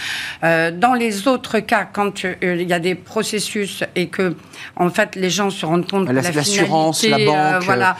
Euh, 0.44 0.70
dans 0.70 0.92
les 0.92 1.26
autres 1.26 1.60
cas, 1.60 1.86
quand 1.90 2.26
euh, 2.26 2.34
il 2.60 2.68
y 2.68 2.72
a 2.74 2.78
des 2.78 2.94
processus 2.94 3.82
et 3.96 4.08
que 4.08 4.36
en 4.76 4.90
fait 4.90 5.16
les 5.16 5.30
gens 5.30 5.50
se 5.50 5.64
rendent 5.66 5.88
compte 5.90 6.06
La- 6.08 6.20
que 6.20 6.26
la 6.26 6.32
l'assurance, 6.32 7.04
la 7.04 7.18
euh, 7.18 7.26
banque, 7.26 7.64
voilà. 7.64 7.96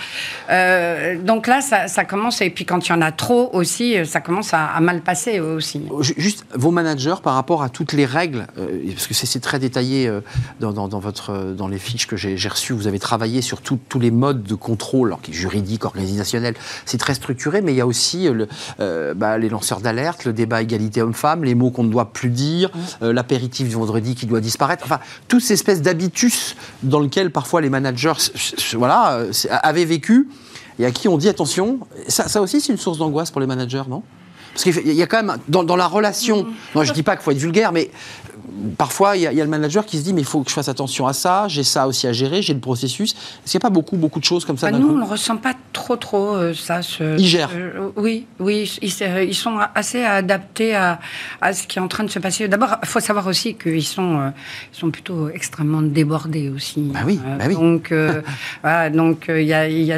Euh, 0.50 1.18
donc 1.22 1.46
là, 1.46 1.60
ça, 1.60 1.88
ça 1.88 2.04
commence 2.04 2.40
et 2.40 2.50
puis 2.50 2.64
quand 2.64 2.86
il 2.88 2.90
y 2.90 2.94
en 2.94 3.00
a 3.02 3.12
trop 3.12 3.50
aussi, 3.52 3.96
euh, 3.96 4.04
ça 4.04 4.20
commence 4.20 4.52
à, 4.54 4.66
à 4.66 4.80
mal 4.80 5.00
passer 5.02 5.40
aussi. 5.40 5.82
Ju- 6.00 6.14
Juste 6.16 6.44
vos 6.54 6.70
managers 6.70 7.16
par 7.22 7.34
rapport 7.34 7.62
à 7.62 7.68
toutes 7.68 7.92
les 7.92 8.04
règles, 8.06 8.46
euh, 8.58 8.80
parce 8.94 9.06
que 9.06 9.14
c'est 9.14 9.40
très 9.40 9.58
détaillé 9.58 10.08
euh, 10.08 10.20
dans, 10.60 10.72
dans- 10.72 10.88
dans 10.88 10.98
votre, 10.98 11.30
euh, 11.30 11.52
dans 11.54 11.68
les 11.68 11.78
fiches 11.78 12.06
que 12.06 12.16
j'ai 12.16 12.36
reçues. 12.48 12.72
Vous 12.72 12.86
avez 12.86 12.98
travaillé 12.98 13.42
sur 13.42 13.60
tout- 13.60 13.78
tous 13.88 14.00
les 14.00 14.10
modes 14.10 14.42
de 14.42 14.54
contrôle, 14.54 15.08
alors, 15.08 15.22
qui 15.22 15.30
est 15.30 15.34
juridique, 15.34 15.84
organisationnel. 15.84 16.54
C'est 16.86 16.98
très 16.98 17.14
structuré, 17.14 17.60
mais 17.62 17.72
il 17.72 17.76
y 17.76 17.80
a 17.80 17.86
aussi 17.86 18.28
euh, 18.28 18.32
le, 18.34 18.48
euh, 18.80 19.14
bah, 19.14 19.38
les 19.38 19.48
lanceurs 19.48 19.80
d'alerte, 19.80 20.24
le 20.24 20.32
débat 20.32 20.62
égalité 20.62 21.02
homme-femme, 21.02 21.44
les 21.44 21.54
mots 21.54 21.70
qu'on 21.70 21.84
ne 21.84 21.90
doit 21.90 22.12
plus 22.12 22.30
dire, 22.30 22.70
euh, 23.02 23.12
l'apéritif 23.12 23.68
du 23.68 23.74
vendredi 23.74 24.14
qui 24.14 24.26
doit 24.26 24.40
disparaître. 24.40 24.84
Enfin, 24.84 25.00
toutes 25.28 25.42
ces 25.42 25.54
espèces 25.54 25.82
dans 26.82 27.00
lesquels 27.00 27.30
parfois 27.30 27.60
les 27.60 27.70
managers 27.70 28.12
voilà, 28.74 29.14
euh, 29.14 29.32
avaient 29.50 29.84
vécu 29.84 30.28
et 30.78 30.86
à 30.86 30.90
qui 30.90 31.08
on 31.08 31.18
dit 31.18 31.28
attention. 31.28 31.80
Ça 32.08 32.40
aussi, 32.40 32.60
c'est 32.60 32.72
une 32.72 32.78
source 32.78 32.98
d'angoisse 32.98 33.30
pour 33.30 33.40
les 33.40 33.46
managers, 33.46 33.82
non? 33.88 34.02
Parce 34.54 34.64
qu'il 34.64 34.92
y 34.92 35.02
a 35.02 35.06
quand 35.06 35.22
même, 35.22 35.36
dans, 35.48 35.64
dans 35.64 35.76
la 35.76 35.86
relation, 35.86 36.46
non, 36.74 36.84
je 36.84 36.92
dis 36.92 37.02
pas 37.02 37.16
qu'il 37.16 37.24
faut 37.24 37.30
être 37.30 37.38
vulgaire, 37.38 37.72
mais 37.72 37.90
euh, 37.92 38.68
parfois, 38.76 39.16
il 39.16 39.22
y, 39.22 39.26
a, 39.26 39.32
il 39.32 39.38
y 39.38 39.40
a 39.40 39.44
le 39.44 39.50
manager 39.50 39.86
qui 39.86 39.98
se 39.98 40.02
dit, 40.02 40.12
mais 40.12 40.20
il 40.20 40.26
faut 40.26 40.42
que 40.42 40.50
je 40.50 40.54
fasse 40.54 40.68
attention 40.68 41.06
à 41.06 41.12
ça, 41.14 41.46
j'ai 41.48 41.62
ça 41.64 41.86
aussi 41.88 42.06
à 42.06 42.12
gérer, 42.12 42.42
j'ai 42.42 42.52
le 42.54 42.60
processus. 42.60 43.12
Est-ce 43.12 43.52
qu'il 43.52 43.58
n'y 43.58 43.62
a 43.62 43.68
pas 43.68 43.70
beaucoup, 43.70 43.96
beaucoup 43.96 44.20
de 44.20 44.24
choses 44.24 44.44
comme 44.44 44.58
ça 44.58 44.70
Bah, 44.70 44.78
nous, 44.78 44.86
coup 44.88 44.94
on 44.94 44.98
ne 44.98 45.04
ressent 45.06 45.36
pas 45.38 45.54
trop, 45.72 45.96
trop 45.96 46.34
euh, 46.34 46.52
ça. 46.54 46.82
Ce, 46.82 47.18
Ils 47.18 47.26
gèrent. 47.26 47.50
ce- 47.50 48.00
oui, 48.00 48.26
oui, 48.40 48.78
ils, 48.82 49.34
sont 49.34 49.58
assez 49.74 50.04
adaptés 50.04 50.74
à, 50.74 51.00
à 51.40 51.52
ce 51.54 51.66
qui 51.66 51.78
est 51.78 51.82
en 51.82 51.88
train 51.88 52.04
de 52.04 52.10
se 52.10 52.18
passer. 52.18 52.46
D'abord, 52.48 52.76
il 52.82 52.88
faut 52.88 53.00
savoir 53.00 53.26
aussi 53.26 53.54
qu'ils 53.54 53.82
sont, 53.84 54.18
euh, 54.20 54.28
ils 54.74 54.78
sont 54.78 54.90
plutôt 54.90 55.28
extrêmement 55.30 55.80
débordés 55.82 56.50
aussi. 56.50 56.80
Bah 56.82 57.00
oui, 57.06 57.18
Euh, 57.26 57.36
bah 57.38 57.44
oui. 57.48 57.54
Donc, 57.54 57.90
euh, 57.90 58.20
voilà, 58.62 58.90
donc 58.90 59.28
euh, 59.28 59.40
il 59.40 59.48
y 59.48 59.54
a, 59.54 59.68
y 59.68 59.92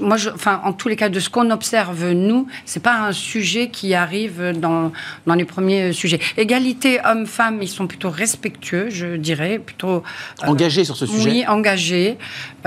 moi, 0.00 0.16
je- 0.16 0.30
en 0.46 0.72
tous 0.72 0.88
les 0.88 0.96
cas, 0.96 1.08
de 1.08 1.20
ce 1.20 1.30
qu'on 1.30 1.50
observe 1.50 2.10
nous, 2.12 2.46
c'est 2.66 2.82
pas 2.82 2.98
un 3.06 3.12
sujet 3.12 3.61
qui 3.70 3.94
arrive 3.94 4.52
dans, 4.58 4.92
dans 5.26 5.34
les 5.34 5.44
premiers 5.44 5.92
sujets. 5.92 6.20
Égalité 6.36 7.00
homme-femme, 7.04 7.62
ils 7.62 7.68
sont 7.68 7.86
plutôt 7.86 8.10
respectueux, 8.10 8.90
je 8.90 9.16
dirais, 9.16 9.58
plutôt 9.58 9.96
euh, 9.96 10.46
Engagé 10.46 10.84
sur 10.84 10.96
ce 10.96 11.06
sujet. 11.06 11.30
oui, 11.30 11.46
engagé. 11.46 12.16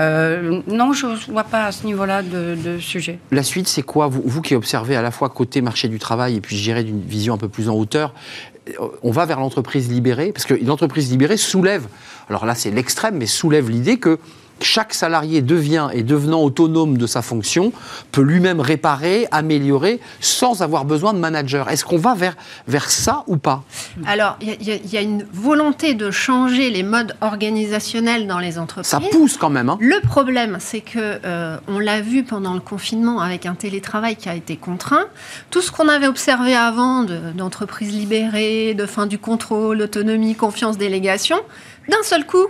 Euh, 0.00 0.60
non, 0.66 0.92
je 0.92 1.06
ne 1.06 1.32
vois 1.32 1.44
pas 1.44 1.64
à 1.66 1.72
ce 1.72 1.86
niveau-là 1.86 2.22
de, 2.22 2.56
de 2.56 2.78
sujet. 2.78 3.18
La 3.30 3.42
suite, 3.42 3.68
c'est 3.68 3.82
quoi? 3.82 4.06
Vous, 4.08 4.22
vous 4.24 4.42
qui 4.42 4.54
observez 4.54 4.96
à 4.96 5.02
la 5.02 5.10
fois 5.10 5.28
côté 5.28 5.60
marché 5.60 5.88
du 5.88 5.98
travail 5.98 6.36
et 6.36 6.40
puis 6.40 6.56
je 6.56 6.62
dirais 6.62 6.84
d'une 6.84 7.00
vision 7.00 7.34
un 7.34 7.38
peu 7.38 7.48
plus 7.48 7.68
en 7.68 7.74
hauteur, 7.74 8.14
euh, 8.68 8.88
on 9.02 9.10
va 9.10 9.26
vers 9.26 9.40
l'entreprise 9.40 9.90
libérée, 9.90 10.32
parce 10.32 10.44
que 10.44 10.54
l'entreprise 10.54 11.10
libérée 11.10 11.36
soulève, 11.36 11.86
alors 12.28 12.46
là 12.46 12.54
c'est 12.54 12.70
l'extrême, 12.70 13.16
mais 13.16 13.26
soulève 13.26 13.70
l'idée 13.70 13.98
que 13.98 14.18
chaque 14.60 14.94
salarié 14.94 15.42
devient 15.42 15.88
et 15.92 16.02
devenant 16.02 16.42
autonome 16.42 16.96
de 16.96 17.06
sa 17.06 17.20
fonction 17.22 17.72
peut 18.12 18.22
lui-même 18.22 18.60
réparer, 18.60 19.26
améliorer 19.30 20.00
sans 20.20 20.62
avoir 20.62 20.84
besoin 20.84 21.12
de 21.12 21.18
manager. 21.18 21.68
Est-ce 21.68 21.84
qu'on 21.84 21.98
va 21.98 22.14
vers, 22.14 22.36
vers 22.66 22.88
ça 22.90 23.22
ou 23.26 23.36
pas? 23.36 23.62
Alors, 24.06 24.36
il 24.40 24.48
y 24.66 24.70
a- 24.72 25.00
y, 25.00 25.04
une 25.04 25.26
volonté 25.32 25.94
de 25.94 26.10
changer 26.10 26.70
les 26.70 26.82
modes 26.82 27.14
organisationnels 27.20 28.26
dans 28.26 28.38
les 28.38 28.58
entreprises. 28.58 28.90
Ça 28.90 29.00
pousse 29.00 29.36
quand 29.36 29.50
même. 29.50 29.68
Hein 29.68 29.78
Le 29.80 30.00
problème, 30.00 30.56
c'est 30.60 30.80
que 30.80 31.18
euh, 31.24 31.56
on 31.68 31.78
l'a 31.78 32.00
vu 32.00 32.24
pendant 32.24 32.54
le 32.54 32.60
confinement 32.60 33.20
avec 33.20 33.46
un 33.46 33.54
télétravail 33.54 34.16
qui 34.16 34.28
a 34.28 34.34
été 34.34 34.56
contraint. 34.56 35.06
Tout 35.50 35.60
ce 35.60 35.70
qu'on 35.70 35.88
avait 35.88 36.06
observé 36.08 36.54
avant 36.54 37.02
de- 37.02 37.32
d'entreprises 37.36 37.92
libérées, 37.92 38.74
de 38.74 38.86
fin 38.86 39.06
du 39.06 39.18
contrôle, 39.18 39.82
autonomie, 39.82 40.34
confiance, 40.34 40.78
délégation, 40.78 41.36
d'un 41.88 42.02
seul 42.02 42.24
coup. 42.24 42.46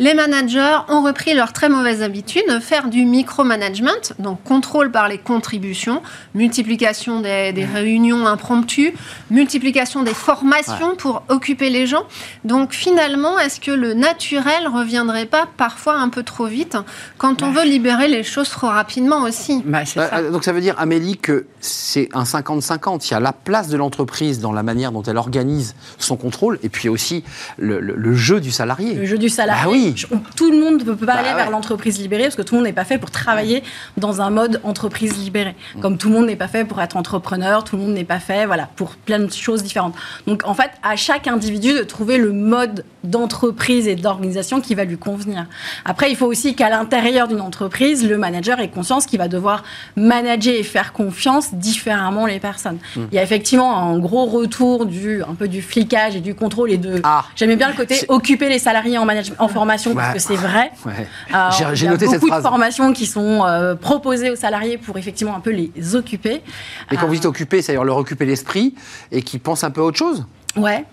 Les 0.00 0.14
managers 0.14 0.78
ont 0.88 1.02
repris 1.02 1.34
leur 1.34 1.52
très 1.52 1.68
mauvaise 1.68 2.02
habitude 2.02 2.42
de 2.48 2.58
faire 2.58 2.88
du 2.88 3.04
micromanagement, 3.04 3.90
donc 4.18 4.42
contrôle 4.44 4.90
par 4.90 5.08
les 5.08 5.18
contributions, 5.18 6.00
multiplication 6.34 7.20
des, 7.20 7.52
des 7.52 7.66
réunions 7.66 8.26
impromptues, 8.26 8.94
multiplication 9.30 10.02
des 10.02 10.14
formations 10.14 10.96
pour 10.96 11.22
occuper 11.28 11.68
les 11.68 11.86
gens. 11.86 12.04
Donc 12.44 12.72
finalement, 12.72 13.38
est-ce 13.38 13.60
que 13.60 13.70
le 13.70 13.92
naturel 13.92 14.66
reviendrait 14.68 15.26
pas 15.26 15.46
parfois 15.58 15.96
un 15.98 16.08
peu 16.08 16.22
trop 16.22 16.46
vite 16.46 16.78
quand 17.18 17.42
on 17.42 17.50
veut 17.50 17.64
libérer 17.64 18.08
les 18.08 18.22
choses 18.22 18.48
trop 18.48 18.68
rapidement 18.68 19.22
aussi? 19.24 19.62
Bah, 19.66 19.84
c'est 19.84 20.00
Euh, 20.00 20.08
ça. 20.08 20.16
euh, 20.16 20.30
Donc 20.30 20.44
ça 20.44 20.52
veut 20.52 20.62
dire, 20.62 20.76
Amélie, 20.78 21.18
que 21.18 21.44
c'est 21.60 22.08
un 22.14 22.24
50-50. 22.24 23.06
Il 23.06 23.10
y 23.10 23.14
a 23.14 23.20
la 23.20 23.34
place 23.34 23.68
de 23.68 23.76
l'entreprise 23.76 24.40
dans 24.40 24.52
la 24.52 24.62
manière 24.62 24.92
dont 24.92 25.02
elle 25.02 25.18
organise 25.18 25.74
son 25.98 26.16
contrôle, 26.16 26.58
et 26.62 26.70
puis 26.70 26.88
aussi 26.88 27.22
le, 27.58 27.80
le- 27.80 27.96
le 27.96 28.14
jeu 28.14 28.40
du 28.40 28.50
salarié. 28.50 28.94
Le 28.94 29.04
jeu 29.04 29.18
du 29.18 29.28
salarié. 29.28 29.62
Bah 29.64 29.70
oui. 29.70 29.89
Tout 30.36 30.50
le 30.50 30.58
monde 30.58 30.80
ne 30.80 30.84
peut 30.84 30.96
pas 30.96 31.06
Bah 31.06 31.14
aller 31.20 31.28
ouais. 31.30 31.34
vers 31.36 31.50
l'entreprise 31.50 31.98
libérée 31.98 32.24
parce 32.24 32.36
que 32.36 32.42
tout 32.42 32.54
le 32.54 32.60
monde 32.60 32.66
n'est 32.66 32.72
pas 32.72 32.84
fait 32.84 32.98
pour 32.98 33.10
travailler 33.10 33.62
dans 33.96 34.20
un 34.20 34.30
mode 34.30 34.60
entreprise 34.64 35.16
libérée. 35.16 35.54
Comme 35.80 35.98
tout 35.98 36.08
le 36.08 36.14
monde 36.14 36.26
n'est 36.26 36.36
pas 36.36 36.48
fait 36.48 36.64
pour 36.64 36.80
être 36.80 36.96
entrepreneur, 36.96 37.64
tout 37.64 37.76
le 37.76 37.82
monde 37.82 37.92
n'est 37.92 38.04
pas 38.04 38.20
fait 38.20 38.46
voilà, 38.46 38.68
pour 38.76 38.96
plein 38.96 39.18
de 39.18 39.30
choses 39.32 39.62
différentes. 39.62 39.94
Donc 40.26 40.42
en 40.46 40.54
fait, 40.54 40.70
à 40.82 40.96
chaque 40.96 41.26
individu 41.26 41.72
de 41.72 41.82
trouver 41.82 42.18
le 42.18 42.32
mode 42.32 42.84
d'entreprise 43.04 43.88
et 43.88 43.94
d'organisation 43.96 44.60
qui 44.60 44.74
va 44.74 44.84
lui 44.84 44.98
convenir. 44.98 45.46
Après, 45.84 46.10
il 46.10 46.16
faut 46.16 46.26
aussi 46.26 46.54
qu'à 46.54 46.68
l'intérieur 46.70 47.28
d'une 47.28 47.40
entreprise, 47.40 48.08
le 48.08 48.18
manager 48.18 48.60
ait 48.60 48.68
conscience 48.68 49.06
qu'il 49.06 49.18
va 49.18 49.28
devoir 49.28 49.62
manager 49.96 50.54
et 50.54 50.62
faire 50.62 50.92
confiance 50.92 51.54
différemment 51.54 52.26
les 52.26 52.40
personnes. 52.40 52.78
Mmh. 52.96 53.00
Il 53.12 53.14
y 53.14 53.18
a 53.18 53.22
effectivement 53.22 53.76
un 53.78 53.98
gros 53.98 54.26
retour 54.26 54.86
du 54.86 55.22
un 55.22 55.34
peu 55.34 55.48
du 55.48 55.62
flicage 55.62 56.16
et 56.16 56.20
du 56.20 56.34
contrôle 56.34 56.70
et 56.70 56.78
de 56.78 57.00
Ah. 57.04 57.24
J'aimais 57.36 57.56
bien 57.56 57.68
le 57.68 57.74
côté 57.76 57.96
occuper 58.08 58.48
les 58.48 58.58
salariés 58.58 58.98
en, 58.98 59.04
management, 59.04 59.36
en 59.38 59.48
formation 59.48 59.94
parce 59.94 60.14
que 60.14 60.18
c'est 60.20 60.36
vrai. 60.36 60.70
Ouais. 60.86 61.06
Alors, 61.32 61.52
J'ai- 61.52 61.64
j'ai 61.74 61.84
il 61.84 61.84
y 61.84 61.88
a 61.88 61.90
noté 61.92 62.06
beaucoup 62.06 62.30
de 62.30 62.40
formations 62.40 62.92
qui 62.92 63.06
sont 63.06 63.44
euh, 63.44 63.74
proposées 63.74 64.30
aux 64.30 64.36
salariés 64.36 64.78
pour 64.78 64.96
effectivement 64.98 65.34
un 65.36 65.40
peu 65.40 65.50
les 65.50 65.70
occuper. 65.94 66.42
Et 66.90 66.96
quand 66.96 67.04
Euh, 67.04 67.06
vous 67.06 67.14
dites 67.14 67.26
occuper, 67.26 67.60
c'est-à-dire 67.62 67.84
leur 67.84 67.96
occuper 67.98 68.24
l'esprit 68.24 68.74
et 69.12 69.22
qui 69.22 69.38
pensent 69.38 69.62
un 69.64 69.70
peu 69.70 69.80
à 69.80 69.84
autre 69.84 69.98
chose? 69.98 70.24
Ouais. 70.56 70.84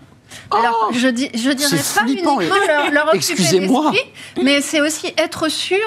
Alors, 0.51 0.91
je, 0.93 1.07
dis, 1.07 1.29
je 1.33 1.49
dirais 1.51 1.77
Oh 1.79 1.99
pas 1.99 2.05
flippant, 2.05 2.39
uniquement 2.39 2.57
leur, 2.67 2.91
leur 2.91 3.07
occuper 3.07 3.17
Excusez-moi. 3.17 3.91
mais 4.43 4.61
c'est 4.61 4.81
aussi 4.81 5.13
être 5.17 5.49
sûr 5.49 5.77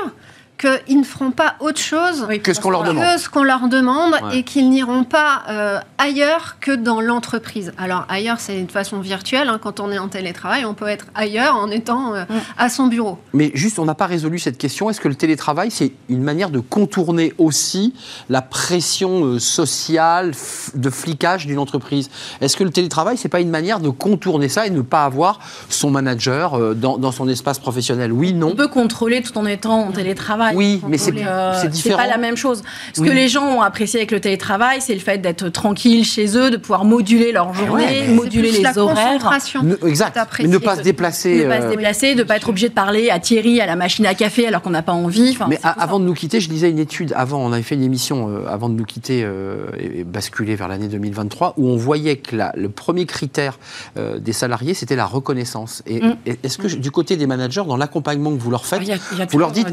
qu'ils 0.60 0.98
ne 1.00 1.04
feront 1.04 1.30
pas 1.30 1.54
autre 1.60 1.80
chose 1.80 2.26
Oui, 2.28 2.40
Que 2.40 2.52
ce 2.52 2.60
qu'on 2.60 2.70
leur 2.70 2.82
demande. 2.84 3.02
que 3.04 3.18
ce 3.20 3.28
qu'on 3.30 3.42
leur 3.42 3.68
demande 3.68 4.12
Ouais. 4.22 4.38
et 4.38 4.42
qu'ils 4.42 4.68
n'iront 4.70 5.04
pas 5.04 5.42
euh, 5.48 5.78
ailleurs 5.98 6.56
que 6.60 6.72
dans 6.72 7.00
l'entreprise. 7.00 7.72
Alors 7.78 8.04
ailleurs, 8.08 8.40
c'est 8.40 8.60
de 8.62 8.70
façon 8.70 9.00
virtuelle. 9.00 9.48
hein. 9.48 9.58
quand 9.62 9.80
on 9.80 9.90
est 9.90 9.98
en 9.98 10.08
télétravail, 10.08 10.64
on 10.64 10.74
peut 10.74 10.88
être 10.88 11.06
ailleurs 11.14 11.56
en 11.56 11.70
étant 11.70 12.14
euh, 12.14 12.24
à 12.58 12.68
son 12.68 12.86
bureau. 12.88 13.18
Mais 13.32 13.50
juste, 13.54 13.78
on 13.78 13.84
n'a 13.84 13.94
pas 13.94 14.06
résolu 14.06 14.38
cette 14.38 14.58
question. 14.58 14.90
Est-ce 14.90 15.00
que 15.00 15.08
le 15.08 15.14
télétravail, 15.14 15.70
c'est 15.70 15.92
une 16.08 16.22
manière 16.22 16.50
de 16.50 16.58
contourner 16.60 17.32
aussi 17.38 17.94
la 18.28 18.42
pression 18.42 19.24
euh, 19.24 19.38
sociale, 19.38 20.32
de 20.74 20.90
flicage 20.90 21.46
d'une 21.46 21.58
entreprise? 21.58 22.10
Est-ce 22.40 22.56
que 22.56 22.64
le 22.64 22.70
télétravail, 22.70 23.16
c'est 23.16 23.28
pas 23.28 23.40
une 23.40 23.50
manière 23.50 23.80
de 23.80 23.88
contourner 23.88 24.48
ça 24.48 24.66
et 24.66 24.70
ne 24.70 24.82
pas 24.82 25.04
avoir 25.04 25.38
son 25.68 25.90
manager 25.90 26.54
euh, 26.58 26.74
dans, 26.74 26.98
dans 26.98 27.12
son 27.12 27.28
espace 27.28 27.58
professionnel? 27.58 28.12
Oui, 28.12 28.32
non 28.34 28.50
On 28.52 28.56
peut 28.56 28.68
contrôler 28.68 29.22
tout 29.22 29.36
en 29.38 29.46
étant 29.46 29.80
en 29.88 29.92
télétravail. 29.92 30.49
Oui, 30.54 30.80
mais 30.88 30.98
c'est- 30.98 31.12
euh, 31.16 31.54
c'est 31.60 31.68
différent. 31.68 31.98
pas 31.98 32.06
la 32.06 32.16
même 32.18 32.36
chose. 32.36 32.62
Ce 32.94 33.00
Oui. 33.00 33.08
que 33.08 33.12
les 33.12 33.28
gens 33.28 33.44
ont 33.46 33.62
apprécié 33.62 34.00
avec 34.00 34.10
le 34.10 34.20
télétravail, 34.20 34.80
c'est 34.80 34.94
le 34.94 35.00
fait 35.00 35.18
d'être 35.18 35.48
tranquille 35.48 36.04
chez 36.04 36.36
eux, 36.36 36.50
de 36.50 36.56
pouvoir 36.56 36.84
moduler 36.84 37.32
leur 37.32 37.52
journée, 37.54 37.84
ouais, 37.84 38.04
mais- 38.08 38.14
moduler 38.14 38.50
C'est 38.50 38.58
les 38.58 38.62
la 38.64 38.78
horaires. 38.78 39.12
concentration. 39.14 39.62
Ne- 39.62 39.76
Exact. 39.86 40.16
Mais 40.40 40.48
ne 40.48 40.58
pas 40.58 40.76
se 40.76 40.82
déplacer. 40.82 41.44
Ne 41.44 41.48
pas 41.48 41.60
se 41.60 41.66
euh, 41.66 41.70
déplacer, 41.70 42.14
de 42.14 42.22
pas 42.22 42.36
être 42.36 42.48
obligé 42.48 42.68
de 42.68 42.74
parler 42.74 43.10
à 43.10 43.18
Thierry 43.18 43.60
à 43.60 43.66
la 43.66 43.76
machine 43.76 44.06
à 44.06 44.14
café 44.14 44.46
alors 44.46 44.62
qu'on 44.62 44.70
n'a 44.70 44.82
pas 44.82 44.92
envie. 44.92 45.30
Enfin, 45.32 45.46
Mais 45.48 45.56
c'est 45.56 45.62
ça. 45.62 45.70
avant 45.70 45.98
de 46.00 46.04
nous 46.04 46.14
quitter, 46.14 46.40
je 46.40 46.48
lisais 46.50 46.70
une 46.70 46.78
étude, 46.78 47.12
avant, 47.16 47.38
on 47.40 47.52
avait 47.52 47.62
fait 47.62 47.74
une 47.74 47.82
émission 47.82 48.28
euh, 48.28 48.46
avant 48.48 48.68
de 48.68 48.74
nous 48.74 48.84
quitter 48.84 49.22
euh, 49.24 49.66
et, 49.78 50.00
et 50.00 50.04
basculer 50.04 50.54
vers 50.56 50.68
l'année 50.68 50.88
2023, 50.88 51.54
où 51.56 51.68
on 51.68 51.76
voyait 51.76 52.16
que 52.16 52.36
la- 52.36 52.52
le 52.56 52.68
premier 52.68 53.06
critère 53.06 53.58
euh, 53.96 54.18
des 54.18 54.32
salariés, 54.32 54.74
c'était 54.74 54.96
la 54.96 55.06
reconnaissance. 55.06 55.82
Et, 55.86 56.00
Mm. 56.00 56.16
est-ce 56.44 56.58
que 56.58 56.66
du 56.68 56.90
côté 56.90 57.16
des 57.16 57.26
managers, 57.26 57.62
dans 57.66 57.76
l'accompagnement 57.76 58.30
que 58.34 58.40
vous 58.40 58.50
leur 58.50 58.64
faites, 58.66 58.80
Il 58.82 58.88
y 58.88 58.92
a- 58.92 58.96
il 59.12 59.18
y 59.18 59.22
a 59.22 59.26
vous 59.26 59.38
leur 59.38 59.50
dites, 59.52 59.68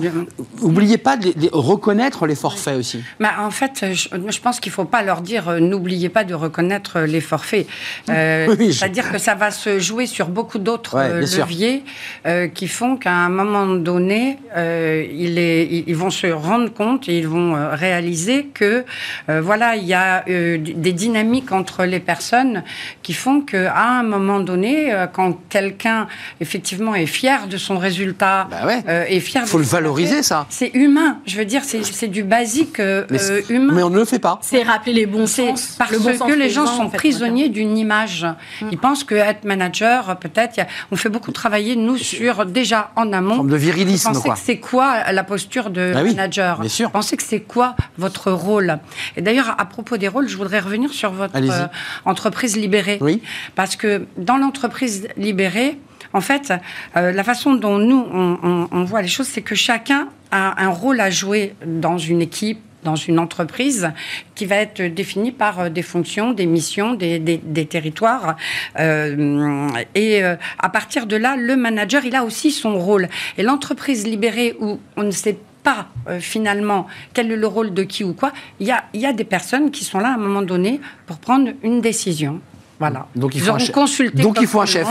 euh, 0.67 0.71
Oubliez 0.71 0.97
pas 0.97 1.17
de 1.17 1.33
reconnaître 1.51 2.27
les 2.27 2.35
forfaits 2.35 2.75
aussi. 2.77 3.03
Bah, 3.19 3.31
en 3.39 3.51
fait, 3.51 3.85
je, 3.93 4.09
je 4.29 4.39
pense 4.39 4.59
qu'il 4.59 4.71
ne 4.71 4.75
faut 4.75 4.85
pas 4.85 5.01
leur 5.03 5.21
dire 5.21 5.49
euh, 5.49 5.59
n'oubliez 5.59 6.09
pas 6.09 6.23
de 6.23 6.33
reconnaître 6.33 6.99
les 7.01 7.21
forfaits. 7.21 7.67
Euh, 8.09 8.47
Oui, 8.59 8.67
je- 8.67 8.79
C'est-à-dire 8.79 9.11
que 9.11 9.17
ça 9.17 9.35
va 9.35 9.51
se 9.51 9.79
jouer 9.79 10.05
sur 10.05 10.27
beaucoup 10.27 10.57
d'autres 10.59 10.95
Ouais, 10.97 11.09
euh, 11.09 11.21
leviers 11.21 11.83
euh, 12.25 12.47
qui 12.47 12.67
font 12.67 12.97
qu'à 12.97 13.11
un 13.13 13.29
moment 13.29 13.65
donné, 13.67 14.37
euh, 14.55 15.05
il 15.11 15.37
est- 15.37 15.83
ils 15.87 15.95
vont 15.95 16.09
se 16.09 16.27
rendre 16.27 16.71
compte 16.73 17.07
et 17.09 17.17
ils 17.19 17.27
vont 17.27 17.55
euh, 17.55 17.69
réaliser 17.75 18.45
que 18.53 18.85
euh, 19.29 19.41
voilà, 19.41 19.75
il 19.75 19.85
y 19.85 19.93
a 19.93 20.23
euh, 20.29 20.57
des 20.57 20.93
dynamiques 20.93 21.51
entre 21.51 21.83
les 21.85 21.99
personnes 21.99 22.63
qui 23.03 23.13
font 23.13 23.41
qu'à 23.41 23.75
un 23.99 24.03
moment 24.03 24.39
donné, 24.39 24.93
euh, 24.93 25.07
quand 25.07 25.33
quelqu'un 25.49 26.07
effectivement 26.41 26.95
est 26.95 27.05
fier 27.05 27.47
de 27.47 27.57
son 27.57 27.77
résultat, 27.77 28.47
Bah 28.49 28.65
ouais. 28.65 28.81
euh, 28.87 29.05
est 29.07 29.19
fier 29.19 29.43
Il 29.45 29.47
faut 29.49 29.57
de 29.57 29.63
le 29.63 29.69
valoriser, 29.69 30.17
fait, 30.17 30.23
ça. 30.23 30.46
C'est 30.49 30.71
humain. 30.73 31.19
Je 31.25 31.37
veux 31.37 31.45
dire, 31.45 31.63
c'est 31.63 31.83
c'est 31.83 32.07
du 32.07 32.23
basique 32.23 32.79
euh, 32.79 33.05
Mais, 33.09 33.21
euh, 33.31 33.41
humain. 33.49 33.73
mais 33.75 33.83
on 33.83 33.89
ne 33.89 33.97
le 33.97 34.05
fait 34.05 34.19
pas. 34.19 34.39
C'est 34.41 34.63
rappeler 34.63 34.93
les 34.93 35.05
bons 35.05 35.27
C'est 35.27 35.47
sens. 35.47 35.75
parce 35.77 35.91
le 35.91 35.99
bon 35.99 36.15
sens 36.17 36.29
que 36.29 36.37
les 36.37 36.49
gens 36.49 36.65
sont 36.65 36.83
en 36.83 36.89
fait, 36.89 36.97
prisonniers 36.97 37.49
d'une 37.49 37.77
image. 37.77 38.25
Mm. 38.61 38.69
Ils 38.71 38.77
pensent 38.77 39.03
que 39.03 39.15
être 39.15 39.43
manager, 39.43 40.17
peut-être, 40.17 40.59
on 40.91 40.95
fait 40.95 41.09
beaucoup 41.09 41.31
travailler 41.31 41.75
nous 41.75 41.97
sur 41.97 42.45
déjà 42.45 42.91
en 42.95 43.11
amont. 43.13 43.35
Forme 43.35 43.49
de 43.49 43.57
virilisme, 43.57 44.13
pensez 44.13 44.21
quoi. 44.21 44.33
que 44.35 44.39
c'est 44.39 44.57
quoi 44.57 45.11
la 45.11 45.23
posture 45.23 45.69
de 45.69 45.93
Ah 45.95 46.01
oui, 46.03 46.15
manager 46.15 46.59
bien 46.59 46.69
sûr. 46.69 46.91
Pensez 46.91 47.17
que 47.17 47.23
c'est 47.23 47.41
quoi 47.41 47.75
votre 47.97 48.31
rôle 48.31 48.79
Et 49.15 49.21
d'ailleurs, 49.21 49.55
à 49.57 49.65
propos 49.65 49.97
des 49.97 50.07
rôles, 50.07 50.27
je 50.27 50.37
voudrais 50.37 50.59
revenir 50.59 50.91
sur 50.91 51.11
votre 51.11 51.35
euh, 51.35 51.67
entreprise 52.05 52.55
libérée. 52.57 52.97
Oui. 53.01 53.21
Parce 53.55 53.75
que 53.75 54.05
dans 54.17 54.37
l'entreprise 54.37 55.07
libérée, 55.17 55.79
en 56.13 56.21
fait, 56.21 56.53
euh, 56.95 57.11
la 57.11 57.23
façon 57.23 57.55
dont 57.55 57.77
nous, 57.77 58.05
on, 58.11 58.83
voit 58.83 59.01
les 59.01 59.07
choses, 59.07 59.27
c'est 59.27 59.41
que 59.41 59.55
chacun 59.55 60.09
a 60.31 60.63
un 60.63 60.69
rôle 60.69 60.99
à 60.99 61.09
jouer 61.09 61.55
dans 61.65 61.97
une 61.97 62.21
équipe 62.21 62.59
dans 62.83 62.95
une 62.95 63.19
entreprise 63.19 63.91
qui 64.33 64.45
va 64.45 64.57
être 64.57 64.81
définie 64.81 65.31
par 65.31 65.59
euh, 65.59 65.69
des 65.69 65.81
fonctions, 65.81 66.31
des 66.31 66.45
missions, 66.45 66.93
des, 66.93 67.19
des- 67.19 67.65
territoires. 67.65 68.37
Euh, 68.79 69.67
et 69.93 70.23
à 70.23 70.69
partir 70.69 71.05
de 71.05 71.17
là, 71.17 71.35
le 71.35 71.57
manager, 71.57 72.05
il 72.05 72.15
a 72.15 72.23
aussi 72.23 72.51
son 72.51 72.77
rôle. 72.77 73.09
Et 73.37 73.43
l'entreprise 73.43 74.07
libérée 74.07 74.55
où 74.61 74.79
on 74.95 75.03
ne 75.03 75.11
sait 75.11 75.37
pas 75.63 75.87
finalement 76.19 76.87
quel 77.13 77.29
est 77.29 77.35
le 77.35 77.47
rôle 77.47 77.73
de 77.73 77.83
qui 77.83 78.05
ou 78.05 78.13
quoi, 78.13 78.31
il 78.61 78.67
y 78.67 78.71
a, 78.71 78.85
il 78.93 79.01
y 79.01 79.05
a 79.05 79.11
des 79.11 79.25
personnes 79.25 79.69
qui 79.69 79.83
sont 79.83 79.99
là 79.99 80.09
à 80.09 80.13
un 80.13 80.17
moment 80.17 80.43
donné 80.43 80.79
pour 81.07 81.17
prendre 81.17 81.51
une 81.63 81.81
décision. 81.81 82.39
Voilà. 82.79 83.07
Donc, 83.15 83.33
il 83.35 83.41
faut 83.41 83.53
un 83.53 83.57
chef. 83.57 83.75
Donc, 84.15 84.37
il 84.41 84.47
faut 84.47 84.61
un 84.61 84.65
chef. 84.65 84.87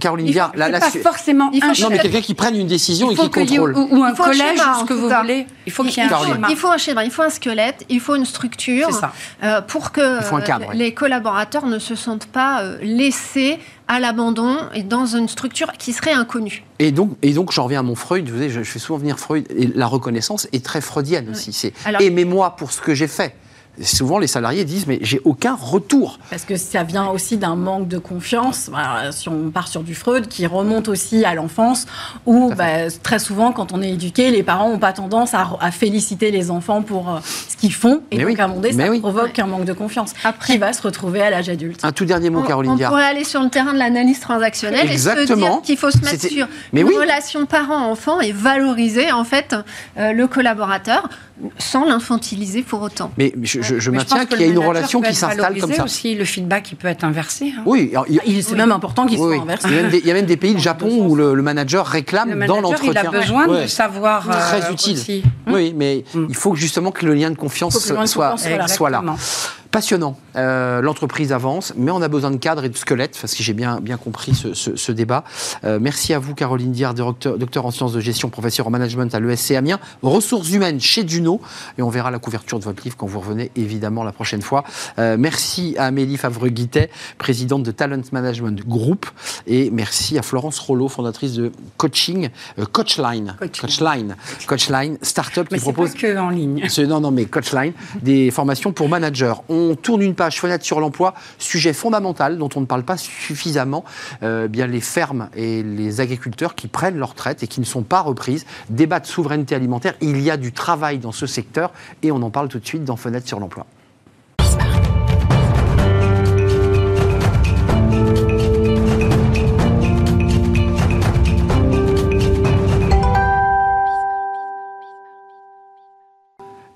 Caroline 0.00 0.32
faut 0.32 0.40
la, 0.56 0.80
pas 0.80 0.90
su- 0.90 1.00
forcément 1.00 1.48
Il 1.52 1.62
faut 1.62 1.68
un 1.70 1.72
que- 1.72 1.80
Non, 1.82 1.88
mais 1.90 1.94
chef. 1.96 2.02
quelqu'un 2.02 2.20
qui 2.20 2.34
prenne 2.34 2.56
une 2.56 2.66
décision 2.66 3.08
Il 3.08 3.12
et 3.12 3.16
faut 3.16 3.28
qui 3.28 3.30
contrôle. 3.30 3.76
ou, 3.76 3.98
ou 3.98 4.02
un 4.02 4.10
Il 4.10 4.16
faut 4.16 4.22
un 4.24 4.26
collège, 4.26 4.58
ce 4.80 4.84
que 4.84 4.94
vous 4.94 5.08
voulez. 5.08 5.46
Il 5.64 5.70
faut 5.72 5.84
qu'il 5.84 6.02
y 6.02 6.06
ait 6.06 6.12
un 6.12 6.24
schéma. 6.24 6.48
Il 6.50 6.56
faut 6.56 6.70
un 6.72 6.76
schéma, 6.78 7.04
il 7.04 7.10
faut 7.12 7.22
un 7.22 7.30
squelette, 7.30 7.84
il 7.88 8.00
faut 8.00 8.16
une 8.16 8.24
structure 8.24 8.88
C'est 8.90 8.98
ça. 8.98 9.12
euh, 9.44 9.60
pour 9.60 9.92
que 9.92 10.18
Il 10.18 10.24
faut 10.24 10.34
un 10.36 10.40
cadre, 10.40 10.70
euh, 10.70 10.74
les 10.74 10.92
collaborateurs 10.92 11.66
ne 11.66 11.78
se 11.78 11.94
sentent 11.94 12.26
pas 12.26 12.62
euh, 12.62 12.78
laissés 12.82 13.58
à 13.86 14.00
l'abandon 14.00 14.56
et 14.74 14.82
dans 14.82 15.06
une 15.06 15.28
structure 15.28 15.70
qui 15.78 15.92
serait 15.92 16.12
inconnue. 16.14 16.64
Et 16.80 16.90
donc, 16.90 17.12
et 17.22 17.32
donc, 17.32 17.52
j'en 17.52 17.64
reviens 17.64 17.80
à 17.80 17.84
mon 17.84 17.94
Freud. 17.94 18.28
Vous 18.28 18.34
savez, 18.38 18.50
je, 18.50 18.62
je 18.64 18.70
fais 18.70 18.80
souvent 18.80 18.98
venir 18.98 19.20
Freud. 19.20 19.46
Et 19.56 19.68
la 19.72 19.86
reconnaissance 19.86 20.48
est 20.52 20.64
très 20.64 20.80
freudienne 20.80 21.28
aussi. 21.30 21.52
C'est 21.52 21.72
aimez-moi 22.00 22.56
pour 22.56 22.72
ce 22.72 22.80
que 22.80 22.92
j'ai 22.94 23.06
fait. 23.08 23.36
Souvent, 23.82 24.18
les 24.18 24.26
salariés 24.26 24.64
disent 24.64 24.86
mais 24.86 24.98
j'ai 25.02 25.20
aucun 25.24 25.54
retour. 25.54 26.18
Parce 26.30 26.44
que 26.44 26.56
ça 26.56 26.82
vient 26.82 27.08
aussi 27.08 27.36
d'un 27.36 27.56
manque 27.56 27.88
de 27.88 27.98
confiance, 27.98 28.70
si 29.10 29.28
on 29.28 29.50
part 29.50 29.68
sur 29.68 29.82
du 29.82 29.94
Freud, 29.94 30.28
qui 30.28 30.46
remonte 30.46 30.88
aussi 30.88 31.24
à 31.24 31.34
l'enfance, 31.34 31.86
où 32.24 32.52
bah, 32.54 32.90
très 33.02 33.18
souvent, 33.18 33.52
quand 33.52 33.72
on 33.72 33.82
est 33.82 33.90
éduqué, 33.90 34.30
les 34.30 34.42
parents 34.42 34.70
n'ont 34.70 34.78
pas 34.78 34.92
tendance 34.92 35.34
à, 35.34 35.50
à 35.60 35.70
féliciter 35.70 36.30
les 36.30 36.50
enfants 36.50 36.82
pour 36.82 37.10
euh, 37.10 37.18
ce 37.48 37.56
qu'ils 37.56 37.72
font. 37.74 38.00
Et 38.10 38.16
Mais 38.16 38.22
donc, 38.24 38.32
oui, 38.32 38.40
à 38.40 38.44
un 38.44 38.48
moment 38.48 38.60
donné, 38.60 38.74
mais 38.74 38.84
ça 38.86 38.90
oui. 38.90 39.00
provoque 39.00 39.38
un 39.38 39.46
manque 39.46 39.64
de 39.64 39.72
confiance 39.72 40.12
Après- 40.24 40.54
qui 40.54 40.58
va 40.58 40.72
se 40.72 40.82
retrouver 40.82 41.20
à 41.22 41.30
l'âge 41.30 41.48
adulte. 41.48 41.84
Un 41.84 41.92
tout 41.92 42.04
dernier 42.04 42.30
mot, 42.30 42.40
On, 42.40 42.44
Caroline 42.44 42.72
on 42.72 42.76
Viard. 42.76 42.90
pourrait 42.90 43.04
aller 43.06 43.24
sur 43.24 43.42
le 43.42 43.50
terrain 43.50 43.72
de 43.74 43.78
l'analyse 43.78 44.20
transactionnelle 44.20 44.86
et 44.86 44.96
se 44.98 45.08
Exactement. 45.10 45.36
dire 45.56 45.62
qu'il 45.62 45.76
faut 45.76 45.90
se 45.90 45.98
mettre 45.98 46.26
sur 46.26 46.48
Mais 46.72 46.80
une 46.80 46.88
oui. 46.88 46.96
relation 46.98 47.44
parent-enfant 47.46 48.20
et 48.20 48.32
valoriser 48.32 49.12
en 49.12 49.24
fait 49.24 49.54
euh, 49.98 50.12
le 50.12 50.26
collaborateur 50.26 51.08
sans 51.58 51.84
l'infantiliser 51.84 52.62
pour 52.62 52.80
autant. 52.80 53.10
Mais 53.18 53.32
je, 53.42 53.65
je- 53.78 53.90
maintiens 53.90 54.24
qu'il 54.26 54.40
y 54.40 54.44
a 54.44 54.46
une 54.46 54.58
relation 54.58 55.00
qui 55.00 55.14
s'installe 55.14 55.58
comme 55.60 55.72
ça. 55.72 55.84
aussi, 55.84 56.14
le 56.14 56.24
feedback, 56.24 56.70
il 56.72 56.76
peut 56.76 56.88
être 56.88 57.04
inversé. 57.04 57.52
hein. 57.56 57.62
Oui, 57.66 57.88
alors, 57.92 58.06
il 58.08 58.14
y 58.16 58.18
a- 58.18 58.22
Il- 58.26 58.42
C'est 58.42 58.54
même 58.54 58.72
important 58.72 59.06
oui, 59.08 59.16
soient 59.16 59.28
oui. 59.28 59.38
inversés. 59.40 59.68
Il, 59.68 59.74
y 59.74 59.78
a 59.78 59.82
même 59.82 59.90
des, 59.90 59.98
il 59.98 60.06
y 60.06 60.10
a 60.10 60.14
même 60.14 60.26
des 60.26 60.36
pays, 60.36 60.52
le 60.54 60.58
Japon, 60.70 60.88
où 61.06 61.14
le, 61.16 61.34
le 61.34 61.42
manager 61.42 61.86
réclame 61.86 62.28
Le 62.38 62.46
dans 62.46 62.56
manager, 62.60 62.78
il 62.84 62.86
l'entretien. 62.94 63.10
a 63.10 63.20
besoin 63.20 63.46
Ouais. 63.48 63.62
de 63.62 63.66
savoir. 63.66 64.28
Très 64.28 64.64
euh, 64.68 64.72
utile. 64.72 64.98
aussi. 64.98 65.22
Oui, 65.46 65.72
mais 65.76 66.04
Mm. 66.14 66.26
il 66.28 66.34
faut 66.36 66.54
justement 66.54 66.90
que 66.92 67.04
le 67.06 67.14
lien 67.14 67.30
de 67.30 67.34
Faut 67.34 67.42
confiance 67.42 67.78
que 67.82 67.88
le 67.90 67.94
lien 67.96 68.02
de 68.02 68.06
soit, 68.06 68.30
confiance 68.30 68.48
soit 68.48 68.56
là. 68.58 68.68
soit 68.68 68.90
là. 68.90 69.16
Passionnant. 69.80 70.16
Euh, 70.36 70.80
L'entreprise 70.80 71.32
avance, 71.32 71.74
mais 71.76 71.90
on 71.90 72.00
a 72.00 72.08
besoin 72.08 72.30
de 72.30 72.38
cadre 72.38 72.64
et 72.64 72.70
de 72.70 72.76
squelette, 72.78 73.18
parce 73.20 73.34
que 73.34 73.42
j'ai 73.42 73.52
bien, 73.52 73.78
bien 73.78 73.98
compris 73.98 74.34
ce, 74.34 74.54
ce- 74.54 74.74
ce 74.74 74.90
débat. 74.90 75.22
Euh, 75.64 75.78
merci 75.78 76.14
à 76.14 76.18
vous, 76.18 76.34
Caroline 76.34 76.72
Diard, 76.72 76.94
docteur, 76.94 77.36
docteur 77.36 77.66
en 77.66 77.70
sciences 77.70 77.92
de 77.92 78.00
gestion, 78.00 78.30
professeur 78.30 78.66
en 78.66 78.70
management 78.70 79.14
à 79.14 79.20
l'ESC 79.20 79.50
Amiens, 79.50 79.78
ressources 80.02 80.50
humaines 80.50 80.80
chez 80.80 81.04
Duno, 81.04 81.42
et 81.76 81.82
on 81.82 81.90
verra 81.90 82.10
la 82.10 82.18
couverture 82.18 82.58
de 82.58 82.64
votre 82.64 82.82
livre 82.84 82.96
quand 82.96 83.04
vous 83.06 83.20
revenez, 83.20 83.50
évidemment, 83.54 84.02
la 84.02 84.12
prochaine 84.12 84.40
fois. 84.40 84.64
Euh, 84.98 85.18
merci 85.18 85.74
à 85.76 85.84
Amélie 85.84 86.16
Favre-Guittet, 86.16 86.88
présidente 87.18 87.62
de 87.62 87.70
Talent 87.70 88.00
Management 88.12 88.66
Group, 88.66 89.04
et 89.46 89.68
merci 89.70 90.16
à 90.16 90.22
Florence 90.22 90.58
Rollo, 90.58 90.88
fondatrice 90.88 91.34
de 91.34 91.52
Coaching, 91.76 92.30
Coachline, 92.72 93.36
Coaching. 93.38 93.60
Coachline, 93.66 94.16
Coachline, 94.46 94.96
start-up 95.02 95.50
qui 95.50 95.60
propose 95.60 95.92
pas 95.92 95.98
que 95.98 96.16
en 96.18 96.30
ligne. 96.30 96.66
Non, 96.88 97.00
non, 97.00 97.10
mais 97.10 97.26
Coachline, 97.26 97.74
des 98.00 98.30
formations 98.30 98.72
pour 98.72 98.88
managers. 98.88 99.34
On 99.50 99.65
tourne 99.74 100.02
une 100.02 100.14
page 100.14 100.40
fenêtre 100.40 100.64
sur 100.64 100.80
l'emploi, 100.80 101.14
sujet 101.38 101.72
fondamental 101.72 102.38
dont 102.38 102.48
on 102.56 102.60
ne 102.60 102.66
parle 102.66 102.84
pas 102.84 102.96
suffisamment. 102.96 103.84
Euh, 104.22 104.48
bien 104.48 104.66
les 104.66 104.80
fermes 104.80 105.28
et 105.34 105.62
les 105.62 106.00
agriculteurs 106.00 106.54
qui 106.54 106.68
prennent 106.68 106.98
leur 106.98 107.10
retraite 107.10 107.42
et 107.42 107.46
qui 107.46 107.60
ne 107.60 107.66
sont 107.66 107.82
pas 107.82 108.00
reprises. 108.00 108.46
Débat 108.70 109.00
de 109.00 109.06
souveraineté 109.06 109.54
alimentaire. 109.54 109.94
Il 110.00 110.20
y 110.20 110.30
a 110.30 110.36
du 110.36 110.52
travail 110.52 110.98
dans 110.98 111.12
ce 111.12 111.26
secteur 111.26 111.72
et 112.02 112.12
on 112.12 112.22
en 112.22 112.30
parle 112.30 112.48
tout 112.48 112.58
de 112.58 112.66
suite 112.66 112.84
dans 112.84 112.96
Fenêtre 112.96 113.26
sur 113.26 113.40
l'emploi. 113.40 113.66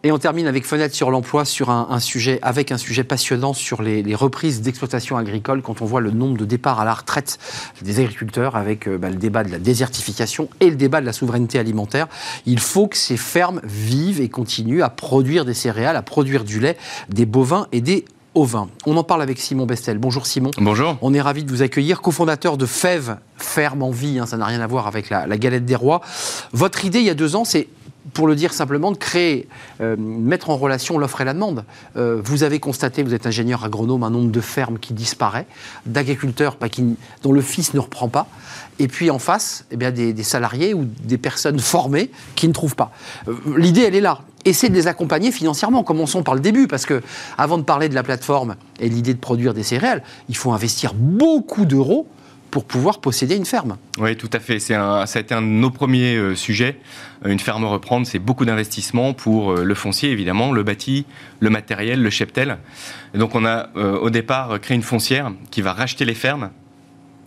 Et 0.03 0.13
on 0.13 0.19
termine 0.19 0.47
avec 0.47 0.65
Fenêtre 0.65 0.95
sur 0.95 1.11
l'emploi 1.11 1.45
sur 1.45 1.69
un, 1.69 1.89
un 1.91 2.01
sujet, 2.01 2.39
avec 2.41 2.73
un 2.73 2.79
sujet 2.79 3.05
passionnant 3.05 3.53
sur 3.53 3.83
les, 3.83 4.03
les 4.03 4.15
reprises 4.15 4.63
d'exploitation 4.63 5.19
agricole 5.19 5.61
quand 5.61 5.83
on 5.83 5.85
voit 5.85 6.01
le 6.01 6.11
nombre 6.11 6.39
de 6.39 6.47
départs 6.47 6.81
à 6.81 6.87
la 6.87 6.95
retraite 6.95 7.39
des 7.83 8.01
agriculteurs 8.01 8.57
avec 8.57 8.89
euh, 8.89 8.97
bah, 8.97 9.11
le 9.11 9.17
débat 9.17 9.45
de 9.45 9.51
la 9.51 9.59
désertification 9.59 10.49
et 10.61 10.71
le 10.71 10.77
débat 10.77 11.03
de 11.03 11.07
la 11.07 11.13
souveraineté 11.13 11.59
alimentaire. 11.59 12.07
Il 12.47 12.61
faut 12.61 12.87
que 12.87 12.97
ces 12.97 13.19
fermes 13.19 13.61
vivent 13.63 14.23
et 14.23 14.31
continuent 14.31 14.83
à 14.83 14.89
produire 14.89 15.45
des 15.45 15.53
céréales, 15.53 15.97
à 15.97 16.03
produire 16.03 16.45
du 16.45 16.61
lait, 16.61 16.79
des 17.11 17.27
bovins 17.27 17.67
et 17.71 17.83
des 17.83 18.07
ovins. 18.35 18.69
On 18.87 18.97
en 18.97 19.05
parle 19.05 19.21
avec 19.21 19.39
Simon 19.39 19.67
Bestel. 19.67 19.99
Bonjour 19.99 20.27
Simon. 20.27 20.51
Bonjour. 20.57 20.97
On 21.03 21.13
est 21.13 21.21
ravi 21.21 21.45
de 21.45 21.51
vous 21.51 21.61
accueillir, 21.61 22.01
cofondateur 22.01 22.57
de 22.57 22.65
Fève, 22.65 23.19
ferme 23.37 23.83
en 23.83 23.91
vie, 23.91 24.19
hein, 24.19 24.25
ça 24.25 24.39
n'a 24.39 24.47
rien 24.47 24.63
à 24.63 24.67
voir 24.67 24.87
avec 24.87 25.11
la, 25.11 25.27
la 25.27 25.37
galette 25.37 25.67
des 25.67 25.75
rois. 25.75 26.01
Votre 26.53 26.87
idée 26.87 27.01
il 27.01 27.07
y 27.07 27.11
a 27.11 27.15
deux 27.15 27.37
ans, 27.37 27.45
c'est 27.45 27.69
pour 28.13 28.27
le 28.27 28.35
dire 28.35 28.53
simplement, 28.53 28.93
de 28.93 28.97
créer, 28.97 29.49
euh, 29.81 29.97
mettre 29.99 30.51
en 30.51 30.57
relation 30.57 30.99
l'offre 30.99 31.21
et 31.21 31.25
la 31.25 31.35
demande. 31.35 31.65
Euh, 31.97 32.21
vous 32.23 32.43
avez 32.43 32.61
constaté, 32.61 33.03
vous 33.03 33.15
êtes 33.15 33.27
ingénieur 33.27 33.65
agronome, 33.65 34.03
un 34.03 34.11
nombre 34.11 34.31
de 34.31 34.41
fermes 34.41 34.79
qui 34.79 34.93
disparaît, 34.93 35.47
d'agriculteurs 35.87 36.57
dont 37.23 37.33
le 37.33 37.43
fils 37.43 37.75
ne 37.75 37.81
reprend 37.81 38.09
pas, 38.09 38.27
et 38.79 38.89
puis 38.89 39.11
en 39.11 39.19
face, 39.19 39.65
eh 39.71 39.77
bien, 39.77 39.91
des, 39.91 40.13
des 40.13 40.23
salariés 40.23 40.75
ou 40.75 40.87
des 41.05 41.19
personnes 41.19 41.59
formées 41.59 42.11
qui 42.35 42.49
ne 42.49 42.53
trouvent 42.53 42.77
pas. 42.77 42.93
Euh, 43.29 43.35
L'idée, 43.57 43.83
elle 43.83 43.95
est 43.95 44.01
là. 44.01 44.21
Essayez 44.45 44.71
de 44.71 44.75
les 44.75 44.87
accompagner 44.87 45.33
financièrement. 45.33 45.83
Commençons 45.83 46.23
par 46.23 46.35
le 46.35 46.41
début, 46.41 46.67
parce 46.67 46.87
que 46.87 47.03
avant 47.37 47.59
de 47.59 47.63
parler 47.63 47.91
de 47.91 47.95
la 47.95 48.03
plateforme 48.03 48.57
et 48.79 48.89
l'idée 48.89 49.13
de 49.13 49.19
produire 49.19 49.53
des 49.53 49.63
céréales, 49.63 50.03
il 50.31 50.37
faut 50.37 50.53
investir 50.53 50.95
beaucoup 50.95 51.67
d'euros 51.67 52.07
pour 52.51 52.65
pouvoir 52.65 53.01
posséder 53.01 53.37
une 53.37 53.45
ferme. 53.45 53.77
Oui, 53.99 54.17
tout 54.17 54.31
à 54.33 54.41
fait. 54.41 54.59
C'est 54.59 54.75
un, 54.75 55.07
ça 55.07 55.19
a 55.19 55.23
été 55.23 55.35
un 55.35 55.43
de 55.43 55.47
nos 55.47 55.71
premiers 55.71 56.17
euh, 56.17 56.35
sujets. 56.35 56.79
Euh, 57.25 57.31
Une 57.31 57.39
ferme 57.39 57.65
reprendre, 57.65 58.07
c'est 58.07 58.19
beaucoup 58.19 58.45
d'investissements 58.45 59.13
pour 59.15 59.53
euh, 59.53 59.65
le 59.65 59.75
foncier, 59.75 60.11
évidemment, 60.11 60.53
le 60.53 60.63
bâti, 60.63 61.07
le 61.39 61.51
matériel, 61.51 62.03
le 62.03 62.11
cheptel. 62.11 62.59
Donc, 63.15 63.35
on 63.35 63.45
a 63.45 63.71
au 63.75 64.11
départ 64.11 64.61
créé 64.61 64.77
une 64.77 64.83
foncière 64.83 65.33
qui 65.51 65.63
va 65.63 65.73
racheter 65.73 66.05
les 66.05 66.15
fermes, 66.15 66.51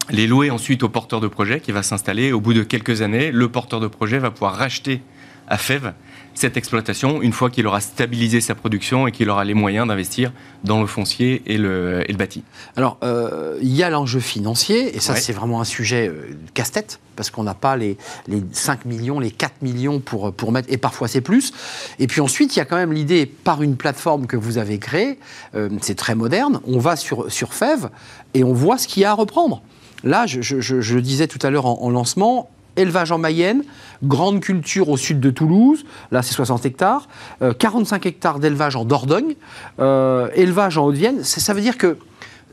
les 0.10 0.28
louer 0.28 0.50
ensuite 0.50 0.84
au 0.84 0.90
porteur 0.90 1.20
de 1.20 1.28
projet 1.28 1.60
qui 1.60 1.72
va 1.72 1.84
s'installer. 1.84 2.32
Au 2.32 2.40
bout 2.40 2.54
de 2.54 2.64
quelques 2.64 3.02
années, 3.02 3.32
le 3.32 3.50
porteur 3.50 3.80
de 3.80 3.88
projet 3.88 4.20
va 4.20 4.32
pouvoir 4.32 4.56
racheter 4.56 5.02
à 5.48 5.58
Fève 5.58 5.94
cette 6.36 6.58
exploitation 6.58 7.22
une 7.22 7.32
fois 7.34 7.50
qu'il 7.50 7.68
aura 7.68 7.80
stabilisé 7.82 8.42
sa 8.42 8.56
production 8.56 9.08
et 9.08 9.12
qu'il 9.12 9.30
aura 9.30 9.44
les 9.46 9.54
moyens 9.54 9.88
d'investir 9.88 10.32
dans 10.64 10.82
le 10.82 10.88
foncier 10.88 11.42
et 11.46 11.58
le, 11.58 12.04
et 12.08 12.12
le 12.12 12.18
bâti. 12.18 12.44
Alors, 12.76 12.98
euh, 13.04 13.58
il 13.62 13.74
y 13.74 13.84
a 13.84 13.90
l'enjeu 13.90 14.20
financier, 14.20 14.96
et 14.96 15.00
ça, 15.00 15.14
Ouais. 15.14 15.20
c'est 15.20 15.34
vraiment 15.34 15.62
un 15.62 15.66
sujet 15.66 16.08
euh, 16.08 16.36
casse-tête, 16.54 17.00
parce 17.16 17.30
qu'on 17.30 17.44
n'a 17.44 17.54
pas 17.54 17.76
les, 17.78 17.98
les 18.28 18.42
5 18.52 18.86
millions, 18.86 19.20
les 19.20 19.32
4 19.32 19.62
millions 19.62 20.00
pour, 20.00 20.34
pour 20.34 20.52
mettre, 20.52 20.72
et 20.72 20.78
parfois 20.78 21.08
c'est 21.08 21.22
plus. 21.22 21.54
Et 22.00 22.08
puis 22.08 22.22
ensuite, 22.22 22.56
il 22.56 22.60
y 22.60 22.62
a 22.62 22.66
quand 22.66 22.78
même 22.78 22.94
l'idée, 22.94 23.26
par 23.26 23.62
une 23.62 23.76
plateforme 23.78 24.26
que 24.28 24.36
vous 24.38 24.58
avez 24.58 24.80
créée, 24.80 25.20
euh, 25.56 25.70
c'est 25.82 25.96
très 25.96 26.16
moderne, 26.16 26.60
on 26.66 26.80
va 26.80 26.96
sur, 26.96 27.32
sur 27.32 27.54
FEV 27.54 27.90
et 28.34 28.44
on 28.44 28.54
voit 28.54 28.78
ce 28.78 28.88
qu'il 28.88 29.04
y 29.04 29.06
a 29.06 29.12
à 29.12 29.14
reprendre. 29.14 29.62
Là, 30.04 30.26
je, 30.26 30.42
je- 30.42 30.60
je- 30.60 30.82
je 30.82 30.96
le 30.96 31.02
disais 31.02 31.28
tout 31.28 31.40
à 31.46 31.50
l'heure 31.50 31.66
en, 31.66 31.80
en 31.82 31.90
lancement, 31.90 32.50
élevage 32.76 33.12
en 33.12 33.18
Mayenne, 33.18 33.64
grande 34.04 34.40
culture 34.40 34.90
au 34.90 34.98
sud 34.98 35.20
de 35.20 35.30
Toulouse, 35.30 35.86
là 36.12 36.22
c'est 36.22 36.34
60 36.34 36.66
hectares, 36.66 37.08
euh, 37.42 37.54
45 37.54 38.06
hectares 38.06 38.40
d'élevage 38.40 38.76
en 38.76 38.86
Dordogne, 38.86 39.36
euh, 39.80 40.30
élevage 40.36 40.78
en 40.78 40.86
Haute-Vienne. 40.86 41.24
Ça 41.24 41.54
veut 41.54 41.62
dire 41.62 41.78
que 41.78 41.98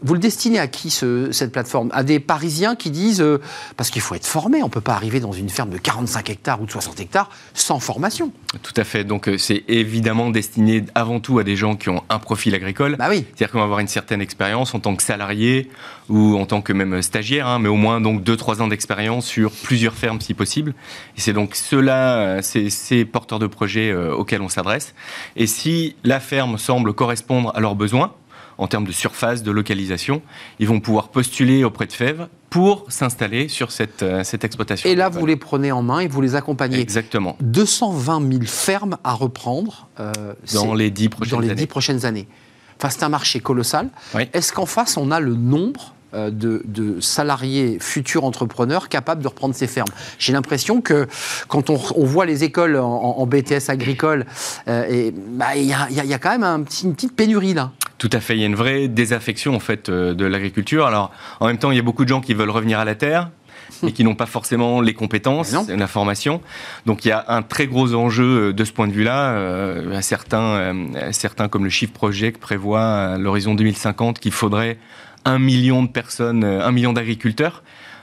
vous 0.02 0.14
le 0.14 0.20
destinez 0.20 0.58
à 0.58 0.66
qui 0.66 0.90
ce- 0.90 1.30
cette 1.32 1.52
plateforme? 1.52 1.90
À 1.92 2.02
des 2.02 2.20
Parisiens 2.20 2.74
qui 2.76 2.90
disent 2.90 3.20
euh, 3.20 3.40
parce 3.76 3.90
qu'il 3.90 4.02
faut 4.02 4.14
être 4.14 4.26
formé, 4.26 4.62
on 4.62 4.66
ne 4.66 4.70
peut 4.70 4.80
pas 4.80 4.94
arriver 4.94 5.20
dans 5.20 5.32
une 5.32 5.48
ferme 5.48 5.70
de 5.70 5.78
45 5.78 6.30
hectares 6.30 6.60
ou 6.62 6.66
de 6.66 6.70
60 6.70 6.98
hectares 7.00 7.30
sans 7.54 7.80
formation. 7.80 8.32
Tout 8.62 8.72
à 8.76 8.84
fait. 8.84 9.04
Donc, 9.04 9.28
euh, 9.28 9.38
c'est 9.38 9.64
évidemment 9.68 10.30
destiné 10.30 10.84
avant 10.94 11.20
tout 11.20 11.38
à 11.38 11.44
des 11.44 11.56
gens 11.56 11.76
qui 11.76 11.88
ont 11.88 12.02
un 12.08 12.18
profil 12.18 12.54
agricole. 12.54 12.96
Bah 12.98 13.06
oui. 13.10 13.24
C'est-à-dire 13.28 13.52
qu'on 13.52 13.58
va 13.58 13.64
avoir 13.64 13.78
une 13.80 13.88
certaine 13.88 14.20
expérience 14.20 14.74
en 14.74 14.80
tant 14.80 14.96
que 14.96 15.02
salarié 15.02 15.70
ou 16.08 16.36
en 16.36 16.46
tant 16.46 16.60
que 16.62 16.72
même 16.72 17.02
stagiaire, 17.02 17.46
hein, 17.46 17.58
mais 17.60 17.68
au 17.68 17.76
moins 17.76 18.00
donc 18.00 18.22
2-3 18.24 18.60
ans 18.62 18.68
d'expérience 18.68 19.26
sur 19.26 19.52
plusieurs 19.52 19.94
fermes 19.94 20.20
si 20.20 20.34
possible. 20.34 20.74
Et 21.16 21.20
c'est 21.20 21.32
donc 21.32 21.54
ceux-là, 21.54 22.16
euh, 22.16 22.42
ces, 22.42 22.70
ces 22.70 23.04
porteurs 23.04 23.38
de 23.38 23.46
projets 23.46 23.90
euh, 23.90 24.14
auxquels 24.14 24.42
on 24.42 24.48
s'adresse. 24.48 24.94
Et 25.36 25.46
si 25.46 25.94
la 26.04 26.18
ferme 26.20 26.58
semble 26.58 26.92
correspondre 26.92 27.52
à 27.54 27.60
leurs 27.60 27.76
besoins, 27.76 28.12
en 28.60 28.66
termes 28.68 28.86
de 28.86 28.92
surface, 28.92 29.42
de 29.42 29.50
localisation, 29.50 30.20
ils 30.58 30.68
vont 30.68 30.80
pouvoir 30.80 31.08
postuler 31.08 31.64
auprès 31.64 31.86
de 31.86 31.92
FEV 31.92 32.26
pour 32.50 32.84
s'installer 32.88 33.48
sur 33.48 33.72
cette, 33.72 34.02
euh, 34.02 34.22
cette 34.22 34.44
exploitation. 34.44 34.88
Et 34.88 34.94
là, 34.94 35.08
vous 35.08 35.24
les 35.24 35.36
prenez 35.36 35.72
en 35.72 35.82
main 35.82 36.00
et 36.00 36.08
vous 36.08 36.20
les 36.20 36.34
accompagnez. 36.34 36.78
Exactement. 36.78 37.36
220 37.40 38.30
000 38.32 38.42
fermes 38.44 38.98
à 39.02 39.14
reprendre 39.14 39.88
euh, 39.98 40.12
Dans 40.54 40.74
les 40.74 40.90
10 40.90 41.08
prochaines 41.08 41.30
dans 41.30 41.40
les 41.40 41.50
années. 41.50 41.60
10 41.62 41.66
prochaines 41.66 42.04
années. 42.04 42.28
Enfin, 42.76 42.90
c'est 42.90 43.02
un 43.02 43.08
marché 43.08 43.40
colossal. 43.40 43.88
Oui. 44.14 44.28
Est-ce 44.34 44.52
qu'en 44.52 44.66
face, 44.66 44.96
on 44.98 45.10
a 45.10 45.20
le 45.20 45.34
nombre 45.34 45.94
euh, 46.12 46.30
de, 46.30 46.60
de 46.64 47.00
salariés 47.00 47.78
futurs 47.80 48.24
entrepreneurs 48.24 48.88
capables 48.88 49.22
de 49.22 49.28
reprendre 49.28 49.54
ces 49.54 49.66
fermes? 49.68 49.88
J'ai 50.18 50.32
l'impression 50.34 50.80
que 50.82 51.06
quand 51.48 51.70
on, 51.70 51.80
on 51.94 52.04
voit 52.04 52.26
les 52.26 52.42
écoles 52.44 52.76
en, 52.76 53.24
BTS 53.26 53.68
agricole, 53.70 54.26
euh, 54.68 55.10
bah, 55.28 55.56
il 55.56 55.64
y, 55.66 55.72
a, 55.72 55.88
y 55.90 56.12
y 56.12 56.18
quand 56.18 56.30
même 56.30 56.42
un 56.44 56.60
petit- 56.62 56.84
une 56.84 56.94
petite 56.94 57.14
pénurie 57.16 57.54
là. 57.54 57.70
Tout 58.00 58.10
à 58.12 58.18
fait, 58.20 58.34
il 58.34 58.40
y 58.40 58.42
a 58.42 58.46
une 58.46 58.56
vraie 58.56 58.88
désaffection 58.88 59.54
en 59.54 59.60
fait 59.60 59.88
euh, 59.88 60.14
de 60.14 60.24
l'agriculture. 60.24 60.86
Alors 60.86 61.12
en 61.38 61.46
même 61.46 61.58
temps, 61.58 61.70
il 61.70 61.76
y 61.76 61.78
a 61.78 61.82
beaucoup 61.82 62.04
de 62.04 62.08
gens 62.08 62.20
qui 62.20 62.34
veulent 62.34 62.50
revenir 62.50 62.80
à 62.80 62.84
la 62.84 62.96
terre 62.96 63.30
et 63.86 63.92
qui 63.92 64.02
n'ont 64.02 64.16
pas 64.16 64.26
forcément 64.26 64.80
les 64.80 64.94
compétences, 64.94 65.54
la 65.68 65.86
formation. 65.86 66.40
Donc 66.86 67.04
il 67.04 67.08
y 67.08 67.12
a 67.12 67.24
un 67.28 67.42
très 67.42 67.66
gros 67.68 67.94
enjeu 67.94 68.48
euh, 68.48 68.52
de 68.52 68.64
ce 68.64 68.72
point 68.72 68.88
de 68.88 68.92
vue-là. 68.92 69.34
Euh, 69.34 70.00
certains, 70.00 70.40
euh, 70.40 71.12
certains 71.12 71.48
comme 71.48 71.64
le 71.64 71.70
Chiffre 71.70 71.92
Project 71.92 72.40
prévoit 72.40 73.12
à 73.12 73.18
l'horizon 73.18 73.54
2050 73.54 74.18
qu'il 74.18 74.32
faudrait 74.32 74.78
un 75.24 75.38
million 75.38 75.82
de 75.82 75.88
personnes, 75.88 76.44
euh, 76.44 76.66
un 76.66 76.72
million 76.72 76.92
d'agriculteurs 76.92 77.62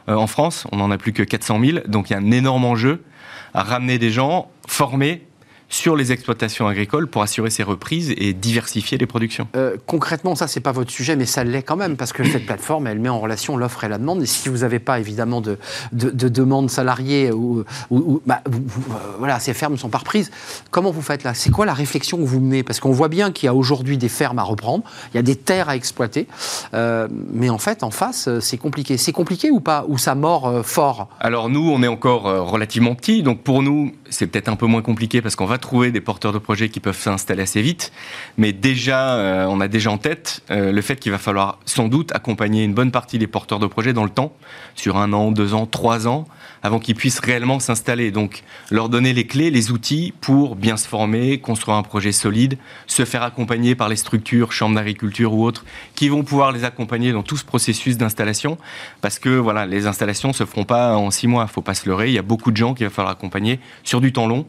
euh, 0.09 0.15
en 0.15 0.27
France. 0.27 0.65
On 0.71 0.77
n'en 0.77 0.91
a 0.91 0.97
plus 0.97 1.13
que 1.13 1.23
400 1.23 1.59
000. 1.59 1.79
Donc 1.87 2.09
il 2.09 2.13
y 2.13 2.15
a 2.15 2.19
un 2.19 2.31
énorme 2.31 2.65
enjeu 2.65 3.03
à 3.53 3.63
ramener 3.63 3.97
des 3.97 4.11
gens 4.11 4.49
formés 4.67 5.26
sur 5.69 5.95
les 5.95 6.11
exploitations 6.11 6.67
agricoles 6.67 7.07
pour 7.07 7.21
assurer 7.21 7.49
ces 7.49 7.63
reprises 7.63 8.13
et 8.17 8.33
diversifier 8.33 8.97
les 8.97 9.05
productions. 9.05 9.47
Euh, 9.55 9.75
concrètement, 9.85 10.33
ça, 10.35 10.47
c'est 10.47 10.61
pas 10.61 10.71
votre 10.71 10.91
sujet, 10.91 11.15
mais 11.15 11.25
ça 11.25 11.43
l'est 11.43 11.61
quand 11.63 11.75
même, 11.75 11.97
parce 11.97 12.13
que 12.13 12.23
cette 12.23 12.45
plateforme, 12.45 12.87
elle 12.87 12.99
met 12.99 13.09
en 13.09 13.19
relation 13.19 13.57
l'offre 13.57 13.83
et 13.83 13.89
la 13.89 13.97
demande. 13.97 14.21
Et 14.23 14.25
si 14.25 14.47
vous 14.47 14.59
n'avez 14.59 14.79
pas, 14.79 14.99
évidemment, 14.99 15.41
de, 15.41 15.57
de, 15.91 16.09
de 16.09 16.29
demande 16.29 16.69
salariée, 16.69 17.31
ou, 17.31 17.65
ou- 17.89 17.97
ou- 17.97 18.21
bah, 18.25 18.41
vous- 18.49 18.63
euh, 18.93 18.97
voilà, 19.19 19.39
ces 19.39 19.53
fermes 19.53 19.73
ne 19.73 19.77
sont 19.77 19.89
pas 19.89 19.97
reprises, 19.97 20.31
comment 20.71 20.91
vous 20.91 21.01
faites 21.01 21.23
là? 21.23 21.33
C'est 21.33 21.51
quoi 21.51 21.65
la 21.65 21.73
réflexion 21.73 22.17
que 22.17 22.23
vous 22.23 22.39
menez? 22.39 22.63
Parce 22.63 22.79
qu'on 22.79 22.91
voit 22.91 23.09
bien 23.09 23.31
qu'il 23.31 23.47
y 23.47 23.49
a 23.49 23.53
aujourd'hui 23.53 23.97
des 23.97 24.09
fermes 24.09 24.39
à 24.39 24.43
reprendre, 24.43 24.83
il 25.13 25.17
y 25.17 25.19
a 25.19 25.23
des 25.23 25.35
terres 25.35 25.67
à 25.69 25.75
exploiter, 25.75 26.27
euh, 26.73 27.07
mais 27.33 27.49
en 27.49 27.57
fait, 27.57 27.83
en 27.83 27.91
face, 27.91 28.29
c'est 28.39 28.57
compliqué. 28.57 28.97
C'est 28.97 29.11
compliqué 29.11 29.51
ou 29.51 29.59
pas? 29.59 29.85
Ou 29.89 29.97
ça 29.97 30.15
mord 30.15 30.47
euh, 30.47 30.63
fort? 30.63 31.09
Alors 31.19 31.49
nous, 31.49 31.69
on 31.69 31.83
est 31.83 31.87
encore 31.87 32.23
relativement 32.23 32.95
petits, 32.95 33.21
donc 33.21 33.41
pour 33.41 33.61
nous, 33.61 33.91
c'est 34.09 34.27
peut-être 34.27 34.47
un 34.47 34.55
peu 34.55 34.65
moins 34.65 34.81
compliqué 34.81 35.21
parce 35.21 35.35
qu'on 35.35 35.45
va 35.45 35.56
trouver 35.57 35.91
des 35.91 36.01
porteurs 36.01 36.33
de 36.33 36.37
projets 36.37 36.69
qui 36.69 36.79
peuvent 36.79 36.97
s'installer 36.97 37.43
assez 37.43 37.61
vite. 37.61 37.91
Mais 38.37 38.53
déjà, 38.53 39.15
euh, 39.15 39.45
on 39.45 39.61
a 39.61 39.67
déjà 39.67 39.91
en 39.91 39.97
tête 39.97 40.43
euh, 40.51 40.71
le 40.71 40.81
fait 40.81 40.97
qu'il 40.97 41.11
va 41.11 41.17
falloir 41.17 41.59
sans 41.65 41.87
doute 41.87 42.11
accompagner 42.13 42.63
une 42.63 42.73
bonne 42.73 42.91
partie 42.91 43.19
des 43.19 43.27
porteurs 43.27 43.59
de 43.59 43.67
projets 43.67 43.93
dans 43.93 44.03
le 44.03 44.09
temps, 44.09 44.33
sur 44.75 44.97
un 44.97 45.13
an, 45.13 45.31
deux 45.31 45.53
ans, 45.53 45.65
trois 45.65 46.07
ans, 46.07 46.27
avant 46.63 46.79
qu'ils 46.79 46.95
puissent 46.95 47.19
réellement 47.19 47.59
s'installer. 47.59 48.11
Donc 48.11 48.43
leur 48.71 48.89
donner 48.89 49.13
les 49.13 49.25
clés, 49.25 49.51
les 49.51 49.71
outils 49.71 50.13
pour 50.21 50.55
bien 50.55 50.77
se 50.77 50.87
former, 50.87 51.39
construire 51.39 51.77
un 51.77 51.83
projet 51.83 52.11
solide, 52.11 52.57
se 52.87 53.05
faire 53.05 53.23
accompagner 53.23 53.75
par 53.75 53.89
les 53.89 53.95
structures, 53.95 54.51
chambres 54.51 54.75
d'agriculture 54.75 55.33
ou 55.33 55.45
autres, 55.45 55.65
qui 55.95 56.09
vont 56.09 56.23
pouvoir 56.23 56.51
les 56.51 56.63
accompagner 56.63 57.11
dans 57.11 57.23
tout 57.23 57.37
ce 57.37 57.45
processus 57.45 57.97
d'installation. 57.97 58.57
Parce 59.01 59.19
que 59.19 59.29
voilà, 59.29 59.65
les 59.65 59.87
installations 59.87 60.33
se 60.33 60.45
feront 60.45 60.65
pas 60.65 60.95
en 60.95 61.11
six 61.11 61.27
mois, 61.27 61.47
faut 61.47 61.61
pas 61.61 61.73
se 61.73 61.87
leurrer. 61.87 62.07
Il 62.07 62.13
y 62.13 62.19
a 62.19 62.23
beaucoup 62.23 62.51
de 62.51 62.57
gens 62.57 62.73
qu'il 62.73 62.85
va 62.85 62.89
falloir 62.89 63.11
accompagner 63.11 63.59
sur 63.83 64.01
du 64.01 64.11
temps 64.13 64.27
long 64.27 64.45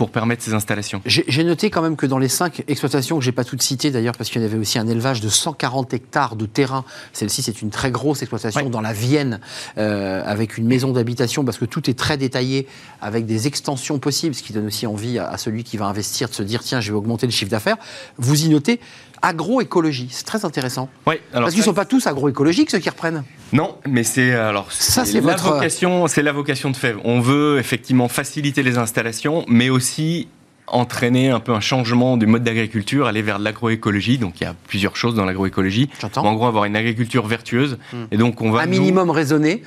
pour 0.00 0.10
permettre 0.10 0.42
ces 0.42 0.54
installations. 0.54 1.02
J'ai 1.04 1.44
noté 1.44 1.68
quand 1.68 1.82
même 1.82 1.94
que 1.94 2.06
dans 2.06 2.16
les 2.16 2.30
cinq 2.30 2.64
exploitations, 2.68 3.18
que 3.18 3.22
j'ai 3.22 3.32
pas 3.32 3.44
toutes 3.44 3.60
citées 3.60 3.90
d'ailleurs, 3.90 4.16
parce 4.16 4.30
qu'il 4.30 4.40
y 4.40 4.44
avait 4.46 4.56
aussi 4.56 4.78
un 4.78 4.88
élevage 4.88 5.20
de 5.20 5.28
140 5.28 5.92
hectares 5.92 6.36
de 6.36 6.46
terrain. 6.46 6.86
Celle-ci, 7.12 7.42
c'est 7.42 7.60
une 7.60 7.68
très 7.68 7.90
grosse 7.90 8.22
exploitation 8.22 8.70
dans 8.70 8.80
la 8.80 8.94
Vienne, 8.94 9.40
euh, 9.76 10.22
avec 10.24 10.56
une 10.56 10.66
maison 10.66 10.92
d'habitation, 10.92 11.44
parce 11.44 11.58
que 11.58 11.66
tout 11.66 11.90
est 11.90 11.98
très 11.98 12.16
détaillé, 12.16 12.66
avec 13.02 13.26
des 13.26 13.46
extensions 13.46 13.98
possibles, 13.98 14.34
ce 14.34 14.42
qui 14.42 14.54
donne 14.54 14.68
aussi 14.68 14.86
envie 14.86 15.18
à, 15.18 15.28
à 15.28 15.36
celui 15.36 15.64
qui 15.64 15.76
va 15.76 15.84
investir 15.84 16.30
de 16.30 16.34
se 16.34 16.42
dire 16.42 16.62
tiens, 16.62 16.80
je 16.80 16.92
vais 16.92 16.96
augmenter 16.96 17.26
le 17.26 17.32
chiffre 17.32 17.50
d'affaires. 17.50 17.76
Vous 18.16 18.46
y 18.46 18.48
notez 18.48 18.80
agroécologie, 19.22 20.08
c'est 20.10 20.24
très 20.24 20.44
intéressant. 20.44 20.88
Oui, 21.06 21.16
alors 21.32 21.44
parce 21.46 21.54
qu'ils 21.54 21.62
ça- 21.62 21.68
sont 21.70 21.74
pas 21.74 21.84
tous 21.84 22.06
agroécologiques 22.06 22.70
ceux 22.70 22.78
qui 22.78 22.88
reprennent. 22.90 23.22
Non, 23.52 23.76
mais 23.88 24.02
c'est 24.04 24.32
alors 24.32 24.70
Ça, 24.72 25.04
c'est 25.04 25.20
la 25.20 25.32
votre- 25.32 25.52
vocation, 25.54 26.06
c'est 26.06 26.22
la 26.22 26.32
vocation 26.32 26.70
de 26.70 26.76
FEV. 26.76 26.96
On 27.04 27.20
veut 27.20 27.58
effectivement 27.58 28.08
faciliter 28.08 28.62
les 28.62 28.78
installations, 28.78 29.44
mais 29.48 29.68
aussi 29.70 30.28
entraîner 30.66 31.30
un 31.30 31.40
peu 31.40 31.52
un 31.52 31.60
changement 31.60 32.16
du 32.16 32.26
mode 32.26 32.44
d'agriculture, 32.44 33.06
aller 33.08 33.22
vers 33.22 33.38
de 33.40 33.44
l'agroécologie. 33.44 34.18
Donc 34.18 34.40
il 34.40 34.44
y 34.44 34.46
a 34.46 34.54
plusieurs 34.68 34.94
choses 34.96 35.14
dans 35.16 35.24
l'agroécologie. 35.24 35.90
J'entends. 36.00 36.24
En 36.24 36.32
gros, 36.34 36.46
avoir 36.46 36.64
une 36.64 36.76
agriculture 36.76 37.26
vertueuse. 37.26 37.76
Hmm. 37.92 38.04
Et 38.12 38.16
donc 38.16 38.40
on 38.40 38.50
va 38.52 38.60
un 38.62 38.66
nous- 38.66 38.72
minimum 38.72 39.10
raisonné. 39.10 39.62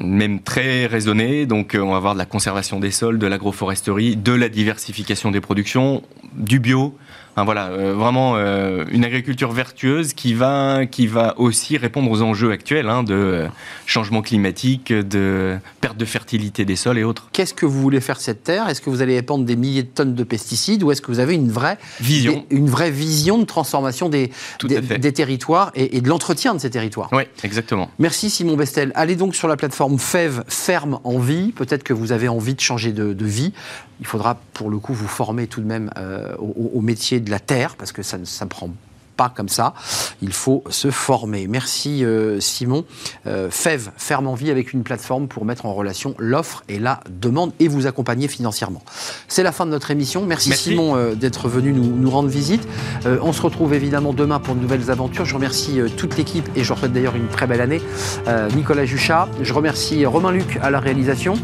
même 0.00 0.40
très 0.40 0.86
raisonné. 0.86 1.46
Donc, 1.46 1.76
euh, 1.76 1.80
on 1.80 1.92
va 1.92 1.96
avoir 1.98 2.14
de 2.14 2.18
la 2.18 2.24
conservation 2.26 2.80
des 2.80 2.90
sols, 2.90 3.20
de 3.20 3.26
l'agroforesterie, 3.28 4.16
de 4.16 4.32
la 4.32 4.48
diversification 4.48 5.30
des 5.30 5.40
productions, 5.40 6.02
du 6.34 6.58
bio. 6.58 6.98
Voilà, 7.44 7.68
euh, 7.68 7.92
vraiment 7.94 8.34
euh, 8.36 8.84
une 8.90 9.04
agriculture 9.04 9.52
vertueuse 9.52 10.14
qui 10.14 10.32
va, 10.34 10.86
qui 10.86 11.06
va 11.06 11.34
aussi 11.38 11.76
répondre 11.76 12.10
aux 12.10 12.22
enjeux 12.22 12.50
actuels 12.50 12.88
hein, 12.88 13.02
de 13.02 13.14
euh, 13.14 13.46
changement 13.84 14.22
climatique, 14.22 14.92
de 14.92 15.58
perte 15.80 15.96
de 15.98 16.04
fertilité 16.04 16.64
des 16.64 16.76
sols 16.76 16.98
et 16.98 17.04
autres. 17.04 17.28
Qu'est-ce 17.32 17.54
que 17.54 17.66
vous 17.66 17.80
voulez 17.80 18.00
faire 18.00 18.16
de 18.16 18.22
cette 18.22 18.42
terre? 18.42 18.68
Est-ce 18.68 18.80
que 18.80 18.88
vous 18.90 19.02
allez 19.02 19.16
épandre 19.16 19.44
des 19.44 19.56
milliers 19.56 19.82
de 19.82 19.88
tonnes 19.88 20.14
de 20.14 20.24
pesticides 20.24 20.82
ou 20.82 20.90
est-ce 20.92 21.02
que 21.02 21.08
vous 21.08 21.20
avez 21.20 21.34
une 21.34 21.50
vraie 21.50 21.78
Vision. 22.00 22.44
des- 22.48 22.56
une 22.56 22.68
vraie 22.70 22.90
vision 22.90 23.38
de 23.38 23.44
transformation 23.44 24.08
des, 24.08 24.30
des, 24.64 25.12
territoires 25.12 25.72
et, 25.74 25.96
et 25.96 26.00
de 26.00 26.08
l'entretien 26.08 26.54
de 26.54 26.58
ces 26.60 26.70
territoires? 26.70 27.10
Oui, 27.12 27.24
exactement. 27.44 27.90
Merci 27.98 28.30
Simon 28.30 28.56
Bestel. 28.56 28.92
Allez 28.94 29.14
donc 29.16 29.34
sur 29.34 29.46
la 29.48 29.56
plateforme 29.56 29.98
FEV, 29.98 30.42
Ferme 30.48 31.00
en 31.04 31.18
vie. 31.18 31.52
Peut-être 31.52 31.82
que 31.82 31.92
vous 31.92 32.12
avez 32.12 32.28
envie 32.28 32.54
de 32.54 32.60
changer 32.60 32.92
de, 32.92 33.12
de 33.12 33.24
vie. 33.26 33.52
Il 34.00 34.06
faudra 34.06 34.38
pour 34.52 34.70
le 34.70 34.78
coup 34.78 34.92
vous 34.92 35.08
former 35.08 35.46
tout 35.46 35.60
de 35.60 35.66
même 35.66 35.90
euh, 35.96 36.36
au, 36.36 36.80
métier 36.80 37.20
de 37.20 37.30
la 37.30 37.40
terre 37.40 37.76
parce 37.76 37.92
que 37.92 38.02
ça 38.02 38.18
ne 38.18 38.24
s'apprend 38.24 38.70
pas 39.16 39.32
comme 39.34 39.48
ça. 39.48 39.74
Il 40.22 40.32
faut 40.32 40.62
se 40.70 40.90
former. 40.90 41.46
Merci 41.46 42.04
euh, 42.04 42.40
Simon. 42.40 42.84
Euh, 43.26 43.50
FEV, 43.50 43.90
Ferme 43.96 44.26
en 44.26 44.34
vie 44.34 44.50
avec 44.50 44.72
une 44.72 44.82
plateforme 44.82 45.28
pour 45.28 45.44
mettre 45.44 45.66
en 45.66 45.74
relation 45.74 46.14
l'offre 46.18 46.62
et 46.68 46.78
la 46.78 47.00
demande 47.10 47.52
et 47.60 47.68
vous 47.68 47.86
accompagner 47.86 48.28
financièrement. 48.28 48.82
C'est 49.28 49.42
la 49.42 49.52
fin 49.52 49.66
de 49.66 49.70
notre 49.70 49.90
émission. 49.90 50.24
Merci, 50.24 50.50
Merci. 50.50 50.70
Simon 50.70 50.96
euh, 50.96 51.14
d'être 51.14 51.48
venu 51.48 51.72
nous, 51.72 51.96
nous 51.96 52.10
rendre 52.10 52.28
visite. 52.28 52.66
Euh, 53.06 53.18
on 53.22 53.32
se 53.32 53.42
retrouve 53.42 53.74
évidemment 53.74 54.12
demain 54.12 54.38
pour 54.38 54.54
de 54.54 54.60
nouvelles 54.60 54.90
aventures. 54.90 55.24
Je 55.24 55.34
remercie 55.34 55.80
toute 55.96 56.16
l'équipe 56.16 56.48
et 56.54 56.62
je 56.62 56.68
leur 56.68 56.78
souhaite 56.78 56.92
d'ailleurs 56.92 57.16
une 57.16 57.28
très 57.28 57.46
belle 57.46 57.60
année. 57.60 57.80
Nicolas 58.54 58.84
Juchat, 58.84 59.28
je 59.42 59.52
remercie 59.52 60.04
Romain 60.04 60.32
Luc 60.32 60.58
à 60.62 60.70
la 60.70 60.80
réalisation. 60.80 61.34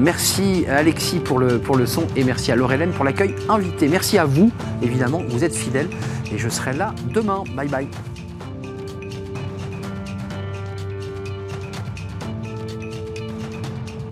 Merci 0.00 0.64
à 0.68 0.76
Alexis 0.76 1.18
pour 1.18 1.38
le, 1.38 1.58
pour 1.58 1.76
le 1.76 1.86
son 1.86 2.06
et 2.16 2.24
merci 2.24 2.52
à 2.52 2.56
Laurelène 2.56 2.90
pour 2.90 3.04
l'accueil 3.04 3.34
invité. 3.48 3.88
Merci 3.88 4.18
à 4.18 4.24
vous, 4.24 4.50
évidemment, 4.82 5.22
vous 5.28 5.44
êtes 5.44 5.54
fidèles 5.54 5.88
et 6.32 6.38
je 6.38 6.48
serai 6.48 6.72
là 6.72 6.94
demain. 7.12 7.44
Bye 7.54 7.68
bye. 7.68 8.15